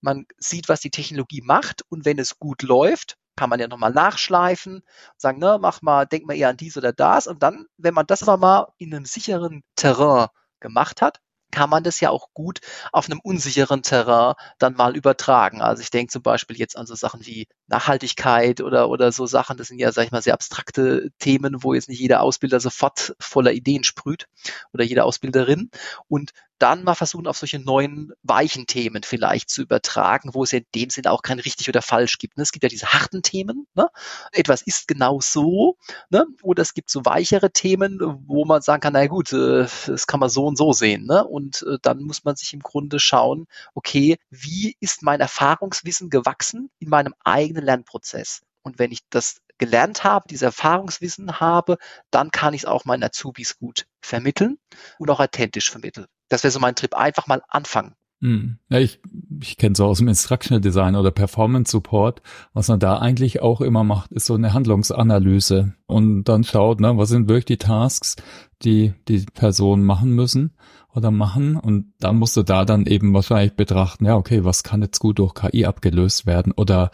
man 0.00 0.26
sieht, 0.36 0.68
was 0.68 0.80
die 0.80 0.90
Technologie 0.90 1.40
macht 1.40 1.82
und 1.88 2.04
wenn 2.04 2.18
es 2.18 2.38
gut 2.38 2.62
läuft, 2.62 3.16
kann 3.36 3.50
man 3.50 3.60
ja 3.60 3.68
nochmal 3.68 3.92
nachschleifen, 3.92 4.82
sagen, 5.16 5.38
ne, 5.38 5.58
mach 5.60 5.82
mal, 5.82 6.06
denk 6.06 6.26
mal 6.26 6.36
eher 6.36 6.50
an 6.50 6.56
dies 6.56 6.76
oder 6.76 6.92
das 6.92 7.26
und 7.26 7.42
dann, 7.42 7.66
wenn 7.76 7.94
man 7.94 8.06
das 8.06 8.22
aber 8.22 8.36
mal 8.36 8.72
in 8.78 8.94
einem 8.94 9.04
sicheren 9.04 9.62
Terrain 9.76 10.28
gemacht 10.60 11.02
hat, 11.02 11.20
kann 11.54 11.70
man 11.70 11.84
das 11.84 12.00
ja 12.00 12.10
auch 12.10 12.28
gut 12.34 12.60
auf 12.90 13.06
einem 13.08 13.20
unsicheren 13.22 13.82
Terrain 13.82 14.34
dann 14.58 14.74
mal 14.74 14.96
übertragen. 14.96 15.62
Also 15.62 15.82
ich 15.82 15.90
denke 15.90 16.10
zum 16.10 16.22
Beispiel 16.22 16.58
jetzt 16.58 16.76
an 16.76 16.86
so 16.86 16.96
Sachen 16.96 17.24
wie 17.26 17.46
Nachhaltigkeit 17.68 18.60
oder, 18.60 18.90
oder 18.90 19.12
so 19.12 19.26
Sachen, 19.26 19.56
das 19.56 19.68
sind 19.68 19.78
ja, 19.78 19.92
sag 19.92 20.04
ich 20.04 20.10
mal, 20.10 20.20
sehr 20.20 20.34
abstrakte 20.34 21.10
Themen, 21.20 21.62
wo 21.62 21.72
jetzt 21.72 21.88
nicht 21.88 22.00
jeder 22.00 22.22
Ausbilder 22.22 22.58
sofort 22.58 23.14
voller 23.20 23.52
Ideen 23.52 23.84
sprüht 23.84 24.26
oder 24.72 24.82
jede 24.82 25.04
Ausbilderin. 25.04 25.70
Und 26.08 26.32
dann 26.64 26.82
mal 26.82 26.94
versuchen, 26.94 27.26
auf 27.26 27.36
solche 27.36 27.58
neuen 27.58 28.14
weichen 28.22 28.66
Themen 28.66 29.02
vielleicht 29.02 29.50
zu 29.50 29.60
übertragen, 29.60 30.30
wo 30.32 30.44
es 30.44 30.52
ja 30.52 30.60
in 30.60 30.66
dem 30.74 30.88
Sinne 30.88 31.10
auch 31.10 31.20
kein 31.20 31.38
richtig 31.38 31.68
oder 31.68 31.82
falsch 31.82 32.16
gibt. 32.16 32.38
Ne? 32.38 32.42
Es 32.42 32.52
gibt 32.52 32.62
ja 32.62 32.70
diese 32.70 32.86
harten 32.86 33.20
Themen, 33.20 33.66
ne? 33.74 33.90
etwas 34.32 34.62
ist 34.62 34.88
genau 34.88 35.20
so, 35.20 35.76
ne? 36.08 36.24
oder 36.40 36.62
es 36.62 36.72
gibt 36.72 36.88
so 36.88 37.04
weichere 37.04 37.50
Themen, 37.50 37.98
wo 38.26 38.46
man 38.46 38.62
sagen 38.62 38.80
kann, 38.80 38.94
na 38.94 39.06
gut, 39.08 39.30
äh, 39.34 39.66
das 39.86 40.06
kann 40.06 40.20
man 40.20 40.30
so 40.30 40.46
und 40.46 40.56
so 40.56 40.72
sehen. 40.72 41.04
Ne? 41.04 41.22
Und 41.22 41.66
äh, 41.68 41.76
dann 41.82 42.02
muss 42.02 42.24
man 42.24 42.34
sich 42.34 42.54
im 42.54 42.60
Grunde 42.60 42.98
schauen, 42.98 43.46
okay, 43.74 44.16
wie 44.30 44.74
ist 44.80 45.02
mein 45.02 45.20
Erfahrungswissen 45.20 46.08
gewachsen 46.08 46.70
in 46.78 46.88
meinem 46.88 47.14
eigenen 47.24 47.66
Lernprozess? 47.66 48.40
Und 48.62 48.78
wenn 48.78 48.90
ich 48.90 49.00
das 49.10 49.42
gelernt 49.58 50.02
habe, 50.02 50.28
dieses 50.30 50.42
Erfahrungswissen 50.42 51.40
habe, 51.40 51.76
dann 52.10 52.30
kann 52.30 52.54
ich 52.54 52.62
es 52.62 52.66
auch 52.66 52.86
meinen 52.86 53.04
Azubis 53.04 53.58
gut 53.58 53.86
vermitteln 54.00 54.58
und 54.98 55.10
auch 55.10 55.20
authentisch 55.20 55.70
vermitteln. 55.70 56.06
Das 56.28 56.42
wäre 56.42 56.50
so 56.50 56.60
mein 56.60 56.74
Trip. 56.74 56.94
Einfach 56.94 57.26
mal 57.26 57.42
anfangen. 57.48 57.94
Hm. 58.24 58.58
Ja, 58.70 58.78
ich, 58.78 59.00
ich 59.42 59.58
kenne 59.58 59.74
so 59.74 59.84
aus 59.84 59.98
dem 59.98 60.08
Instructional 60.08 60.62
Design 60.62 60.96
oder 60.96 61.10
Performance 61.10 61.70
Support, 61.70 62.22
was 62.54 62.68
man 62.68 62.80
da 62.80 62.98
eigentlich 62.98 63.42
auch 63.42 63.60
immer 63.60 63.84
macht, 63.84 64.12
ist 64.12 64.24
so 64.24 64.34
eine 64.34 64.54
Handlungsanalyse 64.54 65.74
und 65.86 66.24
dann 66.24 66.42
schaut, 66.42 66.80
ne, 66.80 66.96
was 66.96 67.10
sind 67.10 67.28
wirklich 67.28 67.44
die 67.44 67.58
Tasks, 67.58 68.16
die 68.62 68.94
die 69.08 69.26
Personen 69.34 69.84
machen 69.84 70.12
müssen 70.12 70.56
oder 70.94 71.10
machen 71.10 71.56
und 71.56 71.92
dann 72.00 72.16
musst 72.16 72.36
du 72.38 72.42
da 72.42 72.64
dann 72.64 72.86
eben 72.86 73.12
wahrscheinlich 73.12 73.56
betrachten, 73.56 74.06
ja, 74.06 74.16
okay, 74.16 74.42
was 74.42 74.62
kann 74.62 74.80
jetzt 74.80 75.00
gut 75.00 75.18
durch 75.18 75.34
KI 75.34 75.66
abgelöst 75.66 76.24
werden 76.24 76.52
oder 76.52 76.92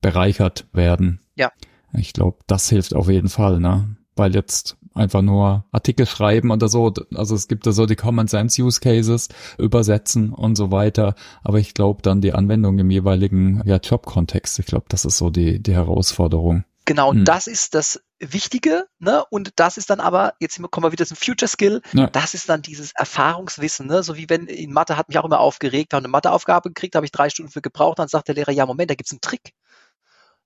bereichert 0.00 0.66
werden. 0.72 1.20
Ja. 1.34 1.52
Ich 1.92 2.14
glaube, 2.14 2.38
das 2.46 2.70
hilft 2.70 2.94
auf 2.94 3.10
jeden 3.10 3.28
Fall, 3.28 3.60
ne? 3.60 3.96
Weil 4.16 4.34
jetzt 4.34 4.78
einfach 4.94 5.22
nur 5.22 5.64
Artikel 5.72 6.06
schreiben 6.06 6.50
oder 6.50 6.68
so, 6.68 6.92
also 7.14 7.34
es 7.34 7.48
gibt 7.48 7.66
da 7.66 7.72
so 7.72 7.86
die 7.86 7.96
Common 7.96 8.26
Sense 8.26 8.62
Use 8.62 8.80
Cases, 8.80 9.28
übersetzen 9.58 10.32
und 10.32 10.56
so 10.56 10.70
weiter, 10.70 11.14
aber 11.42 11.58
ich 11.58 11.74
glaube 11.74 12.02
dann 12.02 12.20
die 12.20 12.32
Anwendung 12.32 12.78
im 12.78 12.90
jeweiligen 12.90 13.62
ja, 13.64 13.76
Jobkontext, 13.76 14.58
ich 14.58 14.66
glaube, 14.66 14.86
das 14.88 15.04
ist 15.04 15.18
so 15.18 15.30
die, 15.30 15.62
die 15.62 15.74
Herausforderung. 15.74 16.64
Genau, 16.86 17.12
hm. 17.12 17.24
das 17.24 17.46
ist 17.46 17.74
das 17.74 18.00
Wichtige, 18.18 18.86
ne? 18.98 19.24
Und 19.30 19.52
das 19.56 19.76
ist 19.76 19.90
dann 19.90 20.00
aber, 20.00 20.34
jetzt 20.40 20.60
kommen 20.70 20.84
wir 20.84 20.92
wieder 20.92 21.06
zum 21.06 21.16
Future 21.16 21.48
Skill, 21.48 21.82
ja. 21.92 22.08
das 22.08 22.34
ist 22.34 22.48
dann 22.48 22.62
dieses 22.62 22.92
Erfahrungswissen, 22.96 23.86
ne? 23.86 24.02
So 24.02 24.16
wie 24.16 24.28
wenn 24.28 24.46
in 24.46 24.72
Mathe 24.72 24.96
hat 24.96 25.08
mich 25.08 25.18
auch 25.18 25.24
immer 25.24 25.40
aufgeregt, 25.40 25.92
habe 25.92 26.04
eine 26.04 26.10
Matheaufgabe 26.10 26.70
gekriegt, 26.70 26.96
habe 26.96 27.06
ich 27.06 27.12
drei 27.12 27.30
Stunden 27.30 27.52
für 27.52 27.62
gebraucht, 27.62 27.98
dann 27.98 28.08
sagt 28.08 28.28
der 28.28 28.34
Lehrer, 28.34 28.50
ja, 28.50 28.66
Moment, 28.66 28.90
da 28.90 28.94
gibt's 28.94 29.12
einen 29.12 29.20
Trick. 29.20 29.54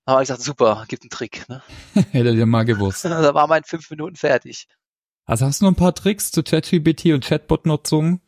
Habe 0.05 0.21
ich 0.21 0.27
gesagt, 0.27 0.43
super, 0.43 0.85
gibt 0.87 1.03
einen 1.03 1.09
Trick. 1.09 1.47
Ne? 1.49 1.63
Hätte 2.11 2.31
ihr 2.31 2.45
mal 2.45 2.65
gewusst. 2.65 3.05
da 3.05 3.33
war 3.33 3.47
mein 3.47 3.63
fünf 3.63 3.89
Minuten 3.89 4.15
fertig. 4.15 4.67
Also 5.25 5.45
hast 5.45 5.61
du 5.61 5.65
noch 5.65 5.71
ein 5.71 5.75
paar 5.75 5.95
Tricks 5.95 6.31
zu 6.31 6.43
ChatGPT 6.43 7.05
und 7.07 7.25
Chatbot-Nutzung? 7.25 8.21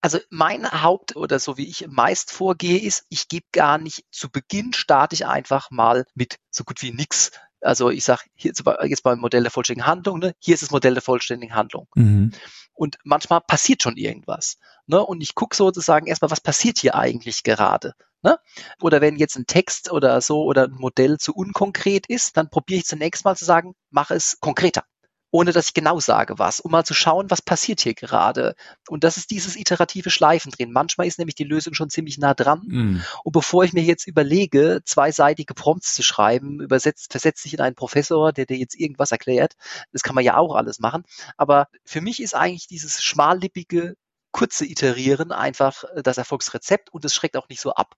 Also 0.00 0.18
mein 0.30 0.70
Haupt 0.70 1.16
oder 1.16 1.38
so 1.38 1.56
wie 1.56 1.66
ich 1.66 1.88
meist 1.88 2.30
vorgehe, 2.30 2.78
ist, 2.78 3.04
ich 3.08 3.28
gebe 3.28 3.46
gar 3.52 3.78
nicht 3.78 4.04
zu 4.12 4.30
Beginn 4.30 4.72
starte 4.72 5.14
ich 5.14 5.26
einfach 5.26 5.70
mal 5.70 6.06
mit 6.14 6.36
so 6.50 6.62
gut 6.64 6.82
wie 6.82 6.92
nix. 6.92 7.32
Also 7.60 7.90
ich 7.90 8.04
sage 8.04 8.22
hier 8.34 8.52
jetzt 8.84 9.02
beim 9.02 9.18
Modell 9.18 9.42
der 9.42 9.50
vollständigen 9.50 9.86
Handlung, 9.86 10.20
ne, 10.20 10.34
hier 10.38 10.54
ist 10.54 10.62
das 10.62 10.70
Modell 10.70 10.94
der 10.94 11.02
vollständigen 11.02 11.56
Handlung. 11.56 11.88
Mhm. 11.96 12.32
Und 12.74 12.98
manchmal 13.02 13.40
passiert 13.40 13.82
schon 13.82 13.96
irgendwas. 13.96 14.58
Ne? 14.86 15.04
Und 15.04 15.20
ich 15.20 15.34
gucke 15.34 15.56
sozusagen 15.56 16.06
erstmal, 16.06 16.30
was 16.30 16.40
passiert 16.40 16.78
hier 16.78 16.94
eigentlich 16.94 17.42
gerade. 17.42 17.94
Ne? 18.22 18.38
Oder 18.80 19.00
wenn 19.00 19.16
jetzt 19.16 19.36
ein 19.36 19.46
Text 19.46 19.92
oder 19.92 20.20
so 20.20 20.42
oder 20.44 20.64
ein 20.64 20.72
Modell 20.72 21.18
zu 21.18 21.34
unkonkret 21.34 22.06
ist, 22.08 22.36
dann 22.36 22.50
probiere 22.50 22.80
ich 22.80 22.86
zunächst 22.86 23.24
mal 23.24 23.36
zu 23.36 23.44
sagen, 23.44 23.74
mach 23.90 24.10
es 24.10 24.38
konkreter 24.40 24.84
ohne 25.30 25.52
dass 25.52 25.68
ich 25.68 25.74
genau 25.74 26.00
sage 26.00 26.38
was, 26.38 26.60
um 26.60 26.70
mal 26.70 26.84
zu 26.84 26.94
schauen, 26.94 27.30
was 27.30 27.42
passiert 27.42 27.80
hier 27.80 27.94
gerade. 27.94 28.54
Und 28.88 29.04
das 29.04 29.16
ist 29.16 29.30
dieses 29.30 29.56
iterative 29.56 30.10
Schleifen 30.10 30.50
drehen. 30.50 30.72
Manchmal 30.72 31.06
ist 31.06 31.18
nämlich 31.18 31.34
die 31.34 31.44
Lösung 31.44 31.74
schon 31.74 31.90
ziemlich 31.90 32.18
nah 32.18 32.34
dran. 32.34 32.62
Mm. 32.66 33.02
Und 33.24 33.32
bevor 33.32 33.64
ich 33.64 33.72
mir 33.72 33.82
jetzt 33.82 34.06
überlege, 34.06 34.80
zweiseitige 34.84 35.54
Prompts 35.54 35.94
zu 35.94 36.02
schreiben, 36.02 36.60
übersetzt, 36.60 37.10
versetzt 37.10 37.42
sich 37.42 37.54
in 37.54 37.60
einen 37.60 37.76
Professor, 37.76 38.32
der 38.32 38.46
dir 38.46 38.56
jetzt 38.56 38.78
irgendwas 38.78 39.12
erklärt. 39.12 39.54
Das 39.92 40.02
kann 40.02 40.14
man 40.14 40.24
ja 40.24 40.36
auch 40.36 40.54
alles 40.54 40.78
machen. 40.78 41.02
Aber 41.36 41.68
für 41.84 42.00
mich 42.00 42.22
ist 42.22 42.34
eigentlich 42.34 42.66
dieses 42.66 43.02
schmallippige 43.02 43.96
kurze 44.32 44.64
Iterieren 44.66 45.32
einfach 45.32 45.84
äh, 45.94 46.02
das 46.02 46.18
Erfolgsrezept 46.18 46.90
und 46.92 47.04
es 47.04 47.14
schreckt 47.14 47.36
auch 47.36 47.48
nicht 47.48 47.60
so 47.60 47.74
ab. 47.74 47.94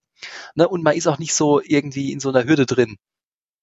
Ne? 0.54 0.68
Und 0.68 0.82
man 0.82 0.96
ist 0.96 1.06
auch 1.06 1.18
nicht 1.18 1.34
so 1.34 1.60
irgendwie 1.60 2.12
in 2.12 2.20
so 2.20 2.28
einer 2.28 2.44
Hürde 2.44 2.66
drin. 2.66 2.96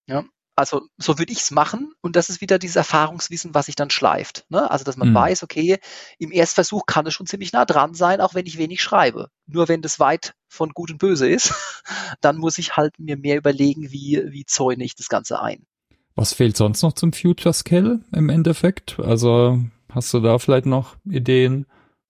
Ja? 0.07 0.25
Also 0.55 0.87
so 0.97 1.19
würde 1.19 1.31
ich 1.31 1.41
es 1.41 1.51
machen 1.51 1.93
und 2.01 2.15
das 2.15 2.29
ist 2.29 2.41
wieder 2.41 2.57
dieses 2.57 2.77
Erfahrungswissen, 2.77 3.53
was 3.53 3.67
sich 3.67 3.75
dann 3.75 3.91
schleift. 3.91 4.45
Ne? 4.49 4.69
Also 4.71 4.83
dass 4.83 4.97
man 4.97 5.09
mhm. 5.09 5.13
weiß, 5.13 5.43
okay, 5.43 5.77
im 6.17 6.31
Erstversuch 6.31 6.87
kann 6.87 7.05
es 7.05 7.13
schon 7.13 7.27
ziemlich 7.27 7.53
nah 7.53 7.63
dran 7.63 7.93
sein, 7.93 8.21
auch 8.21 8.33
wenn 8.33 8.47
ich 8.47 8.57
wenig 8.57 8.81
schreibe. 8.81 9.29
Nur 9.45 9.67
wenn 9.67 9.83
das 9.83 9.99
weit 9.99 10.33
von 10.47 10.71
gut 10.71 10.89
und 10.89 10.97
böse 10.97 11.29
ist, 11.29 11.53
dann 12.21 12.37
muss 12.37 12.57
ich 12.57 12.75
halt 12.75 12.97
mir 12.97 13.17
mehr 13.17 13.37
überlegen, 13.37 13.91
wie, 13.91 14.23
wie 14.29 14.45
zäune 14.45 14.83
ich 14.83 14.95
das 14.95 15.09
Ganze 15.09 15.39
ein. 15.41 15.67
Was 16.15 16.33
fehlt 16.33 16.57
sonst 16.57 16.81
noch 16.81 16.93
zum 16.93 17.13
Future 17.13 17.53
Scale 17.53 17.99
im 18.11 18.29
Endeffekt? 18.29 18.99
Also 18.99 19.63
hast 19.91 20.11
du 20.15 20.19
da 20.19 20.39
vielleicht 20.39 20.65
noch 20.65 20.95
Ideen? 21.05 21.67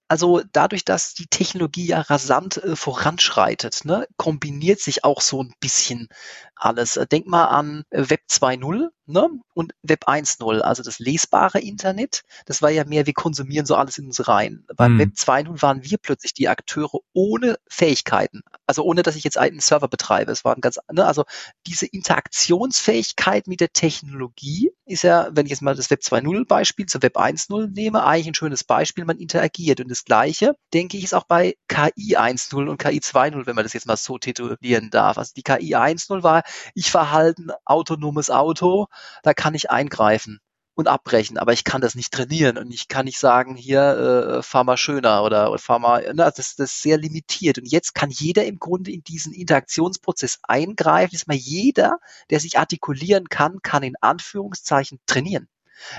Also 0.07 0.41
dadurch, 0.53 0.85
dass 0.85 1.13
die 1.13 1.27
Technologie 1.27 1.87
ja 1.87 2.01
rasant 2.01 2.57
äh, 2.57 2.75
voranschreitet, 2.75 3.83
ne, 3.83 4.07
kombiniert 4.15 4.79
sich 4.79 5.03
auch 5.03 5.21
so 5.21 5.43
ein 5.43 5.53
bisschen 5.59 6.07
alles. 6.55 6.99
Denk 7.11 7.27
mal 7.27 7.45
an 7.45 7.83
Web 7.91 8.21
2.0 8.29 8.87
ne? 9.05 9.29
und 9.53 9.73
Web 9.81 10.07
1.0, 10.07 10.59
also 10.61 10.83
das 10.83 10.99
lesbare 10.99 11.59
Internet. 11.59 12.23
Das 12.45 12.61
war 12.61 12.69
ja 12.69 12.85
mehr, 12.85 13.05
wir 13.05 13.13
konsumieren 13.13 13.65
so 13.65 13.75
alles 13.75 13.97
in 13.97 14.05
uns 14.05 14.27
rein. 14.27 14.65
Beim 14.75 14.93
mhm. 14.93 14.99
Web 14.99 15.09
2.0 15.15 15.61
waren 15.61 15.83
wir 15.83 15.97
plötzlich 15.97 16.33
die 16.33 16.47
Akteure 16.47 16.99
ohne 17.13 17.57
Fähigkeiten. 17.67 18.41
Also 18.67 18.83
ohne, 18.83 19.01
dass 19.01 19.15
ich 19.15 19.23
jetzt 19.23 19.37
einen 19.37 19.59
Server 19.59 19.87
betreibe. 19.87 20.31
Es 20.31 20.45
waren 20.45 20.61
ganz, 20.61 20.77
ne? 20.91 21.05
also 21.05 21.23
diese 21.65 21.85
Interaktionsfähigkeit 21.85 23.47
mit 23.47 23.61
der 23.61 23.71
Technologie 23.71 24.71
ist 24.85 25.03
ja, 25.03 25.29
wenn 25.31 25.45
ich 25.45 25.51
jetzt 25.51 25.61
mal 25.61 25.75
das 25.75 25.89
Web 25.89 26.01
2.0 26.01 26.45
Beispiel 26.45 26.85
zu 26.85 27.01
Web 27.01 27.17
1.0 27.17 27.67
nehme, 27.73 28.03
eigentlich 28.03 28.27
ein 28.27 28.35
schönes 28.35 28.63
Beispiel, 28.63 29.05
man 29.05 29.17
interagiert. 29.17 29.79
Und 29.79 29.89
das 29.89 30.03
Gleiche, 30.03 30.55
denke 30.73 30.97
ich, 30.97 31.05
ist 31.05 31.13
auch 31.13 31.25
bei 31.25 31.55
KI 31.67 32.17
1.0 32.17 32.67
und 32.67 32.77
KI 32.77 32.99
2.0, 32.99 33.45
wenn 33.45 33.55
man 33.55 33.63
das 33.63 33.73
jetzt 33.73 33.87
mal 33.87 33.97
so 33.97 34.17
titulieren 34.17 34.89
darf. 34.89 35.17
Also 35.17 35.31
die 35.35 35.43
KI 35.43 35.75
1.0 35.75 36.23
war 36.23 36.43
ich 36.75 36.91
verhalte 36.91 37.43
ein 37.43 37.51
autonomes 37.65 38.29
Auto, 38.29 38.87
da 39.23 39.33
kann 39.33 39.55
ich 39.55 39.71
eingreifen 39.71 40.39
und 40.77 40.87
abbrechen, 40.87 41.39
aber 41.39 41.53
ich 41.53 41.63
kann 41.63 41.81
das 41.81 41.95
nicht 41.95 42.13
trainieren 42.13 42.57
und 42.57 42.71
ich 42.71 42.87
kann 42.87 43.05
nicht 43.05 43.17
sagen, 43.17 43.55
hier 43.55 43.81
äh, 43.81 44.43
fahr 44.43 44.63
mal 44.63 44.77
schöner 44.77 45.23
oder, 45.23 45.49
oder 45.49 45.57
fahr 45.57 45.79
mal, 45.79 46.07
na, 46.13 46.29
das, 46.29 46.55
das 46.55 46.71
ist 46.71 46.81
sehr 46.83 46.99
limitiert. 46.99 47.57
Und 47.57 47.65
jetzt 47.65 47.95
kann 47.95 48.11
jeder 48.11 48.45
im 48.45 48.59
Grunde 48.59 48.91
in 48.91 49.03
diesen 49.03 49.33
Interaktionsprozess 49.33 50.39
eingreifen. 50.43 51.15
Ist 51.15 51.27
mal 51.27 51.35
jeder, 51.35 51.97
der 52.29 52.39
sich 52.39 52.59
artikulieren 52.59 53.27
kann, 53.27 53.59
kann 53.63 53.81
in 53.81 53.95
Anführungszeichen 54.01 54.99
trainieren. 55.07 55.47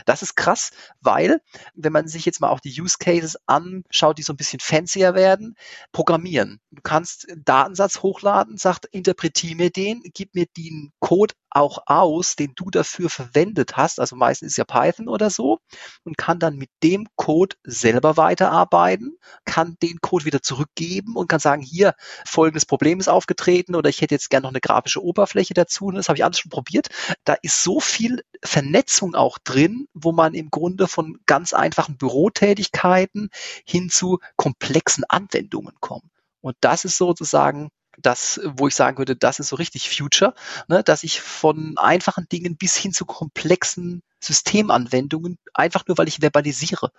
Das 0.07 0.23
ist 0.23 0.37
krass, 0.37 0.71
weil, 1.01 1.41
wenn 1.75 1.93
man 1.93 2.09
sich 2.09 2.25
jetzt 2.25 2.41
mal 2.41 2.51
auch 2.51 2.61
die 2.61 2.81
Use 2.81 2.97
Cases 2.99 3.37
anschaut, 3.47 4.19
die 4.19 4.23
so 4.23 4.33
ein 4.33 4.37
bisschen 4.37 4.61
fancier 4.61 5.15
werden, 5.15 5.57
programmieren. 5.93 6.61
Du 6.71 6.83
kannst 6.83 7.29
einen 7.29 7.45
Datensatz 7.45 8.03
hochladen, 8.03 8.57
sagt, 8.57 8.87
interpretiere 8.87 9.57
mir 9.57 9.71
den, 9.71 10.03
gib 10.15 10.35
mir 10.35 10.47
den 10.47 10.93
Code 11.01 11.35
auch 11.51 11.79
aus, 11.87 12.37
den 12.37 12.53
du 12.55 12.71
dafür 12.71 13.11
verwendet 13.11 13.77
hast, 13.77 14.01
also 14.01 14.17
meistens 14.17 14.53
ist 14.53 14.57
ja 14.59 14.65
Python 14.65 15.09
oder 15.09 15.31
so, 15.31 15.59
und 16.05 16.19
kann 16.19 16.39
dann 16.39 16.57
mit 16.57 16.71
dem 16.83 17.07
Code 17.17 17.57
selber 17.65 18.17
weiterarbeiten, 18.17 19.17
kann 19.45 19.77
den 19.83 20.01
Code 20.01 20.25
wieder 20.25 20.43
zurückgeben 20.43 21.17
und 21.17 21.29
kann 21.29 21.41
sagen, 21.41 21.63
hier, 21.63 21.95
folgendes 22.27 22.67
Problem 22.67 23.01
ist 23.01 23.09
aufgetreten 23.09 23.75
oder 23.75 23.89
ich 23.89 24.01
hätte 24.01 24.15
jetzt 24.15 24.31
gerne 24.31 24.45
noch 24.45 24.53
eine 24.53 24.61
grafische 24.61 25.03
Oberfläche 25.03 25.55
dazu. 25.55 25.91
Das 25.91 26.09
habe 26.09 26.19
ich 26.19 26.25
alles 26.25 26.39
schon 26.39 26.51
probiert. 26.51 26.89
Da 27.25 27.35
ist 27.43 27.63
so 27.63 27.81
viel 27.81 28.23
Vernetzung 28.45 29.15
auch 29.15 29.39
drin, 29.39 29.87
wo 29.95 30.13
man 30.13 30.35
im 30.35 30.51
Grunde 30.51 30.89
von 30.89 31.19
ganz 31.27 31.53
einfachen 31.53 31.97
Bürotätigkeiten 31.97 33.31
hin 33.65 33.91
zu 33.91 34.19
komplexen 34.37 35.05
Anwendungen 35.09 35.75
kommt. 35.81 36.05
Und 36.41 36.57
das 36.61 36.85
ist 36.85 36.99
sozusagen 36.99 37.71
das, 38.01 38.41
wo 38.45 38.69
ich 38.69 38.75
sagen 38.75 38.99
würde, 38.99 39.17
das 39.17 39.39
ist 39.39 39.49
so 39.49 39.57
richtig 39.57 39.91
Future, 39.91 40.35
ne, 40.69 40.83
dass 40.83 41.03
ich 41.03 41.21
von 41.21 41.77
einfachen 41.79 42.29
Dingen 42.29 42.57
bis 42.57 42.77
hin 42.77 42.93
zu 42.93 43.05
komplexen 43.05 44.03
Systemanwendungen 44.21 45.39
einfach 45.55 45.87
nur, 45.87 45.99
weil 45.99 46.09
ich 46.09 46.21
verbalisiere, 46.21 46.93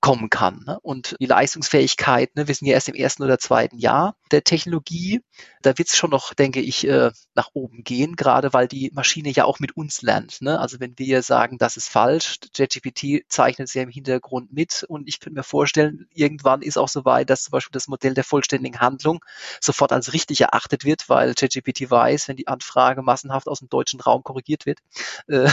kommen 0.00 0.30
kann. 0.30 0.64
Ne? 0.66 0.78
Und 0.80 1.14
die 1.20 1.26
Leistungsfähigkeit, 1.26 2.34
ne, 2.34 2.48
wir 2.48 2.54
sind 2.54 2.66
ja 2.66 2.74
erst 2.74 2.88
im 2.88 2.94
ersten 2.94 3.22
oder 3.22 3.38
zweiten 3.38 3.78
Jahr 3.78 4.16
der 4.30 4.42
Technologie, 4.44 5.20
da 5.62 5.76
wird 5.76 5.88
es 5.88 5.96
schon 5.96 6.10
noch, 6.10 6.32
denke 6.32 6.60
ich, 6.60 6.86
äh, 6.86 7.10
nach 7.34 7.50
oben 7.52 7.84
gehen, 7.84 8.16
gerade 8.16 8.52
weil 8.52 8.66
die 8.66 8.90
Maschine 8.94 9.30
ja 9.30 9.44
auch 9.44 9.60
mit 9.60 9.76
uns 9.76 10.00
lernt. 10.00 10.40
Ne? 10.40 10.58
Also 10.58 10.80
wenn 10.80 10.98
wir 10.98 11.22
sagen, 11.22 11.58
das 11.58 11.76
ist 11.76 11.88
falsch, 11.88 12.38
JetGPT 12.54 13.24
zeichnet 13.28 13.68
es 13.68 13.74
ja 13.74 13.82
im 13.82 13.90
Hintergrund 13.90 14.52
mit 14.52 14.84
und 14.88 15.06
ich 15.06 15.20
könnte 15.20 15.38
mir 15.38 15.42
vorstellen, 15.42 16.06
irgendwann 16.14 16.62
ist 16.62 16.78
auch 16.78 16.88
so 16.88 17.04
weit, 17.04 17.28
dass 17.28 17.42
zum 17.42 17.52
Beispiel 17.52 17.72
das 17.72 17.88
Modell 17.88 18.14
der 18.14 18.24
vollständigen 18.24 18.80
Handlung 18.80 19.22
sofort 19.60 19.92
als 19.92 20.14
richtig 20.14 20.40
erachtet 20.40 20.84
wird, 20.84 21.08
weil 21.10 21.34
JetGPT 21.36 21.90
weiß, 21.90 22.28
wenn 22.28 22.36
die 22.36 22.48
Anfrage 22.48 23.02
massenhaft 23.02 23.48
aus 23.48 23.58
dem 23.58 23.68
deutschen 23.68 24.00
Raum 24.00 24.22
korrigiert 24.22 24.64
wird, 24.64 24.78
äh, 25.26 25.50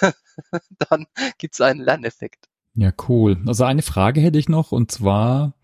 dann 0.88 1.06
gibt 1.36 1.54
es 1.54 1.60
einen 1.60 1.80
Lerneffekt. 1.80 2.48
Ja, 2.74 2.92
cool. 3.08 3.38
Also 3.46 3.64
eine 3.64 3.82
Frage 3.82 4.20
hätte 4.20 4.38
ich 4.38 4.48
noch 4.48 4.72
und 4.72 4.90
zwar, 4.92 5.54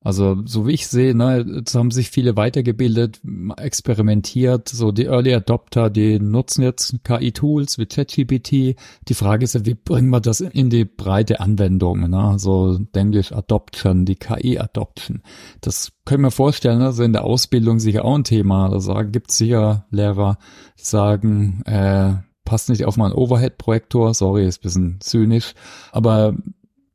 also 0.00 0.36
so 0.44 0.66
wie 0.66 0.72
ich 0.72 0.88
sehe, 0.88 1.14
ne, 1.14 1.44
jetzt 1.56 1.74
haben 1.74 1.90
sich 1.90 2.10
viele 2.10 2.36
weitergebildet, 2.36 3.20
experimentiert, 3.56 4.68
so 4.68 4.92
die 4.92 5.06
Early 5.06 5.34
Adopter, 5.34 5.90
die 5.90 6.18
nutzen 6.18 6.62
jetzt 6.62 7.02
KI-Tools 7.04 7.78
wie 7.78 7.86
ChatGPT. 7.86 8.76
Die 9.08 9.14
Frage 9.14 9.44
ist 9.44 9.54
ja, 9.54 9.64
wie 9.64 9.74
bringen 9.74 10.10
wir 10.10 10.20
das 10.20 10.40
in 10.40 10.70
die 10.70 10.84
breite 10.84 11.40
Anwendung, 11.40 12.10
ne? 12.10 12.34
So 12.38 12.78
English 12.94 13.32
Adoption, 13.32 14.04
die 14.04 14.16
KI-Adoption. 14.16 15.22
Das 15.60 15.92
können 16.04 16.22
wir 16.24 16.30
vorstellen, 16.30 16.82
also 16.82 17.02
in 17.04 17.12
der 17.12 17.24
Ausbildung 17.24 17.78
sicher 17.78 18.04
auch 18.04 18.16
ein 18.16 18.24
Thema. 18.24 18.68
Da 18.68 18.80
sagen, 18.80 19.12
gibt 19.12 19.30
es 19.30 19.38
sicher 19.38 19.86
Lehrer, 19.90 20.38
die 20.78 20.84
sagen, 20.84 21.62
äh, 21.64 22.14
passt 22.46 22.70
nicht 22.70 22.86
auf 22.86 22.96
meinen 22.96 23.12
Overhead-Projektor, 23.12 24.14
sorry, 24.14 24.46
ist 24.46 24.60
ein 24.60 24.62
bisschen 24.62 25.00
zynisch, 25.00 25.52
aber 25.92 26.34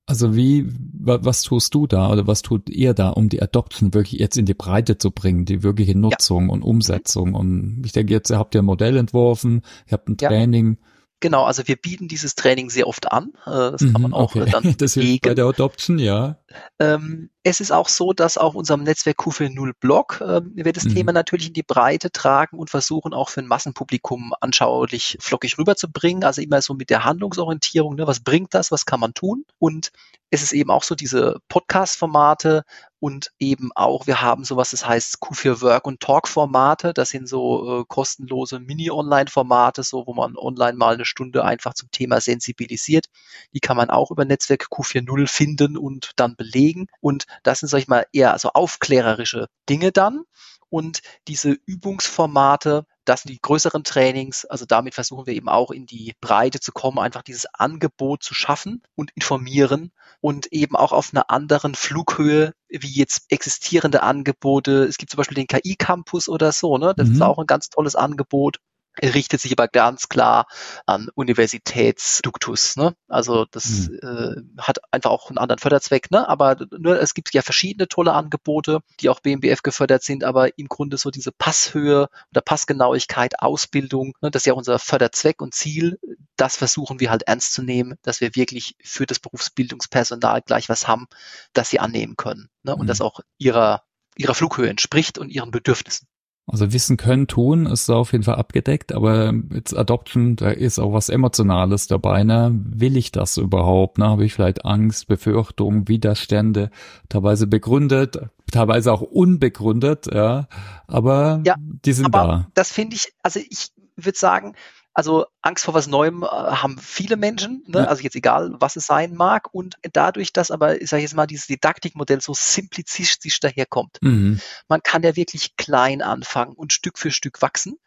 also 0.07 0.35
wie, 0.35 0.67
was 0.67 1.43
tust 1.43 1.73
du 1.73 1.87
da 1.87 2.11
oder 2.11 2.27
was 2.27 2.41
tut 2.41 2.69
ihr 2.69 2.93
da, 2.93 3.09
um 3.11 3.29
die 3.29 3.41
Adoption 3.41 3.93
wirklich 3.93 4.19
jetzt 4.19 4.37
in 4.37 4.45
die 4.45 4.53
Breite 4.53 4.97
zu 4.97 5.11
bringen, 5.11 5.45
die 5.45 5.63
wirkliche 5.63 5.97
Nutzung 5.97 6.47
ja. 6.47 6.53
und 6.53 6.63
Umsetzung? 6.63 7.33
Und 7.33 7.83
ich 7.85 7.93
denke, 7.93 8.11
jetzt 8.11 8.29
habt 8.31 8.55
ihr 8.55 8.61
ein 8.61 8.65
Modell 8.65 8.97
entworfen, 8.97 9.61
ihr 9.85 9.93
habt 9.93 10.09
ein 10.09 10.17
Training. 10.17 10.77
Ja. 10.81 10.87
Genau, 11.21 11.43
also 11.45 11.67
wir 11.67 11.75
bieten 11.75 12.07
dieses 12.07 12.35
Training 12.35 12.69
sehr 12.69 12.87
oft 12.87 13.11
an. 13.11 13.31
Äh, 13.45 13.71
das 13.71 13.79
kann 13.79 14.01
man 14.01 14.11
mhm, 14.11 14.15
auch 14.15 14.35
okay. 14.35 14.49
dann 14.51 14.75
das 14.77 14.95
hilft 14.95 15.21
bei 15.21 15.35
der 15.35 15.45
Adoption, 15.45 15.99
ja. 15.99 16.39
Ähm, 16.79 17.29
es 17.43 17.59
ist 17.59 17.71
auch 17.71 17.87
so, 17.87 18.13
dass 18.13 18.37
auch 18.37 18.53
unserem 18.53 18.83
Netzwerk 18.83 19.19
Q40 19.19 19.73
Blog 19.79 20.21
äh, 20.21 20.41
wir 20.43 20.73
das 20.73 20.85
mhm. 20.85 20.95
Thema 20.95 21.11
natürlich 21.11 21.47
in 21.47 21.53
die 21.53 21.63
Breite 21.63 22.11
tragen 22.11 22.57
und 22.57 22.69
versuchen 22.69 23.13
auch 23.13 23.29
für 23.29 23.41
ein 23.41 23.47
Massenpublikum 23.47 24.33
anschaulich 24.39 25.17
flockig 25.19 25.57
rüberzubringen. 25.57 26.23
Also 26.23 26.41
immer 26.41 26.61
so 26.61 26.73
mit 26.73 26.89
der 26.89 27.03
Handlungsorientierung, 27.03 27.95
ne, 27.95 28.07
was 28.07 28.19
bringt 28.19 28.53
das, 28.53 28.71
was 28.71 28.85
kann 28.85 28.99
man 28.99 29.13
tun? 29.13 29.45
Und 29.59 29.91
es 30.33 30.41
ist 30.41 30.53
eben 30.53 30.71
auch 30.71 30.83
so 30.83 30.95
diese 30.95 31.39
Podcast-Formate 31.49 32.63
und 33.01 33.31
eben 33.37 33.71
auch, 33.75 34.07
wir 34.07 34.21
haben 34.21 34.45
sowas, 34.45 34.71
das 34.71 34.87
heißt 34.87 35.17
Q4 35.17 35.61
Work 35.61 35.87
und 35.87 35.99
Talk-Formate. 35.99 36.93
Das 36.93 37.09
sind 37.09 37.27
so 37.27 37.81
äh, 37.81 37.85
kostenlose 37.85 38.59
Mini-Online-Formate, 38.59 39.83
so 39.83 40.07
wo 40.07 40.13
man 40.13 40.37
online 40.37 40.77
mal 40.77 40.93
eine 40.93 41.03
Stunde 41.03 41.43
einfach 41.43 41.73
zum 41.73 41.91
Thema 41.91 42.21
sensibilisiert. 42.21 43.07
Die 43.53 43.59
kann 43.59 43.75
man 43.75 43.89
auch 43.89 44.09
über 44.09 44.23
Netzwerk 44.23 44.67
Q40 44.71 45.27
finden 45.27 45.77
und 45.77 46.11
dann 46.15 46.35
belegen. 46.41 46.87
Und 46.99 47.25
das 47.43 47.59
sind, 47.59 47.69
sag 47.69 47.79
ich 47.79 47.87
mal, 47.87 48.05
eher 48.11 48.37
so 48.39 48.49
aufklärerische 48.49 49.47
Dinge 49.69 49.91
dann. 49.91 50.23
Und 50.69 51.01
diese 51.27 51.51
Übungsformate, 51.65 52.85
das 53.03 53.23
sind 53.23 53.31
die 53.33 53.41
größeren 53.41 53.83
Trainings. 53.83 54.45
Also 54.45 54.65
damit 54.65 54.93
versuchen 54.93 55.27
wir 55.27 55.33
eben 55.33 55.49
auch 55.49 55.69
in 55.69 55.85
die 55.85 56.13
Breite 56.21 56.61
zu 56.61 56.71
kommen, 56.71 56.97
einfach 56.97 57.23
dieses 57.23 57.45
Angebot 57.53 58.23
zu 58.23 58.33
schaffen 58.33 58.81
und 58.95 59.11
informieren 59.15 59.91
und 60.21 60.47
eben 60.53 60.77
auch 60.77 60.93
auf 60.93 61.13
einer 61.13 61.29
anderen 61.29 61.75
Flughöhe 61.75 62.53
wie 62.69 62.93
jetzt 62.93 63.25
existierende 63.27 64.01
Angebote. 64.01 64.85
Es 64.85 64.97
gibt 64.97 65.11
zum 65.11 65.17
Beispiel 65.17 65.35
den 65.35 65.47
KI-Campus 65.47 66.29
oder 66.29 66.53
so, 66.53 66.77
ne? 66.77 66.93
Das 66.95 67.09
mhm. 67.09 67.15
ist 67.15 67.21
auch 67.21 67.39
ein 67.39 67.47
ganz 67.47 67.69
tolles 67.69 67.95
Angebot 67.97 68.59
richtet 69.01 69.41
sich 69.41 69.51
aber 69.51 69.67
ganz 69.67 70.09
klar 70.09 70.47
an 70.85 71.09
Universitätsduktus. 71.13 72.75
Ne? 72.75 72.95
Also 73.07 73.45
das 73.45 73.89
mhm. 73.89 73.99
äh, 74.01 74.61
hat 74.61 74.79
einfach 74.91 75.11
auch 75.11 75.29
einen 75.29 75.37
anderen 75.37 75.59
Förderzweck, 75.59 76.11
ne? 76.11 76.27
aber 76.27 76.57
nur, 76.77 76.99
es 76.99 77.13
gibt 77.13 77.33
ja 77.33 77.41
verschiedene 77.41 77.87
tolle 77.87 78.13
Angebote, 78.13 78.79
die 78.99 79.09
auch 79.09 79.21
BMBF 79.21 79.63
gefördert 79.63 80.03
sind, 80.03 80.23
aber 80.23 80.57
im 80.57 80.67
Grunde 80.67 80.97
so 80.97 81.09
diese 81.09 81.31
Passhöhe 81.31 82.09
oder 82.31 82.41
Passgenauigkeit, 82.41 83.39
Ausbildung, 83.39 84.13
ne? 84.21 84.31
das 84.31 84.41
ist 84.41 84.47
ja 84.47 84.53
unser 84.53 84.79
Förderzweck 84.79 85.41
und 85.41 85.53
Ziel, 85.53 85.99
das 86.35 86.57
versuchen 86.57 86.99
wir 86.99 87.11
halt 87.11 87.23
ernst 87.23 87.53
zu 87.53 87.63
nehmen, 87.63 87.97
dass 88.01 88.21
wir 88.21 88.35
wirklich 88.35 88.75
für 88.83 89.05
das 89.05 89.19
Berufsbildungspersonal 89.19 90.41
gleich 90.41 90.69
was 90.69 90.87
haben, 90.87 91.07
das 91.53 91.69
sie 91.69 91.79
annehmen 91.79 92.17
können 92.17 92.49
ne? 92.63 92.75
und 92.75 92.83
mhm. 92.83 92.87
das 92.87 93.01
auch 93.01 93.21
ihrer 93.37 93.83
ihrer 94.17 94.35
Flughöhe 94.35 94.69
entspricht 94.69 95.17
und 95.17 95.29
ihren 95.29 95.51
Bedürfnissen. 95.51 96.05
Also 96.47 96.73
wissen 96.73 96.97
können, 96.97 97.27
tun 97.27 97.65
ist 97.65 97.89
auf 97.89 98.11
jeden 98.11 98.23
Fall 98.23 98.35
abgedeckt, 98.35 98.93
aber 98.93 99.33
jetzt 99.53 99.77
Adoption, 99.77 100.35
da 100.35 100.49
ist 100.49 100.79
auch 100.79 100.91
was 100.91 101.07
Emotionales 101.07 101.87
dabei, 101.87 102.23
ne? 102.23 102.51
Will 102.53 102.97
ich 102.97 103.11
das 103.11 103.37
überhaupt? 103.37 103.99
Ne? 103.99 104.07
Habe 104.07 104.25
ich 104.25 104.33
vielleicht 104.33 104.65
Angst, 104.65 105.07
Befürchtung, 105.07 105.87
Widerstände, 105.87 106.71
teilweise 107.09 107.47
begründet, 107.47 108.19
teilweise 108.51 108.91
auch 108.91 109.01
unbegründet, 109.01 110.07
ja. 110.13 110.47
Aber 110.87 111.41
ja, 111.45 111.55
die 111.57 111.93
sind 111.93 112.07
aber 112.07 112.27
da. 112.27 112.47
Das 112.55 112.71
finde 112.71 112.95
ich, 112.95 113.13
also 113.21 113.39
ich 113.39 113.69
würde 113.95 114.17
sagen, 114.17 114.55
also 114.93 115.25
Angst 115.41 115.65
vor 115.65 115.73
was 115.73 115.87
Neuem 115.87 116.23
äh, 116.23 116.27
haben 116.27 116.77
viele 116.77 117.15
Menschen, 117.15 117.63
ne? 117.67 117.79
Ja. 117.79 117.85
also 117.85 118.03
jetzt 118.03 118.15
egal, 118.15 118.51
was 118.59 118.75
es 118.75 118.85
sein 118.85 119.13
mag. 119.15 119.53
Und 119.53 119.75
dadurch, 119.93 120.33
dass 120.33 120.51
aber, 120.51 120.81
ich 120.81 120.89
sage 120.89 121.03
jetzt 121.03 121.15
mal, 121.15 121.27
dieses 121.27 121.47
Didaktikmodell 121.47 122.21
so 122.21 122.33
simplizistisch 122.35 123.39
daherkommt, 123.39 123.97
mhm. 124.01 124.39
man 124.67 124.83
kann 124.83 125.03
ja 125.03 125.15
wirklich 125.15 125.55
klein 125.55 126.01
anfangen 126.01 126.53
und 126.53 126.73
Stück 126.73 126.97
für 126.97 127.11
Stück 127.11 127.41
wachsen 127.41 127.77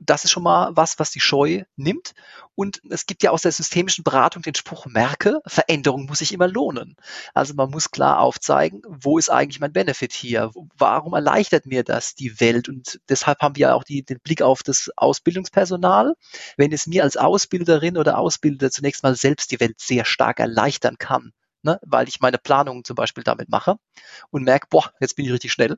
das 0.00 0.24
ist 0.24 0.30
schon 0.30 0.42
mal 0.42 0.70
was, 0.74 0.98
was 0.98 1.10
die 1.10 1.20
Scheu 1.20 1.62
nimmt. 1.76 2.14
Und 2.54 2.80
es 2.90 3.06
gibt 3.06 3.22
ja 3.22 3.30
aus 3.30 3.42
der 3.42 3.52
systemischen 3.52 4.02
Beratung 4.04 4.42
den 4.42 4.54
Spruch, 4.54 4.86
merke, 4.86 5.40
Veränderung 5.46 6.06
muss 6.06 6.18
sich 6.18 6.32
immer 6.32 6.48
lohnen. 6.48 6.96
Also 7.34 7.54
man 7.54 7.70
muss 7.70 7.90
klar 7.90 8.20
aufzeigen, 8.20 8.82
wo 8.88 9.18
ist 9.18 9.30
eigentlich 9.30 9.60
mein 9.60 9.72
Benefit 9.72 10.12
hier? 10.12 10.50
Warum 10.76 11.14
erleichtert 11.14 11.66
mir 11.66 11.84
das 11.84 12.14
die 12.14 12.40
Welt? 12.40 12.68
Und 12.68 13.00
deshalb 13.08 13.40
haben 13.40 13.56
wir 13.56 13.74
auch 13.74 13.84
die, 13.84 14.02
den 14.02 14.20
Blick 14.20 14.42
auf 14.42 14.62
das 14.62 14.90
Ausbildungspersonal. 14.96 16.14
Wenn 16.56 16.72
es 16.72 16.86
mir 16.86 17.04
als 17.04 17.16
Ausbilderin 17.16 17.96
oder 17.96 18.18
Ausbilder 18.18 18.70
zunächst 18.70 19.02
mal 19.02 19.14
selbst 19.14 19.52
die 19.52 19.60
Welt 19.60 19.80
sehr 19.80 20.04
stark 20.04 20.40
erleichtern 20.40 20.96
kann, 20.98 21.32
Ne, 21.62 21.78
weil 21.82 22.08
ich 22.08 22.20
meine 22.20 22.38
Planungen 22.38 22.84
zum 22.84 22.96
Beispiel 22.96 23.22
damit 23.22 23.50
mache 23.50 23.76
und 24.30 24.44
merke, 24.44 24.66
boah, 24.70 24.94
jetzt 24.98 25.14
bin 25.16 25.26
ich 25.26 25.32
richtig 25.32 25.52
schnell, 25.52 25.76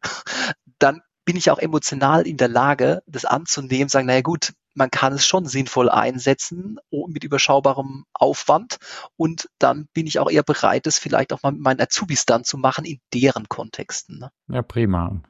dann 0.79 1.03
bin 1.25 1.37
ich 1.37 1.51
auch 1.51 1.59
emotional 1.59 2.27
in 2.27 2.37
der 2.37 2.49
Lage, 2.49 3.03
das 3.07 3.25
anzunehmen, 3.25 3.89
sagen, 3.89 4.07
naja 4.07 4.23
gut, 4.23 4.53
man 4.75 4.91
kann 4.91 5.13
es 5.13 5.27
schon 5.27 5.47
sinnvoll 5.47 5.91
einsetzen 5.91 6.79
mit 6.91 7.25
überschaubarem 7.25 8.05
Aufwand 8.15 8.79
und 9.17 9.49
dann 9.59 9.89
bin 9.93 10.07
ich 10.07 10.19
auch 10.19 10.31
eher 10.31 10.43
bereit, 10.43 10.87
es 10.87 10.99
vielleicht 10.99 11.33
auch 11.33 11.43
mal 11.43 11.53
mit 11.53 11.61
meinen 11.61 11.81
Azubis 11.81 12.25
dann 12.25 12.45
zu 12.45 12.57
machen 12.57 12.85
in 12.85 12.99
deren 13.13 13.49
Kontexten. 13.49 14.19
Ne? 14.19 14.31
Ja, 14.49 14.63
prima. 14.63 15.21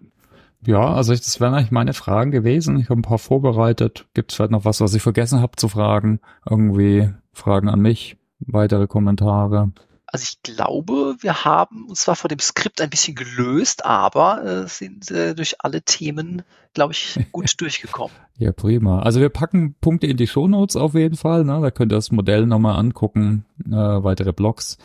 Ja, 0.65 0.95
also 0.95 1.13
das 1.13 1.41
wären 1.41 1.55
eigentlich 1.55 1.73
meine 1.73 1.93
Fragen 1.93 2.31
gewesen. 2.31 2.79
Ich 2.79 2.89
habe 2.89 3.01
ein 3.01 3.03
paar 3.03 3.19
vorbereitet. 3.19 4.07
Gibt 4.15 4.31
es 4.31 4.37
vielleicht 4.37 4.53
noch 4.53 4.65
was, 4.65 4.81
was 4.81 4.95
ich 4.95 5.03
vergessen 5.03 5.41
habe 5.41 5.57
zu 5.57 5.69
fragen? 5.69 6.21
Irgendwie 6.49 7.13
Fragen 7.33 7.69
an 7.69 7.81
mich? 7.81 8.17
Weitere 8.39 8.87
Kommentare? 8.87 9.73
Also 10.13 10.25
ich 10.25 10.43
glaube, 10.43 11.17
wir 11.21 11.47
haben 11.47 11.87
uns 11.89 12.03
zwar 12.03 12.17
vor 12.17 12.29
dem 12.29 12.39
Skript 12.39 12.83
ein 12.83 12.91
bisschen 12.91 13.15
gelöst, 13.15 13.87
aber 13.87 14.45
äh, 14.45 14.69
sind 14.69 15.11
äh, 15.11 15.35
durch 15.35 15.65
alle 15.65 15.81
Themen, 15.81 16.43
glaube 16.75 16.93
ich, 16.93 17.19
gut 17.33 17.59
durchgekommen. 17.59 18.15
Ja, 18.37 18.53
prima. 18.53 19.01
Also 19.01 19.21
wir 19.21 19.31
packen 19.31 19.75
Punkte 19.81 20.07
in 20.07 20.19
die 20.19 20.27
Shownotes 20.27 20.77
auf 20.77 20.93
jeden 20.93 21.17
Fall. 21.17 21.45
Ne? 21.45 21.59
Da 21.63 21.71
könnt 21.71 21.93
ihr 21.93 21.97
das 21.97 22.13
Modell 22.13 22.45
nochmal 22.45 22.79
angucken, 22.79 23.47
äh, 23.65 23.71
weitere 23.71 24.35
Blogs. 24.35 24.77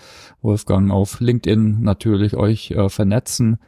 Wolfgang 0.41 0.91
auf 0.91 1.19
LinkedIn 1.19 1.81
natürlich 1.81 2.37
euch 2.37 2.71
äh, 2.71 2.87
vernetzen. 2.87 3.59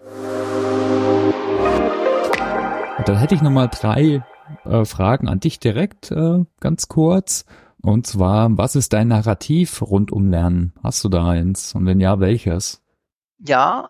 Und 2.97 3.09
dann 3.09 3.17
hätte 3.17 3.35
ich 3.35 3.41
nochmal 3.41 3.69
drei 3.69 4.23
äh, 4.63 4.85
Fragen 4.85 5.27
an 5.27 5.41
dich 5.41 5.59
direkt, 5.59 6.09
äh, 6.11 6.45
ganz 6.61 6.87
kurz. 6.87 7.43
Und 7.81 8.07
zwar, 8.07 8.57
was 8.57 8.75
ist 8.75 8.93
dein 8.93 9.07
Narrativ 9.07 9.81
rund 9.81 10.11
um 10.11 10.29
Lernen? 10.29 10.73
Hast 10.83 11.03
du 11.03 11.09
da 11.09 11.29
eins? 11.29 11.75
Und 11.75 11.85
wenn 11.85 11.99
ja, 11.99 12.19
welches? 12.19 12.81
Ja, 13.39 13.89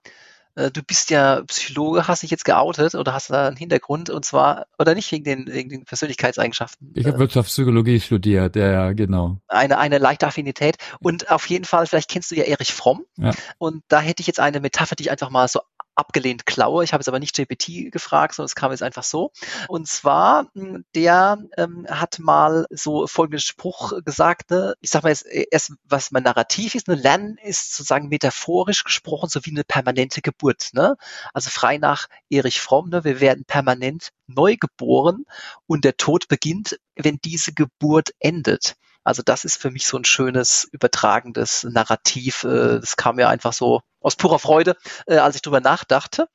äh, 0.59 0.71
du 0.71 0.83
bist 0.83 1.09
ja 1.09 1.41
Psychologe, 1.43 2.07
hast 2.07 2.23
dich 2.23 2.31
jetzt 2.31 2.45
geoutet 2.45 2.95
oder 2.95 3.13
hast 3.13 3.29
da 3.29 3.47
einen 3.47 3.55
Hintergrund 3.55 4.09
und 4.09 4.25
zwar, 4.25 4.65
oder 4.77 4.93
nicht 4.93 5.11
wegen 5.11 5.23
den, 5.23 5.47
wegen 5.47 5.69
den 5.69 5.85
Persönlichkeitseigenschaften? 5.85 6.91
Ich 6.95 7.05
habe 7.05 7.15
äh, 7.15 7.19
Wirtschaftspsychologie 7.19 7.99
studiert, 7.99 8.55
ja, 8.55 8.91
genau. 8.91 9.37
Eine, 9.47 9.77
eine 9.77 9.97
leichte 9.97 10.27
Affinität. 10.27 10.75
Und 10.99 11.31
auf 11.31 11.47
jeden 11.47 11.65
Fall, 11.65 11.87
vielleicht 11.87 12.09
kennst 12.09 12.31
du 12.31 12.35
ja 12.35 12.43
Erich 12.43 12.73
Fromm. 12.73 13.05
Ja. 13.17 13.31
Und 13.57 13.83
da 13.87 14.01
hätte 14.01 14.21
ich 14.21 14.27
jetzt 14.27 14.39
eine 14.39 14.59
Metapher, 14.59 14.95
die 14.95 15.03
ich 15.03 15.11
einfach 15.11 15.29
mal 15.29 15.47
so 15.47 15.61
abgelehnt 15.99 16.45
klaue. 16.45 16.83
Ich 16.83 16.93
habe 16.93 17.01
jetzt 17.01 17.07
aber 17.09 17.19
nicht 17.19 17.35
GPT 17.35 17.91
gefragt, 17.91 18.35
sondern 18.35 18.47
es 18.47 18.55
kam 18.55 18.71
jetzt 18.71 18.83
einfach 18.83 19.03
so. 19.03 19.31
Und 19.67 19.87
zwar, 19.87 20.47
hm, 20.55 20.85
der 20.95 21.37
ähm, 21.57 21.85
hat 21.89 22.19
mal 22.19 22.65
so 22.69 23.05
folgenden 23.07 23.41
Spruch 23.41 23.93
gesagt, 24.03 24.51
ne? 24.51 24.75
ich 24.81 24.89
sage 24.89 25.03
mal 25.03 25.09
jetzt 25.09 25.25
äh, 25.27 25.45
erst, 25.51 25.73
was 25.83 26.11
mein 26.11 26.23
Narrativ 26.23 26.75
ist, 26.75 26.87
ne? 26.87 26.95
Lernen 26.95 27.37
ist 27.43 27.75
sozusagen 27.75 28.07
metaphorisch 28.09 28.83
gesprochen 28.83 29.29
so 29.29 29.45
wie 29.45 29.51
eine 29.51 29.63
permanente 29.63 30.21
Geburt. 30.21 30.69
Ne? 30.73 30.95
Also 31.33 31.49
frei 31.49 31.77
nach 31.77 32.07
Erich 32.29 32.61
Fromm, 32.61 32.89
ne? 32.89 33.03
wir 33.03 33.19
werden 33.19 33.45
permanent 33.45 34.09
neu 34.27 34.55
geboren 34.57 35.25
und 35.67 35.83
der 35.85 35.97
Tod 35.97 36.27
beginnt, 36.27 36.79
wenn 36.95 37.19
diese 37.23 37.53
Geburt 37.53 38.11
endet. 38.19 38.75
Also 39.09 39.23
das 39.25 39.43
ist 39.43 39.59
für 39.59 39.71
mich 39.71 39.87
so 39.87 39.97
ein 39.97 40.05
schönes 40.05 40.69
übertragendes 40.71 41.63
Narrativ. 41.63 42.43
Äh, 42.43 42.79
das 42.79 42.95
kam 42.95 43.15
mir 43.15 43.27
einfach 43.27 43.53
so 43.53 43.81
aus 44.01 44.15
purer 44.15 44.37
Freude, 44.37 44.75
äh, 45.07 45.17
als 45.17 45.35
ich 45.35 45.41
drüber 45.41 45.61
nachdachte. 45.61 46.27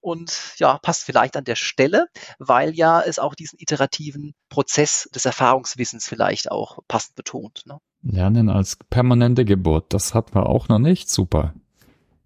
Und 0.00 0.54
ja, 0.58 0.78
passt 0.78 1.02
vielleicht 1.02 1.36
an 1.36 1.42
der 1.42 1.56
Stelle, 1.56 2.06
weil 2.38 2.72
ja 2.72 3.00
es 3.00 3.18
auch 3.18 3.34
diesen 3.34 3.58
iterativen 3.58 4.34
Prozess 4.48 5.10
des 5.12 5.24
Erfahrungswissens 5.24 6.06
vielleicht 6.06 6.52
auch 6.52 6.78
passend 6.86 7.16
betont. 7.16 7.62
Ne? 7.66 7.78
Lernen 8.02 8.48
als 8.48 8.76
permanente 8.76 9.44
Geburt, 9.44 9.92
das 9.92 10.14
hatten 10.14 10.36
wir 10.36 10.46
auch 10.46 10.68
noch 10.68 10.78
nicht. 10.78 11.10
Super. 11.10 11.54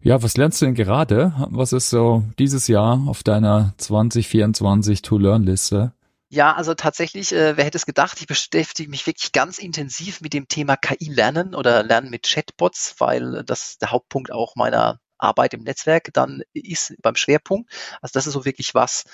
Ja, 0.02 0.22
was 0.22 0.36
lernst 0.36 0.60
du 0.60 0.66
denn 0.66 0.74
gerade? 0.74 1.32
Was 1.48 1.72
ist 1.72 1.88
so 1.88 2.24
dieses 2.38 2.68
Jahr 2.68 3.02
auf 3.06 3.22
deiner 3.22 3.72
2024 3.78 5.00
To-Learn-Liste? 5.00 5.94
Ja, 6.34 6.52
also 6.52 6.74
tatsächlich, 6.74 7.32
äh, 7.32 7.56
wer 7.56 7.64
hätte 7.64 7.78
es 7.78 7.86
gedacht, 7.86 8.20
ich 8.20 8.26
beschäftige 8.26 8.90
mich 8.90 9.06
wirklich 9.06 9.30
ganz 9.30 9.58
intensiv 9.58 10.20
mit 10.20 10.32
dem 10.32 10.48
Thema 10.48 10.76
KI-Lernen 10.76 11.54
oder 11.54 11.84
Lernen 11.84 12.10
mit 12.10 12.24
Chatbots, 12.24 12.96
weil 12.98 13.44
das 13.46 13.78
der 13.78 13.92
Hauptpunkt 13.92 14.32
auch 14.32 14.56
meiner 14.56 14.98
Arbeit 15.16 15.54
im 15.54 15.62
Netzwerk 15.62 16.10
dann 16.12 16.42
ist 16.52 16.96
beim 17.02 17.14
Schwerpunkt. 17.14 17.70
Also 18.02 18.14
das 18.14 18.26
ist 18.26 18.32
so 18.32 18.44
wirklich 18.44 18.74
was, 18.74 19.04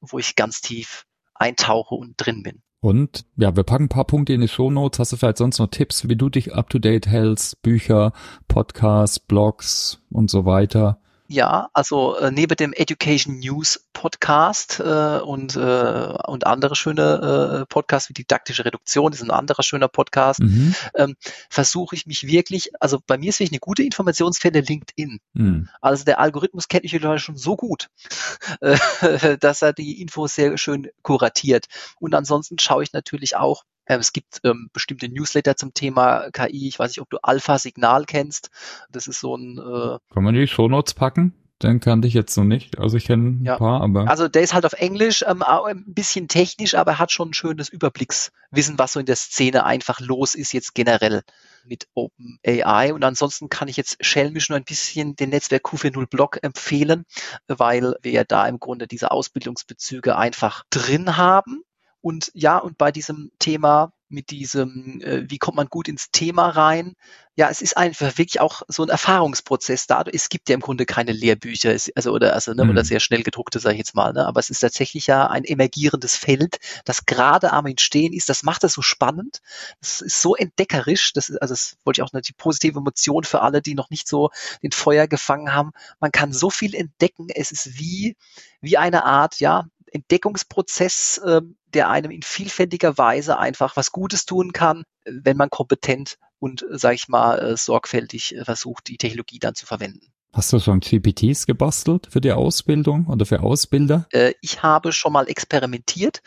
wo 0.00 0.20
ich 0.20 0.36
ganz 0.36 0.60
tief 0.60 1.04
eintauche 1.34 1.96
und 1.96 2.14
drin 2.16 2.44
bin. 2.44 2.62
Und 2.78 3.26
ja, 3.36 3.56
wir 3.56 3.64
packen 3.64 3.86
ein 3.86 3.88
paar 3.88 4.06
Punkte 4.06 4.34
in 4.34 4.40
die 4.40 4.46
Show 4.46 4.70
Notes. 4.70 5.00
Hast 5.00 5.12
du 5.12 5.16
vielleicht 5.16 5.38
sonst 5.38 5.58
noch 5.58 5.66
Tipps, 5.66 6.08
wie 6.08 6.14
du 6.14 6.28
dich 6.28 6.54
up 6.54 6.70
to 6.70 6.78
date 6.78 7.08
hältst? 7.08 7.60
Bücher, 7.60 8.12
Podcasts, 8.46 9.18
Blogs 9.18 10.00
und 10.10 10.30
so 10.30 10.44
weiter? 10.44 11.00
Ja, 11.30 11.68
also 11.74 12.16
äh, 12.16 12.30
neben 12.30 12.56
dem 12.56 12.72
Education 12.72 13.38
News 13.38 13.84
Podcast 13.92 14.80
äh, 14.80 15.18
und, 15.18 15.56
äh, 15.56 16.14
und 16.24 16.46
andere 16.46 16.74
schöne 16.74 17.60
äh, 17.60 17.66
Podcasts 17.66 18.08
wie 18.08 18.14
Didaktische 18.14 18.64
Reduktion, 18.64 19.10
das 19.10 19.20
ist 19.20 19.26
ein 19.26 19.30
anderer 19.30 19.62
schöner 19.62 19.88
Podcast, 19.88 20.40
mhm. 20.40 20.74
ähm, 20.94 21.16
versuche 21.50 21.94
ich 21.94 22.06
mich 22.06 22.26
wirklich, 22.26 22.70
also 22.80 22.98
bei 23.06 23.18
mir 23.18 23.28
ist 23.28 23.40
wirklich 23.40 23.52
eine 23.52 23.60
gute 23.60 23.82
Informationsquelle 23.82 24.60
LinkedIn. 24.60 25.20
Mhm. 25.34 25.68
Also 25.82 26.04
der 26.04 26.18
Algorithmus 26.18 26.66
kennt 26.66 26.84
mich 26.84 26.94
mittlerweile 26.94 27.20
schon 27.20 27.36
so 27.36 27.56
gut, 27.56 27.90
äh, 28.62 29.36
dass 29.36 29.60
er 29.60 29.74
die 29.74 30.00
Infos 30.00 30.34
sehr 30.34 30.56
schön 30.56 30.88
kuratiert. 31.02 31.66
Und 32.00 32.14
ansonsten 32.14 32.58
schaue 32.58 32.84
ich 32.84 32.94
natürlich 32.94 33.36
auch 33.36 33.64
es 33.96 34.12
gibt 34.12 34.40
ähm, 34.44 34.70
bestimmte 34.72 35.08
Newsletter 35.08 35.56
zum 35.56 35.74
Thema 35.74 36.30
KI. 36.32 36.68
Ich 36.68 36.78
weiß 36.78 36.90
nicht, 36.90 37.00
ob 37.00 37.10
du 37.10 37.18
Alpha 37.22 37.58
Signal 37.58 38.04
kennst. 38.04 38.50
Das 38.90 39.06
ist 39.06 39.20
so 39.20 39.36
ein. 39.36 39.58
Äh, 39.58 39.98
Kann 40.12 40.24
man 40.24 40.34
die 40.34 40.46
Shownotes 40.46 40.94
packen? 40.94 41.34
Den 41.62 41.80
kannte 41.80 42.06
ich 42.06 42.14
jetzt 42.14 42.36
noch 42.36 42.44
nicht. 42.44 42.78
Also 42.78 42.96
ich 42.96 43.06
kenne 43.06 43.40
ja. 43.42 43.54
ein 43.54 43.58
paar, 43.58 43.80
aber. 43.80 44.08
Also 44.08 44.28
der 44.28 44.42
ist 44.42 44.54
halt 44.54 44.64
auf 44.64 44.74
Englisch, 44.74 45.24
ähm, 45.26 45.42
ein 45.42 45.84
bisschen 45.88 46.28
technisch, 46.28 46.74
aber 46.74 46.92
er 46.92 46.98
hat 47.00 47.10
schon 47.10 47.30
ein 47.30 47.34
schönes 47.34 47.68
Überblickswissen, 47.68 48.78
was 48.78 48.92
so 48.92 49.00
in 49.00 49.06
der 49.06 49.16
Szene 49.16 49.64
einfach 49.64 49.98
los 49.98 50.36
ist, 50.36 50.52
jetzt 50.52 50.74
generell 50.74 51.22
mit 51.64 51.88
OpenAI. 51.94 52.92
Und 52.94 53.02
ansonsten 53.02 53.48
kann 53.48 53.66
ich 53.66 53.76
jetzt 53.76 54.04
Shellmish 54.04 54.50
nur 54.50 54.58
ein 54.58 54.64
bisschen 54.64 55.16
den 55.16 55.30
Netzwerk 55.30 55.64
Q40 55.64 56.06
Blog 56.06 56.38
empfehlen, 56.42 57.04
weil 57.48 57.96
wir 58.02 58.12
ja 58.12 58.24
da 58.24 58.46
im 58.46 58.60
Grunde 58.60 58.86
diese 58.86 59.10
Ausbildungsbezüge 59.10 60.16
einfach 60.16 60.64
drin 60.70 61.16
haben. 61.16 61.64
Und 62.00 62.30
ja, 62.34 62.58
und 62.58 62.78
bei 62.78 62.92
diesem 62.92 63.30
Thema 63.38 63.92
mit 64.10 64.30
diesem, 64.30 65.00
äh, 65.02 65.28
wie 65.28 65.38
kommt 65.38 65.56
man 65.56 65.66
gut 65.68 65.88
ins 65.88 66.10
Thema 66.10 66.48
rein? 66.48 66.94
Ja, 67.36 67.50
es 67.50 67.60
ist 67.60 67.76
einfach 67.76 68.18
wirklich 68.18 68.40
auch 68.40 68.62
so 68.66 68.82
ein 68.82 68.88
Erfahrungsprozess 68.88 69.86
da. 69.86 70.02
Es 70.10 70.28
gibt 70.28 70.48
ja 70.48 70.54
im 70.54 70.60
Grunde 70.60 70.86
keine 70.86 71.12
Lehrbücher, 71.12 71.72
es, 71.72 71.92
also 71.94 72.12
oder 72.12 72.32
also 72.32 72.52
ne, 72.52 72.64
mhm. 72.64 72.70
oder 72.70 72.84
sehr 72.84 73.00
schnell 73.00 73.22
gedruckte, 73.22 73.60
sage 73.60 73.74
ich 73.74 73.78
jetzt 73.78 73.94
mal. 73.94 74.12
Ne? 74.12 74.26
Aber 74.26 74.40
es 74.40 74.50
ist 74.50 74.60
tatsächlich 74.60 75.06
ja 75.06 75.28
ein 75.28 75.44
emergierendes 75.44 76.16
Feld, 76.16 76.58
das 76.84 77.06
gerade 77.06 77.52
am 77.52 77.66
Entstehen 77.66 78.12
ist. 78.12 78.28
Das 78.28 78.42
macht 78.42 78.64
es 78.64 78.72
so 78.72 78.82
spannend. 78.82 79.40
Das 79.80 80.00
ist 80.00 80.20
so 80.22 80.34
entdeckerisch. 80.34 81.12
Das 81.12 81.28
ist, 81.28 81.40
also 81.40 81.52
das 81.52 81.76
wollte 81.84 82.00
ich 82.00 82.02
auch 82.02 82.12
eine 82.12 82.22
die 82.22 82.32
positive 82.32 82.78
Emotion 82.78 83.24
für 83.24 83.42
alle, 83.42 83.62
die 83.62 83.74
noch 83.74 83.90
nicht 83.90 84.08
so 84.08 84.30
den 84.62 84.72
Feuer 84.72 85.06
gefangen 85.06 85.54
haben. 85.54 85.72
Man 86.00 86.12
kann 86.12 86.32
so 86.32 86.50
viel 86.50 86.74
entdecken. 86.74 87.28
Es 87.32 87.52
ist 87.52 87.78
wie 87.78 88.16
wie 88.60 88.76
eine 88.76 89.04
Art, 89.04 89.38
ja, 89.38 89.66
Entdeckungsprozess, 89.92 91.18
äh, 91.18 91.40
der 91.74 91.90
einem 91.90 92.10
in 92.10 92.22
vielfältiger 92.22 92.98
Weise 92.98 93.38
einfach 93.38 93.76
was 93.76 93.92
Gutes 93.92 94.26
tun 94.26 94.52
kann, 94.52 94.84
wenn 95.04 95.36
man 95.36 95.50
kompetent 95.50 96.18
und, 96.38 96.64
sage 96.70 96.94
ich 96.94 97.08
mal, 97.08 97.38
äh, 97.38 97.56
sorgfältig 97.56 98.36
äh, 98.36 98.44
versucht, 98.44 98.88
die 98.88 98.96
Technologie 98.96 99.38
dann 99.38 99.54
zu 99.54 99.66
verwenden. 99.66 100.12
Hast 100.32 100.52
du 100.52 100.60
schon 100.60 100.80
GPTs 100.80 101.46
gebastelt 101.46 102.06
für 102.10 102.20
die 102.20 102.32
Ausbildung 102.32 103.06
oder 103.06 103.24
für 103.24 103.42
Ausbilder? 103.42 104.06
Äh, 104.12 104.34
ich 104.42 104.62
habe 104.62 104.92
schon 104.92 105.12
mal 105.12 105.26
experimentiert. 105.26 106.20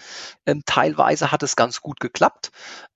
Ähm, 0.46 0.64
teilweise 0.66 1.32
hat 1.32 1.44
es 1.44 1.56
ganz 1.56 1.82
gut 1.82 2.00
geklappt. 2.00 2.52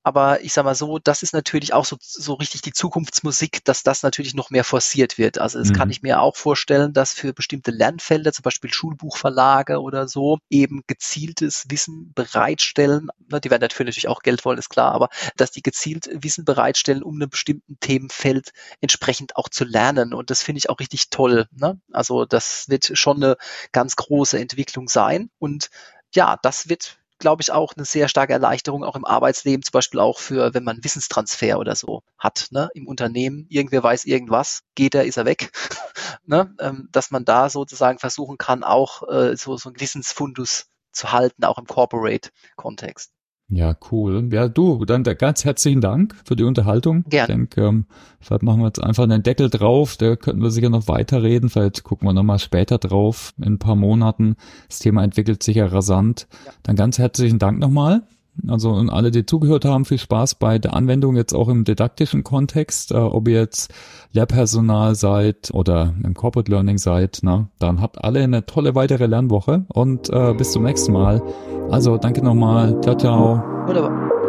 Aber 0.05 0.41
ich 0.41 0.53
sage 0.53 0.65
mal 0.65 0.75
so, 0.75 0.99
das 0.99 1.23
ist 1.23 1.33
natürlich 1.33 1.73
auch 1.73 1.83
so, 1.83 1.97
so 1.99 2.35
richtig 2.35 2.61
die 2.61 2.73
Zukunftsmusik, 2.73 3.65
dass 3.65 3.81
das 3.81 4.03
natürlich 4.03 4.35
noch 4.35 4.51
mehr 4.51 4.63
forciert 4.63 5.17
wird. 5.17 5.39
Also 5.39 5.57
das 5.57 5.69
mhm. 5.69 5.73
kann 5.73 5.89
ich 5.89 6.03
mir 6.03 6.21
auch 6.21 6.35
vorstellen, 6.35 6.93
dass 6.93 7.13
für 7.13 7.33
bestimmte 7.33 7.71
Lernfelder, 7.71 8.31
zum 8.31 8.43
Beispiel 8.43 8.71
Schulbuchverlage 8.71 9.81
oder 9.81 10.07
so, 10.07 10.37
eben 10.47 10.83
gezieltes 10.85 11.65
Wissen 11.69 12.11
bereitstellen. 12.13 13.07
Die 13.43 13.49
werden 13.49 13.61
natürlich 13.61 14.07
auch 14.07 14.21
Geld 14.21 14.45
wollen, 14.45 14.59
ist 14.59 14.69
klar, 14.69 14.91
aber 14.91 15.09
dass 15.37 15.49
die 15.49 15.63
gezielt 15.63 16.07
Wissen 16.11 16.45
bereitstellen, 16.45 17.01
um 17.01 17.15
einem 17.15 17.31
bestimmten 17.31 17.79
Themenfeld 17.79 18.51
entsprechend 18.81 19.35
auch 19.37 19.49
zu 19.49 19.65
lernen. 19.65 20.13
Und 20.13 20.29
das 20.29 20.43
finde 20.43 20.59
ich 20.59 20.69
auch 20.69 20.79
richtig 20.79 21.09
toll. 21.09 21.47
Ne? 21.51 21.81
Also 21.91 22.25
das 22.25 22.69
wird 22.69 22.91
schon 22.93 23.23
eine 23.23 23.37
ganz 23.71 23.95
große 23.95 24.37
Entwicklung 24.37 24.87
sein. 24.87 25.31
Und 25.39 25.71
ja, 26.13 26.37
das 26.43 26.69
wird 26.69 26.99
glaube 27.20 27.41
ich, 27.41 27.51
auch 27.51 27.74
eine 27.76 27.86
sehr 27.86 28.07
starke 28.07 28.34
Erleichterung 28.34 28.84
auch 28.84 28.95
im 28.95 29.05
Arbeitsleben, 29.05 29.63
zum 29.63 29.72
Beispiel 29.72 29.99
auch 29.99 30.20
für, 30.20 30.53
wenn 30.53 30.63
man 30.63 30.84
Wissenstransfer 30.84 31.59
oder 31.59 31.76
so 31.76 32.03
hat, 32.18 32.47
ne, 32.51 32.70
im 32.74 32.88
Unternehmen. 32.88 33.45
Irgendwer 33.49 33.84
weiß 33.84 34.05
irgendwas, 34.05 34.61
geht 34.76 34.95
er, 34.95 35.05
ist 35.05 35.18
er 35.18 35.26
weg, 35.26 35.51
ne, 36.26 36.53
ähm, 36.59 36.89
dass 36.91 37.11
man 37.11 37.26
da 37.26 37.49
sozusagen 37.49 37.99
versuchen 37.99 38.38
kann, 38.38 38.63
auch 38.63 39.07
äh, 39.07 39.36
so, 39.36 39.57
so 39.57 39.70
einen 39.70 39.80
Wissensfundus 39.80 40.68
zu 40.91 41.11
halten, 41.11 41.43
auch 41.43 41.57
im 41.57 41.66
Corporate-Kontext. 41.66 43.14
Ja, 43.47 43.75
cool. 43.91 44.27
Ja, 44.31 44.47
du, 44.47 44.85
dann 44.85 45.03
ganz 45.03 45.45
herzlichen 45.45 45.79
Dank 45.79 46.15
für 46.25 46.35
die 46.35 46.43
Unterhaltung. 46.43 47.03
Gerne. 47.09 47.21
Ich 47.21 47.27
denke, 47.27 47.61
ähm, 47.61 47.85
vielleicht 48.19 48.41
machen 48.41 48.61
wir 48.61 48.67
jetzt 48.67 48.83
einfach 48.83 49.03
einen 49.03 49.21
Deckel 49.21 49.49
drauf. 49.51 49.97
Da 49.97 50.15
könnten 50.15 50.41
wir 50.41 50.49
sicher 50.49 50.69
noch 50.69 50.87
weiterreden. 50.87 51.49
Vielleicht 51.49 51.83
gucken 51.83 52.07
wir 52.07 52.13
nochmal 52.13 52.39
später 52.39 52.79
drauf, 52.79 53.33
in 53.37 53.53
ein 53.53 53.59
paar 53.59 53.75
Monaten. 53.75 54.35
Das 54.67 54.79
Thema 54.79 55.03
entwickelt 55.03 55.43
sich 55.43 55.57
ja 55.57 55.67
rasant. 55.67 56.27
Ja. 56.45 56.51
Dann 56.63 56.75
ganz 56.75 56.97
herzlichen 56.97 57.37
Dank 57.37 57.59
nochmal. 57.59 58.01
Also 58.47 58.71
und 58.71 58.89
alle, 58.89 59.11
die 59.11 59.25
zugehört 59.25 59.65
haben, 59.65 59.86
viel 59.86 59.97
Spaß 59.97 60.36
bei 60.36 60.59
der 60.59 60.73
Anwendung 60.73 61.15
jetzt 61.15 61.33
auch 61.33 61.47
im 61.47 61.63
didaktischen 61.63 62.23
Kontext, 62.23 62.91
äh, 62.91 62.95
ob 62.95 63.27
ihr 63.27 63.39
jetzt 63.39 63.73
Lehrpersonal 64.11 64.95
seid 64.95 65.51
oder 65.53 65.93
im 66.03 66.13
Corporate 66.13 66.51
Learning 66.51 66.77
seid, 66.77 67.19
na, 67.21 67.49
dann 67.59 67.81
habt 67.81 68.03
alle 68.03 68.21
eine 68.21 68.45
tolle 68.45 68.75
weitere 68.75 69.05
Lernwoche 69.05 69.65
und 69.69 70.09
äh, 70.09 70.33
bis 70.33 70.51
zum 70.51 70.63
nächsten 70.63 70.93
Mal. 70.93 71.21
Also 71.69 71.97
danke 71.97 72.23
nochmal. 72.23 72.79
Ciao, 72.81 72.95
ciao. 72.95 73.43
Wunderbar. 73.67 74.24